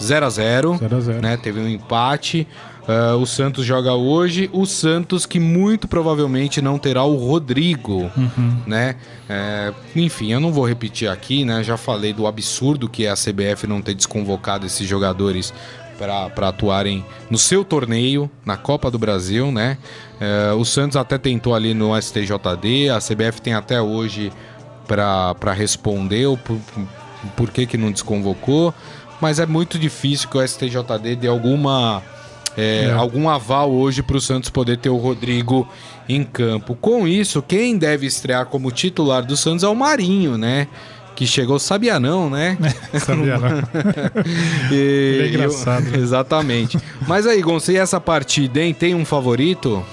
0 0.02 0.26
a 0.26 0.30
0 0.30 0.78
0 0.80 0.96
a 0.96 1.00
0. 1.00 1.22
né? 1.22 1.38
Teve 1.38 1.60
um 1.60 1.67
empate. 1.67 2.48
Ah, 2.88 3.15
o 3.15 3.26
Santos 3.26 3.65
joga 3.65 3.94
hoje. 3.94 4.50
O 4.54 4.65
Santos 4.65 5.26
que 5.26 5.39
muito 5.39 5.88
provavelmente 5.88 6.62
não 6.62 6.78
terá 6.80 7.04
o 7.04 7.15
Rodrigo, 7.15 8.10
né? 8.65 8.96
É, 9.30 9.72
enfim, 9.96 10.32
eu 10.32 10.39
não 10.39 10.52
vou 10.52 10.65
repetir 10.67 11.10
aqui, 11.10 11.46
né? 11.46 11.63
Já 11.63 11.78
falei 11.78 12.13
do 12.13 12.26
absurdo 12.26 12.89
que 12.89 13.06
é 13.06 13.10
a 13.12 13.15
CBF 13.15 13.67
não 13.67 13.82
ter 13.82 13.94
desconvocado 13.94 14.65
esses 14.65 14.88
jogadores 14.88 15.54
para 15.98 16.48
atuarem 16.48 17.06
no 17.30 17.38
seu 17.38 17.63
torneio, 17.63 18.30
na 18.44 18.58
Copa 18.58 18.89
do 18.89 18.98
Brasil, 18.98 19.52
né? 19.52 19.78
É, 20.22 20.54
o 20.54 20.64
Santos 20.64 20.96
até 20.96 21.18
tentou 21.18 21.56
ali 21.56 21.74
no 21.74 22.00
STJD, 22.00 22.90
a 22.92 23.00
CBF 23.00 23.42
tem 23.42 23.54
até 23.56 23.82
hoje 23.82 24.32
para 24.88 25.52
responder 25.54 26.28
o 26.28 26.38
por, 26.38 26.58
por 27.36 27.50
que, 27.50 27.66
que 27.66 27.78
não 27.78 27.92
desconvocou, 27.92 28.72
mas 29.20 29.40
é 29.40 29.46
muito 29.46 29.80
difícil 29.80 30.30
que 30.30 30.38
o 30.38 30.48
STJD 30.48 31.16
dê 31.16 31.28
alguma, 31.28 32.04
é, 32.56 32.86
É. 32.90 32.92
algum 32.92 33.30
aval 33.30 33.72
hoje 33.72 34.04
para 34.04 34.18
o 34.18 34.22
Santos 34.22 34.50
poder 34.52 34.78
ter 34.78 34.90
o 34.90 34.98
Rodrigo 34.98 35.68
em 36.08 36.24
campo. 36.24 36.76
Com 36.76 37.08
isso, 37.08 37.42
quem 37.42 37.78
deve 37.78 38.06
estrear 38.06 38.46
como 38.46 38.70
titular 38.72 39.26
do 39.26 39.36
Santos 39.36 39.64
é 39.64 39.68
o 39.68 39.76
Marinho, 39.76 40.38
né? 40.38 40.68
Que 41.16 41.26
chegou, 41.28 41.58
sabia 41.60 42.00
não, 42.00 42.30
né? 42.30 42.58
Sabia, 43.00 43.38
não? 43.38 43.50
E- 44.72 45.20
é 45.24 45.28
engraçado. 45.30 45.88
eu- 45.96 45.96
exatamente. 46.02 46.78
Mas 47.08 47.26
aí, 47.28 47.42
Gonçalo, 47.42 47.78
e 47.78 47.80
essa 47.80 48.00
partida, 48.00 48.62
hein? 48.62 48.74
Tem 48.74 48.94
um 48.96 49.06
favorito? 49.06 49.84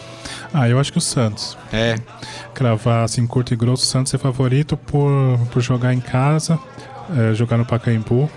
Ah, 0.53 0.69
eu 0.69 0.79
acho 0.81 0.91
que 0.93 0.99
o 0.99 1.01
Santos. 1.01 1.57
É. 1.73 1.97
Cravar 2.55 3.05
assim, 3.05 3.27
curto 3.27 3.53
e 3.53 3.57
grosso, 3.57 3.83
o 3.83 3.87
Santos 3.87 4.13
é 4.15 4.19
favorito 4.19 4.77
por, 4.77 5.39
por 5.51 5.61
jogar 5.61 5.93
em 5.93 6.01
casa, 6.01 6.59
é, 7.17 7.35
jogar 7.35 7.57
no 7.59 7.65
Pacaembu. 7.67 8.31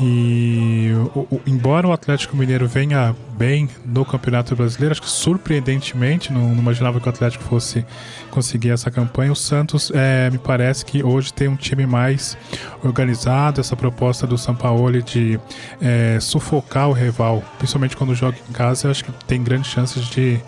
E 0.00 0.90
o- 1.14 1.20
o- 1.36 1.40
embora 1.46 1.86
o 1.86 1.92
Atlético 1.92 2.36
Mineiro 2.36 2.66
venha 2.66 3.14
bem 3.38 3.68
no 3.84 4.04
Campeonato 4.04 4.56
Brasileiro, 4.56 4.90
acho 4.90 5.00
que 5.02 5.08
surpreendentemente, 5.08 6.32
não, 6.32 6.48
não 6.48 6.58
imaginava 6.58 6.98
que 7.00 7.06
o 7.06 7.10
Atlético 7.10 7.44
fosse 7.44 7.84
conseguir 8.28 8.70
essa 8.70 8.90
campanha. 8.90 9.30
O 9.30 9.36
Santos 9.36 9.92
é, 9.94 10.30
me 10.30 10.38
parece 10.38 10.84
que 10.84 11.04
hoje 11.04 11.32
tem 11.32 11.46
um 11.46 11.54
time 11.54 11.86
mais 11.86 12.36
organizado, 12.82 13.60
essa 13.60 13.76
proposta 13.76 14.26
do 14.26 14.36
Sampaoli 14.36 15.00
de 15.00 15.38
é, 15.80 16.18
sufocar 16.20 16.88
o 16.88 16.92
rival, 16.92 17.40
principalmente 17.58 17.96
quando 17.96 18.14
joga 18.16 18.36
em 18.48 18.52
casa, 18.52 18.88
eu 18.88 18.90
acho 18.90 19.04
que 19.04 19.12
tem 19.26 19.44
grandes 19.44 19.70
chances 19.70 20.06
de, 20.06 20.40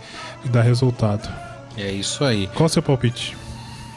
de 0.47 0.53
dar 0.53 0.63
resultado. 0.63 1.29
É 1.77 1.91
isso 1.91 2.25
aí. 2.25 2.49
Qual 2.55 2.67
o 2.67 2.69
seu 2.69 2.83
palpite? 2.83 3.37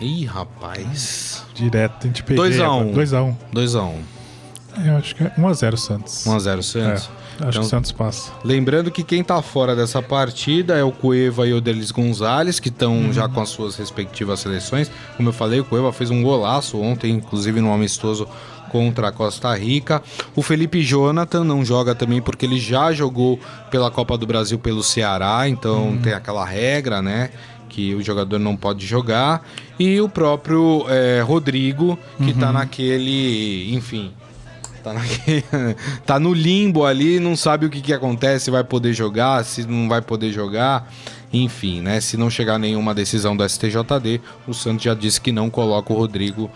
Ih, 0.01 0.25
rapaz. 0.25 1.43
Direto, 1.53 2.03
a 2.03 2.07
gente 2.07 2.23
peguei. 2.23 2.37
2 2.37 2.59
a 2.59 2.71
1. 2.73 2.93
2x1. 2.93 3.35
2x1. 3.53 3.93
Eu 4.85 4.97
acho 4.97 5.15
que 5.15 5.23
é 5.23 5.29
1x0 5.37 5.77
Santos. 5.77 6.23
1x0 6.25 6.61
Santos. 6.61 6.75
É, 6.81 6.93
acho 6.93 7.09
Então- 7.37 7.51
que 7.51 7.59
o 7.59 7.63
Santos 7.63 7.91
passa. 7.91 8.31
Lembrando 8.43 8.91
que 8.91 9.03
quem 9.03 9.23
tá 9.23 9.41
fora 9.41 9.75
dessa 9.75 10.01
partida 10.01 10.77
é 10.77 10.83
o 10.83 10.91
Cueva 10.91 11.47
e 11.47 11.53
o 11.53 11.59
Delis 11.61 11.91
Gonzalez, 11.91 12.59
que 12.59 12.69
estão 12.69 13.11
já 13.11 13.27
com 13.27 13.41
as 13.41 13.49
suas 13.49 13.75
respectivas 13.75 14.39
seleções. 14.39 14.89
Como 15.17 15.29
eu 15.29 15.33
falei, 15.33 15.59
o 15.59 15.65
Cueva 15.65 15.91
fez 15.91 16.09
um 16.11 16.21
golaço 16.23 16.79
ontem, 16.79 17.11
inclusive 17.13 17.59
no 17.61 17.73
amistoso 17.73 18.27
contra 18.69 19.09
a 19.09 19.11
Costa 19.11 19.53
Rica. 19.55 20.01
O 20.35 20.41
Felipe 20.41 20.81
Jonathan 20.81 21.43
não 21.43 21.65
joga 21.65 21.93
também 21.93 22.21
porque 22.21 22.45
ele 22.45 22.59
já 22.59 22.93
jogou 22.93 23.39
pela 23.69 23.91
Copa 23.91 24.17
do 24.17 24.25
Brasil 24.25 24.57
pelo 24.57 24.83
Ceará, 24.83 25.49
então 25.49 25.97
tem 26.01 26.13
aquela 26.13 26.45
regra, 26.45 27.01
né? 27.01 27.29
que 27.69 27.93
o 27.93 28.01
jogador 28.01 28.39
não 28.39 28.57
pode 28.57 28.85
jogar, 28.85 29.47
e 29.77 30.01
o 30.01 30.09
próprio 30.09 30.85
é, 30.89 31.21
Rodrigo, 31.21 31.97
que 32.17 32.33
tá 32.33 32.51
naquele, 32.51 33.73
enfim, 33.73 34.11
tá, 34.83 34.91
naquele, 34.91 35.45
tá 36.05 36.19
no 36.19 36.33
limbo 36.33 36.83
ali, 36.83 37.19
não 37.19 37.35
sabe 37.35 37.67
o 37.67 37.69
que, 37.69 37.79
que 37.79 37.93
acontece, 37.93 38.45
se 38.45 38.51
vai 38.51 38.63
poder 38.63 38.91
jogar, 38.91 39.45
se 39.45 39.65
não 39.65 39.87
vai 39.87 40.01
poder 40.01 40.31
jogar. 40.31 40.91
Enfim, 41.31 41.81
né? 41.81 42.01
Se 42.01 42.17
não 42.17 42.29
chegar 42.29 42.57
nenhuma 42.57 42.93
decisão 42.95 43.37
do 43.37 43.47
STJD, 43.47 44.19
o 44.47 44.53
Santos 44.53 44.83
já 44.83 44.93
disse 44.95 45.21
que 45.21 45.31
não 45.31 45.49
coloca 45.49 45.93
o 45.93 45.95
Rodrigo 45.95 46.49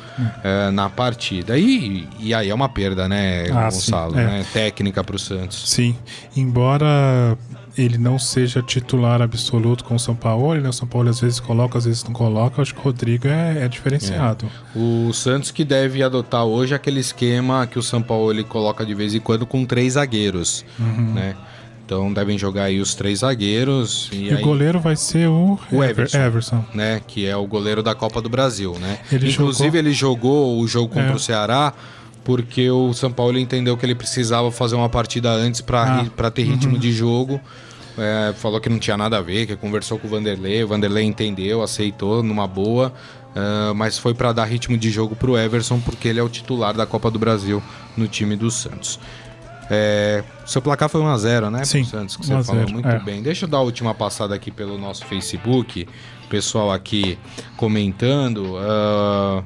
eh, 0.43 0.71
na 0.71 0.89
partida. 0.89 1.57
E, 1.57 2.07
e 2.19 2.33
aí 2.33 2.49
é 2.49 2.55
uma 2.55 2.67
perda, 2.69 3.07
né, 3.07 3.45
Ah, 3.51 3.65
Gonçalo? 3.65 4.13
sim, 4.13 4.19
é. 4.19 4.23
né? 4.25 4.45
Técnica 4.51 5.03
pro 5.03 5.19
Santos. 5.19 5.69
Sim, 5.69 5.95
embora 6.35 7.37
ele 7.75 7.97
não 7.97 8.19
seja 8.19 8.61
titular 8.61 9.19
absoluto 9.21 9.83
com 9.83 9.95
o 9.95 9.99
São 9.99 10.15
Paulo, 10.15 10.53
né? 10.61 10.69
O 10.69 10.73
São 10.73 10.87
Paulo 10.87 11.09
às 11.09 11.19
vezes 11.19 11.39
coloca, 11.39 11.77
às 11.77 11.85
vezes 11.85 12.03
não 12.03 12.13
coloca. 12.13 12.61
Acho 12.61 12.73
que 12.73 12.79
o 12.79 12.83
Rodrigo 12.83 13.27
é, 13.27 13.63
é 13.63 13.67
diferenciado. 13.67 14.47
O 14.75 15.11
Santos 15.13 15.49
que 15.49 15.63
deve 15.65 16.03
adotar 16.03 16.45
hoje 16.45 16.75
aquele 16.75 16.99
esquema 16.99 17.65
que 17.65 17.79
o 17.79 17.83
São 17.83 18.01
Paulo 18.01 18.31
ele 18.31 18.43
coloca 18.43 18.85
de 18.85 18.93
vez 18.93 19.15
em 19.15 19.19
quando 19.19 19.45
com 19.45 19.65
três 19.65 19.93
zagueiros, 19.93 20.63
Uhum. 20.79 21.13
né? 21.13 21.35
Então 21.93 22.11
devem 22.11 22.39
jogar 22.39 22.63
aí 22.63 22.79
os 22.79 22.95
três 22.95 23.19
zagueiros 23.19 24.09
e, 24.11 24.25
E, 24.25 24.29
aí, 24.33 24.41
o 24.41 24.41
goleiro 24.41 24.79
vai 24.79 24.95
ser 24.95 25.27
o, 25.29 25.59
O 25.71 25.83
Ever- 25.83 25.89
Everson. 25.91 26.17
Everson. 26.17 26.65
né, 26.73 26.99
que 27.05 27.27
é 27.27 27.37
o 27.37 27.45
goleiro 27.45 27.83
da 27.83 27.93
Copa 27.93 28.19
do 28.19 28.27
Brasil, 28.29 28.75
né? 28.81 28.97
Ele 29.11 29.29
Inclusive 29.29 29.65
jogou- 29.67 29.79
ele 29.79 29.93
jogou 29.93 30.59
o 30.59 30.67
jogo 30.67 30.87
contra 30.91 31.11
É. 31.11 31.15
o 31.15 31.19
Ceará 31.19 31.71
porque 32.23 32.67
o 32.71 32.93
São 32.93 33.11
Paulo 33.11 33.37
entendeu 33.37 33.77
que 33.77 33.85
ele 33.85 33.93
precisava 33.93 34.49
fazer 34.51 34.75
uma 34.75 34.89
partida 34.89 35.29
antes 35.29 35.61
para 35.61 35.99
Ah. 36.01 36.05
para 36.15 36.31
ter 36.31 36.43
ritmo 36.43 36.79
de 36.79 36.91
jogo. 36.91 37.39
É, 37.95 38.33
falou 38.37 38.59
que 38.59 38.69
não 38.69 38.79
tinha 38.79 38.97
nada 38.97 39.19
a 39.19 39.21
ver, 39.21 39.45
que 39.45 39.55
conversou 39.55 39.99
com 39.99 40.07
o 40.07 40.09
Vanderlei, 40.09 40.63
o 40.63 40.67
Vanderlei 40.67 41.03
entendeu, 41.03 41.61
aceitou 41.61 42.23
numa 42.23 42.47
boa, 42.47 42.91
ah, 43.35 43.71
mas 43.75 43.99
foi 43.99 44.15
para 44.15 44.31
dar 44.33 44.45
ritmo 44.45 44.75
de 44.75 44.89
jogo 44.89 45.15
pro 45.15 45.37
Everson 45.37 45.79
porque 45.79 46.07
ele 46.07 46.19
é 46.19 46.23
o 46.23 46.29
titular 46.29 46.73
da 46.73 46.87
Copa 46.87 47.11
do 47.11 47.19
Brasil 47.19 47.61
no 47.95 48.07
time 48.07 48.35
do 48.35 48.49
Santos. 48.49 48.99
É, 49.69 50.23
seu 50.45 50.61
placar 50.61 50.89
foi 50.89 51.01
1x0, 51.01 51.49
né? 51.49 51.63
Sim, 51.65 51.83
Santos, 51.83 52.17
que 52.17 52.25
você 52.25 52.33
1 52.33 52.37
a 52.37 52.43
falou 52.43 52.61
0, 52.61 52.73
muito 52.73 52.89
é. 52.89 52.99
bem. 52.99 53.21
Deixa 53.21 53.45
eu 53.45 53.49
dar 53.49 53.57
a 53.57 53.61
última 53.61 53.93
passada 53.93 54.35
aqui 54.35 54.51
pelo 54.51 54.77
nosso 54.77 55.05
Facebook. 55.05 55.87
Pessoal 56.29 56.71
aqui 56.71 57.17
comentando. 57.57 58.55
ah, 58.57 59.43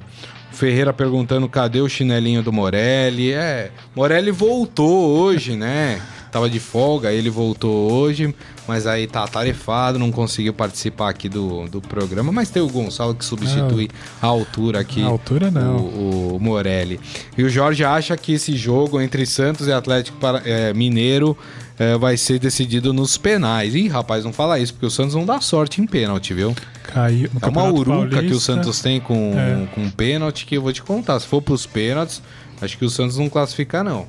Ferreira 0.51 0.91
perguntando 0.91 1.47
cadê 1.47 1.81
o 1.81 1.89
chinelinho 1.89 2.41
do 2.41 2.51
Morelli. 2.51 3.31
É, 3.31 3.71
Morelli 3.95 4.31
voltou 4.31 5.19
hoje, 5.19 5.55
né? 5.55 6.01
Tava 6.37 6.51
de 6.51 6.59
folga, 6.59 7.11
ele 7.11 7.31
voltou 7.31 7.91
hoje, 7.91 8.31
mas 8.67 8.85
aí 8.85 9.07
tá 9.07 9.23
atarefado, 9.23 9.97
não 9.97 10.11
conseguiu 10.11 10.53
participar 10.53 11.09
aqui 11.09 11.27
do, 11.27 11.67
do 11.67 11.81
programa. 11.81 12.31
Mas 12.31 12.51
tem 12.51 12.61
o 12.61 12.67
Gonçalo 12.69 13.15
que 13.15 13.25
substitui 13.25 13.89
a 14.21 14.27
altura 14.27 14.79
aqui. 14.79 15.01
A 15.01 15.07
altura 15.07 15.49
não. 15.49 15.77
O, 15.77 16.35
o 16.35 16.39
Morelli. 16.39 16.99
E 17.35 17.41
o 17.41 17.49
Jorge 17.49 17.83
acha 17.83 18.15
que 18.15 18.33
esse 18.33 18.55
jogo 18.55 19.01
entre 19.01 19.25
Santos 19.25 19.65
e 19.65 19.71
Atlético 19.73 20.15
é, 20.45 20.71
Mineiro 20.75 21.35
é, 21.79 21.97
vai 21.97 22.15
ser 22.17 22.37
decidido 22.37 22.93
nos 22.93 23.17
penais. 23.17 23.73
Ih, 23.73 23.87
rapaz, 23.87 24.23
não 24.23 24.31
fala 24.31 24.59
isso, 24.59 24.73
porque 24.73 24.85
o 24.85 24.91
Santos 24.91 25.15
não 25.15 25.25
dá 25.25 25.41
sorte 25.41 25.81
em 25.81 25.87
pênalti, 25.87 26.35
viu? 26.35 26.55
Caiu 26.83 27.31
no 27.33 27.39
É 27.41 27.49
uma 27.49 27.63
uruca 27.63 28.09
que 28.09 28.15
o 28.15 28.19
Paulista. 28.19 28.39
Santos 28.53 28.79
tem 28.79 28.99
com, 28.99 29.33
É. 29.35 29.65
com 29.73 29.89
pênalti 29.89 30.45
que 30.45 30.55
eu 30.55 30.61
vou 30.61 30.71
te 30.71 30.83
contar. 30.83 31.19
Se 31.19 31.25
for 31.25 31.41
pros 31.41 31.65
pênaltis, 31.65 32.21
acho 32.61 32.77
que 32.77 32.85
o 32.85 32.89
Santos 32.91 33.17
não 33.17 33.27
classifica, 33.27 33.83
não. 33.83 34.05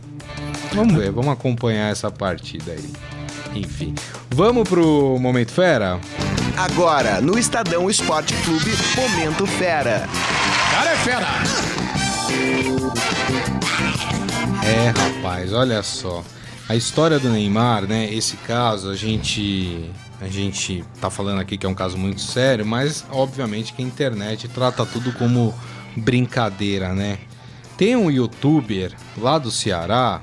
Vamos 0.72 0.94
ver, 0.94 1.10
vamos 1.10 1.32
acompanhar 1.32 1.90
essa 1.90 2.10
partida 2.10 2.72
aí. 2.72 2.92
Enfim. 3.54 3.94
Vamos 4.30 4.68
pro 4.68 5.18
Momento 5.18 5.52
Fera? 5.52 5.98
Agora, 6.56 7.20
no 7.20 7.38
Estadão 7.38 7.88
Esporte 7.88 8.34
Clube, 8.44 8.70
Momento 8.96 9.46
Fera. 9.46 10.08
Cara 10.70 10.90
é 10.90 10.96
fera! 10.96 11.26
É, 14.64 14.88
rapaz, 14.90 15.52
olha 15.52 15.82
só. 15.82 16.22
A 16.68 16.76
história 16.76 17.18
do 17.18 17.30
Neymar, 17.30 17.86
né? 17.86 18.12
Esse 18.12 18.36
caso, 18.36 18.90
a 18.90 18.94
gente. 18.94 19.90
A 20.20 20.28
gente 20.28 20.84
tá 21.00 21.08
falando 21.08 21.40
aqui 21.40 21.56
que 21.56 21.64
é 21.64 21.68
um 21.68 21.74
caso 21.74 21.96
muito 21.96 22.20
sério, 22.20 22.66
mas 22.66 23.04
obviamente 23.10 23.72
que 23.72 23.80
a 23.80 23.84
internet 23.84 24.48
trata 24.48 24.84
tudo 24.84 25.12
como 25.12 25.54
brincadeira, 25.96 26.92
né? 26.92 27.18
Tem 27.76 27.94
um 27.94 28.10
youtuber 28.10 28.92
lá 29.16 29.38
do 29.38 29.52
Ceará 29.52 30.22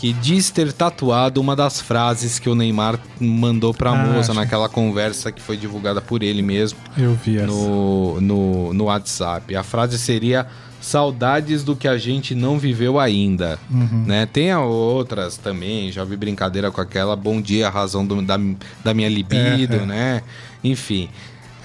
que 0.00 0.12
diz 0.12 0.48
ter 0.50 0.72
tatuado 0.72 1.40
uma 1.40 1.56
das 1.56 1.80
frases 1.80 2.38
que 2.38 2.48
o 2.48 2.54
Neymar 2.54 3.00
mandou 3.20 3.74
pra 3.74 3.90
Ah, 3.90 3.96
moça 3.96 4.30
acho- 4.30 4.34
naquela 4.40 4.68
conversa 4.68 5.32
que 5.32 5.42
foi 5.42 5.56
divulgada 5.56 6.00
por 6.00 6.22
ele 6.22 6.40
mesmo 6.40 6.78
Eu 6.96 7.14
vi 7.16 7.36
essa. 7.36 7.46
no, 7.48 8.20
no, 8.20 8.72
no 8.72 8.84
WhatsApp. 8.84 9.56
A 9.56 9.64
frase 9.64 9.98
seria 9.98 10.46
saudades 10.80 11.64
do 11.64 11.74
que 11.74 11.88
a 11.88 11.98
gente 11.98 12.32
não 12.34 12.60
viveu 12.60 13.00
ainda. 13.00 13.58
Né? 13.68 14.24
Tem 14.26 14.54
outras 14.54 15.36
também, 15.36 15.90
já 15.90 16.04
vi 16.04 16.16
brincadeira 16.16 16.70
com 16.70 16.80
aquela 16.80 17.16
bom 17.16 17.40
dia, 17.42 17.68
razão 17.68 18.06
do- 18.06 18.22
da, 18.22 18.38
da 18.84 18.94
minha 18.94 19.08
libido, 19.08 19.74
É, 19.74 19.82
é. 19.82 19.86
né? 19.86 20.22
Enfim. 20.62 21.08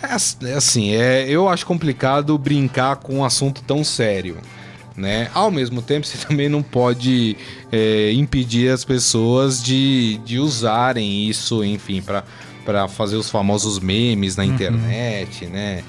É 0.01 0.47
é 0.47 0.53
assim, 0.55 0.91
é, 0.93 1.25
eu 1.29 1.47
acho 1.47 1.65
complicado 1.65 2.35
brincar 2.37 2.95
com 2.97 3.17
um 3.19 3.23
assunto 3.23 3.61
tão 3.61 3.83
sério. 3.83 4.37
Né? 4.95 5.29
Ao 5.33 5.49
mesmo 5.49 5.81
tempo, 5.81 6.05
você 6.05 6.17
também 6.25 6.47
não 6.47 6.61
pode 6.61 7.35
é, 7.71 8.11
impedir 8.13 8.69
as 8.69 8.85
pessoas 8.85 9.61
de, 9.63 10.19
de 10.23 10.37
usarem 10.39 11.27
isso, 11.27 11.63
enfim, 11.63 12.01
para 12.01 12.87
fazer 12.87 13.15
os 13.15 13.29
famosos 13.29 13.79
memes 13.79 14.35
na 14.35 14.45
internet, 14.45 15.45
né? 15.47 15.83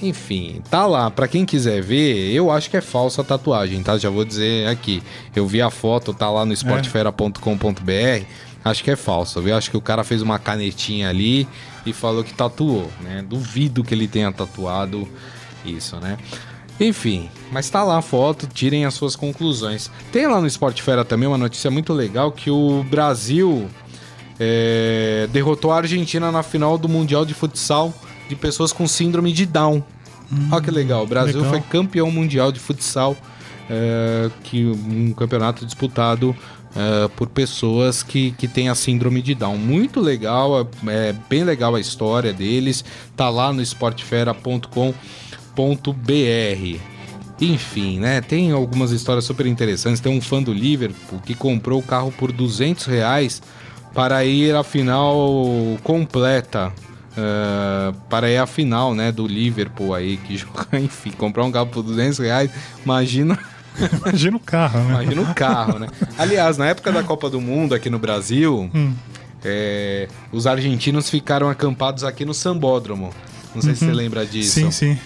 Enfim, 0.00 0.62
tá 0.70 0.86
lá. 0.86 1.10
Pra 1.10 1.26
quem 1.26 1.44
quiser 1.44 1.82
ver, 1.82 2.32
eu 2.32 2.50
acho 2.50 2.70
que 2.70 2.76
é 2.76 2.80
falsa 2.80 3.22
a 3.22 3.24
tatuagem, 3.24 3.82
tá? 3.82 3.98
Já 3.98 4.08
vou 4.08 4.24
dizer 4.24 4.68
aqui. 4.68 5.02
Eu 5.34 5.46
vi 5.46 5.60
a 5.60 5.70
foto, 5.70 6.14
tá 6.14 6.30
lá 6.30 6.46
no 6.46 6.52
esportefera.com.br. 6.52 8.24
Acho 8.64 8.84
que 8.84 8.90
é 8.90 8.96
falso, 8.96 9.40
viu? 9.40 9.56
Acho 9.56 9.70
que 9.70 9.76
o 9.76 9.80
cara 9.80 10.04
fez 10.04 10.22
uma 10.22 10.38
canetinha 10.38 11.08
ali 11.08 11.48
e 11.84 11.92
falou 11.92 12.22
que 12.22 12.32
tatuou, 12.32 12.90
né? 13.00 13.24
Duvido 13.26 13.82
que 13.82 13.94
ele 13.94 14.06
tenha 14.06 14.30
tatuado 14.30 15.08
isso, 15.64 15.96
né? 15.96 16.16
Enfim, 16.80 17.28
mas 17.50 17.68
tá 17.68 17.82
lá 17.82 17.98
a 17.98 18.02
foto, 18.02 18.46
tirem 18.46 18.84
as 18.84 18.94
suas 18.94 19.16
conclusões. 19.16 19.90
Tem 20.12 20.26
lá 20.26 20.40
no 20.40 20.46
Esporte 20.46 20.82
Fera 20.82 21.04
também 21.04 21.28
uma 21.28 21.38
notícia 21.38 21.70
muito 21.70 21.92
legal 21.92 22.30
que 22.30 22.50
o 22.50 22.84
Brasil 22.84 23.68
é, 24.38 25.28
derrotou 25.32 25.72
a 25.72 25.78
Argentina 25.78 26.30
na 26.30 26.42
final 26.42 26.78
do 26.78 26.88
Mundial 26.88 27.24
de 27.24 27.34
Futsal 27.34 27.92
de 28.28 28.36
pessoas 28.36 28.72
com 28.72 28.86
síndrome 28.86 29.32
de 29.32 29.46
Down. 29.46 29.82
Olha 30.52 30.60
que 30.60 30.70
legal, 30.70 31.04
o 31.04 31.06
Brasil 31.06 31.40
legal. 31.40 31.50
foi 31.50 31.60
campeão 31.62 32.10
mundial 32.10 32.52
de 32.52 32.60
futsal, 32.60 33.16
é, 33.68 34.30
que 34.44 34.66
um 34.66 35.12
campeonato 35.14 35.64
disputado 35.64 36.36
é, 36.76 37.08
por 37.16 37.28
pessoas 37.28 38.02
que, 38.02 38.32
que 38.32 38.46
têm 38.46 38.68
a 38.68 38.74
síndrome 38.74 39.22
de 39.22 39.34
Down. 39.34 39.56
Muito 39.56 40.00
legal, 40.00 40.60
é, 40.86 41.08
é 41.08 41.14
bem 41.30 41.44
legal 41.44 41.74
a 41.74 41.80
história 41.80 42.32
deles, 42.32 42.84
tá 43.16 43.30
lá 43.30 43.52
no 43.52 43.62
esportefera.com.br. 43.62 45.27
Enfim, 47.40 48.00
né? 48.00 48.20
Tem 48.20 48.50
algumas 48.50 48.90
histórias 48.90 49.24
super 49.24 49.46
interessantes. 49.46 50.00
Tem 50.00 50.12
um 50.16 50.20
fã 50.20 50.42
do 50.42 50.52
Liverpool 50.52 51.20
que 51.24 51.34
comprou 51.34 51.78
o 51.80 51.82
carro 51.82 52.12
por 52.12 52.32
200 52.32 52.86
reais 52.86 53.40
para 53.94 54.24
ir 54.24 54.54
à 54.54 54.62
final 54.64 55.14
completa. 55.84 56.72
eh, 57.16 57.92
para 58.08 58.30
ir 58.30 58.38
à 58.38 58.46
final, 58.46 58.94
né? 58.94 59.10
Do 59.12 59.26
Liverpool 59.26 59.94
aí. 59.94 60.16
Que 60.18 60.36
joga, 60.36 60.66
enfim, 60.78 61.10
comprar 61.10 61.44
um 61.44 61.50
carro 61.52 61.66
por 61.66 61.82
200 61.82 62.18
reais. 62.18 62.50
Imagina 62.84 63.38
Imagina 64.04 64.36
o 64.36 64.40
carro, 64.40 64.80
né? 64.80 64.90
Imagina 65.04 65.22
o 65.22 65.34
carro, 65.34 65.78
né? 65.78 65.88
Aliás, 66.16 66.58
na 66.58 66.66
época 66.66 66.90
da 66.92 67.02
Copa 67.04 67.30
do 67.30 67.40
Mundo 67.40 67.74
aqui 67.74 67.88
no 67.88 67.98
Brasil, 68.00 68.68
Hum. 68.74 68.92
é, 69.44 70.08
os 70.32 70.46
argentinos 70.48 71.08
ficaram 71.08 71.48
acampados 71.48 72.02
aqui 72.02 72.24
no 72.24 72.34
Sambódromo. 72.34 73.10
Não 73.54 73.62
sei 73.62 73.74
se 73.76 73.84
você 73.84 73.92
lembra 73.92 74.26
disso. 74.26 74.54
Sim, 74.54 74.70
sim. 74.72 74.98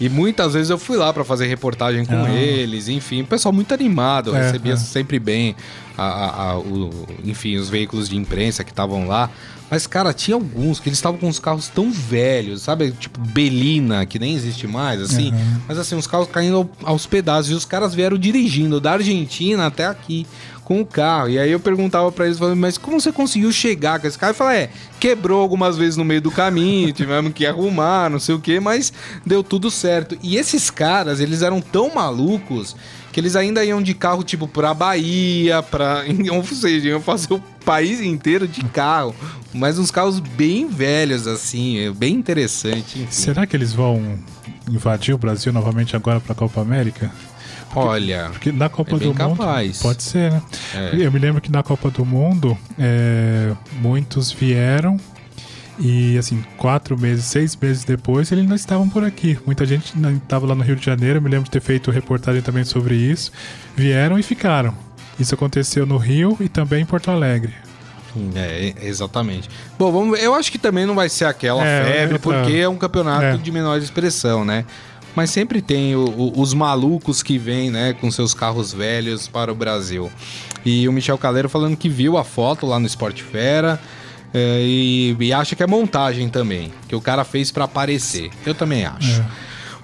E 0.00 0.08
muitas 0.08 0.54
vezes 0.54 0.70
eu 0.70 0.78
fui 0.78 0.96
lá 0.96 1.12
pra 1.12 1.24
fazer 1.24 1.46
reportagem 1.46 2.04
com 2.04 2.14
Ah. 2.24 2.30
eles, 2.30 2.88
enfim, 2.88 3.22
o 3.22 3.26
pessoal 3.26 3.52
muito 3.52 3.74
animado, 3.74 4.30
eu 4.30 4.36
É, 4.36 4.42
recebia 4.46 4.74
é. 4.74 4.76
sempre 4.76 5.18
bem, 5.18 5.56
a, 5.96 6.02
a- 6.04 6.42
a- 6.52 6.58
o- 6.58 7.06
enfim, 7.24 7.56
os 7.56 7.68
veículos 7.68 8.08
de 8.08 8.16
imprensa 8.16 8.62
que 8.62 8.70
estavam 8.70 9.08
lá. 9.08 9.28
Mas, 9.70 9.86
cara, 9.86 10.14
tinha 10.14 10.34
alguns 10.34 10.80
que 10.80 10.88
eles 10.88 10.98
estavam 10.98 11.18
com 11.18 11.28
os 11.28 11.38
carros 11.38 11.68
tão 11.68 11.90
velhos, 11.92 12.62
sabe? 12.62 12.90
Tipo 12.92 13.20
Belina, 13.20 14.06
que 14.06 14.18
nem 14.18 14.34
existe 14.34 14.66
mais, 14.66 14.98
assim. 15.00 15.30
Uhum. 15.32 15.60
Mas, 15.68 15.76
assim, 15.78 15.94
os 15.96 16.06
carros 16.06 16.28
caindo 16.28 16.56
ao- 16.56 16.70
aos 16.92 17.04
pedaços. 17.04 17.50
E 17.50 17.54
os 17.54 17.64
caras 17.66 17.92
vieram 17.94 18.16
dirigindo 18.16 18.80
da 18.80 18.92
Argentina 18.92 19.66
até 19.66 19.84
aqui 19.84 20.26
com 20.68 20.82
o 20.82 20.86
carro. 20.86 21.30
E 21.30 21.38
aí 21.38 21.50
eu 21.50 21.58
perguntava 21.58 22.12
pra 22.12 22.26
eles, 22.26 22.38
mas 22.54 22.76
como 22.76 23.00
você 23.00 23.10
conseguiu 23.10 23.50
chegar 23.50 23.98
com 23.98 24.06
esse 24.06 24.18
carro? 24.18 24.32
Eu 24.32 24.34
falei, 24.34 24.58
é, 24.58 24.70
quebrou 25.00 25.40
algumas 25.40 25.78
vezes 25.78 25.96
no 25.96 26.04
meio 26.04 26.20
do 26.20 26.30
caminho, 26.30 26.92
tivemos 26.92 27.32
que 27.32 27.46
arrumar, 27.46 28.10
não 28.10 28.18
sei 28.18 28.34
o 28.34 28.38
quê, 28.38 28.60
mas 28.60 28.92
deu 29.24 29.42
tudo 29.42 29.70
certo. 29.70 30.18
E 30.22 30.36
esses 30.36 30.68
caras, 30.68 31.20
eles 31.20 31.40
eram 31.40 31.62
tão 31.62 31.94
malucos 31.94 32.76
que 33.10 33.18
que 33.18 33.20
eles 33.20 33.34
ainda 33.34 33.64
iam 33.64 33.82
de 33.82 33.94
carro, 33.94 34.22
tipo, 34.22 34.46
pra 34.46 34.72
Bahia, 34.72 35.60
pra. 35.60 36.04
Ou 36.30 36.44
seja, 36.44 36.90
iam 36.90 37.00
fazer 37.00 37.34
o 37.34 37.40
país 37.64 38.00
inteiro 38.00 38.46
de 38.46 38.62
carro. 38.66 39.12
Mas 39.52 39.76
uns 39.76 39.90
carros 39.90 40.20
bem 40.20 40.68
velhos, 40.68 41.26
assim, 41.26 41.78
é 41.78 41.90
bem 41.90 42.14
interessante. 42.14 43.00
Enfim. 43.00 43.06
Será 43.10 43.44
que 43.44 43.56
eles 43.56 43.72
vão 43.72 44.16
invadir 44.70 45.12
o 45.14 45.18
Brasil 45.18 45.52
novamente 45.52 45.96
agora 45.96 46.20
pra 46.20 46.32
Copa 46.32 46.60
América? 46.60 47.10
Olha. 47.74 48.28
Porque 48.32 48.50
na 48.52 48.68
Copa 48.68 48.96
É 48.96 48.98
do 48.98 49.14
capaz. 49.14 49.66
Mundo. 49.76 49.82
Pode 49.82 50.02
ser, 50.02 50.32
né? 50.32 50.42
É. 50.74 50.90
Eu 50.94 51.12
me 51.12 51.18
lembro 51.18 51.40
que 51.40 51.50
na 51.50 51.62
Copa 51.62 51.90
do 51.90 52.04
Mundo, 52.04 52.56
é, 52.78 53.52
muitos 53.80 54.32
vieram 54.32 54.98
e, 55.78 56.18
assim, 56.18 56.44
quatro 56.56 56.98
meses, 56.98 57.24
seis 57.26 57.54
meses 57.54 57.84
depois, 57.84 58.32
eles 58.32 58.46
não 58.48 58.56
estavam 58.56 58.88
por 58.88 59.04
aqui. 59.04 59.38
Muita 59.46 59.64
gente 59.64 59.92
estava 60.22 60.46
lá 60.46 60.54
no 60.54 60.62
Rio 60.64 60.74
de 60.76 60.84
Janeiro, 60.84 61.18
eu 61.18 61.22
me 61.22 61.28
lembro 61.28 61.44
de 61.44 61.50
ter 61.50 61.60
feito 61.60 61.90
reportagem 61.90 62.42
também 62.42 62.64
sobre 62.64 62.96
isso. 62.96 63.30
Vieram 63.76 64.18
e 64.18 64.22
ficaram. 64.22 64.74
Isso 65.20 65.34
aconteceu 65.34 65.84
no 65.86 65.96
Rio 65.96 66.36
e 66.40 66.48
também 66.48 66.82
em 66.82 66.86
Porto 66.86 67.10
Alegre. 67.10 67.52
É, 68.34 68.74
exatamente. 68.82 69.48
Bom, 69.78 69.92
vamos, 69.92 70.18
eu 70.20 70.34
acho 70.34 70.50
que 70.50 70.58
também 70.58 70.84
não 70.86 70.94
vai 70.94 71.08
ser 71.08 71.26
aquela 71.26 71.64
É, 71.64 71.84
febre, 71.84 72.18
porque 72.18 72.54
é 72.54 72.68
um 72.68 72.76
campeonato 72.76 73.22
É. 73.24 73.36
de 73.36 73.52
menor 73.52 73.78
expressão, 73.78 74.44
né? 74.44 74.64
Mas 75.16 75.30
sempre 75.30 75.60
tem 75.60 75.96
o- 75.96 76.04
o- 76.08 76.40
os 76.40 76.54
malucos 76.54 77.22
que 77.22 77.38
vêm, 77.38 77.70
né, 77.70 77.92
com 77.92 78.10
seus 78.10 78.34
carros 78.34 78.72
velhos 78.72 79.26
para 79.26 79.50
o 79.50 79.54
Brasil. 79.54 80.10
E 80.64 80.86
o 80.88 80.92
Michel 80.92 81.18
Caleiro 81.18 81.48
falando 81.48 81.76
que 81.76 81.88
viu 81.88 82.16
a 82.16 82.24
foto 82.24 82.66
lá 82.66 82.78
no 82.78 82.86
Sport 82.86 83.22
Fera 83.22 83.80
é, 84.34 84.60
e, 84.62 85.16
e 85.18 85.32
acha 85.32 85.56
que 85.56 85.62
é 85.62 85.66
montagem 85.66 86.28
também, 86.28 86.70
que 86.86 86.94
o 86.94 87.00
cara 87.00 87.24
fez 87.24 87.50
para 87.50 87.64
aparecer. 87.64 88.30
Eu 88.44 88.54
também 88.54 88.84
acho. 88.84 89.20
É. 89.22 89.24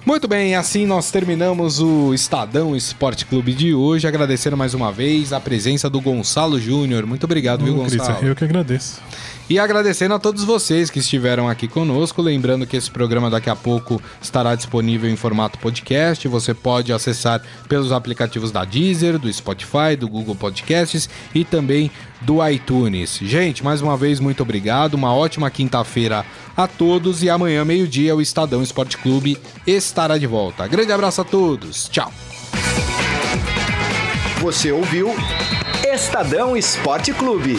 Muito 0.05 0.27
bem, 0.27 0.55
assim 0.55 0.85
nós 0.85 1.09
terminamos 1.09 1.79
o 1.81 2.13
Estadão 2.13 2.75
Esporte 2.75 3.25
Clube 3.25 3.53
de 3.55 3.73
hoje, 3.73 4.07
agradecendo 4.07 4.55
mais 4.55 4.75
uma 4.75 4.91
vez 4.91 5.33
a 5.33 5.39
presença 5.39 5.89
do 5.89 5.99
Gonçalo 5.99 6.59
Júnior. 6.61 7.07
Muito 7.07 7.23
obrigado, 7.23 7.65
viu, 7.65 7.75
Ô, 7.79 7.85
Cristian, 7.85 8.05
Gonçalo? 8.13 8.27
eu 8.27 8.35
que 8.35 8.43
agradeço. 8.43 9.01
E 9.47 9.59
agradecendo 9.59 10.15
a 10.15 10.19
todos 10.19 10.43
vocês 10.43 10.89
que 10.89 10.97
estiveram 10.97 11.47
aqui 11.47 11.67
conosco. 11.67 12.19
Lembrando 12.19 12.65
que 12.65 12.75
esse 12.75 12.89
programa 12.89 13.29
daqui 13.29 13.47
a 13.47 13.55
pouco 13.55 14.01
estará 14.19 14.55
disponível 14.55 15.07
em 15.07 15.15
formato 15.15 15.59
podcast. 15.59 16.27
Você 16.27 16.51
pode 16.51 16.91
acessar 16.91 17.43
pelos 17.69 17.91
aplicativos 17.91 18.51
da 18.51 18.65
Deezer, 18.65 19.19
do 19.19 19.31
Spotify, 19.31 19.95
do 19.99 20.07
Google 20.07 20.35
Podcasts 20.35 21.07
e 21.33 21.45
também 21.45 21.91
do 22.21 22.45
iTunes. 22.47 23.19
Gente, 23.21 23.63
mais 23.63 23.81
uma 23.81 23.95
vez, 23.95 24.19
muito 24.19 24.41
obrigado. 24.41 24.95
Uma 24.95 25.13
ótima 25.13 25.51
quinta-feira 25.51 26.25
a 26.57 26.67
todos. 26.67 27.21
E 27.21 27.29
amanhã, 27.29 27.63
meio-dia, 27.63 28.15
o 28.15 28.21
Estadão 28.21 28.63
Esporte 28.63 28.97
Clube 28.97 29.37
estará 29.67 30.17
de 30.17 30.25
volta. 30.25 30.67
Grande 30.67 30.91
abraço 30.91 31.21
a 31.21 31.23
todos. 31.23 31.87
Tchau. 31.89 32.11
Você 34.41 34.71
ouviu 34.71 35.13
Estadão 35.93 36.57
Esporte 36.57 37.13
Clube. 37.13 37.57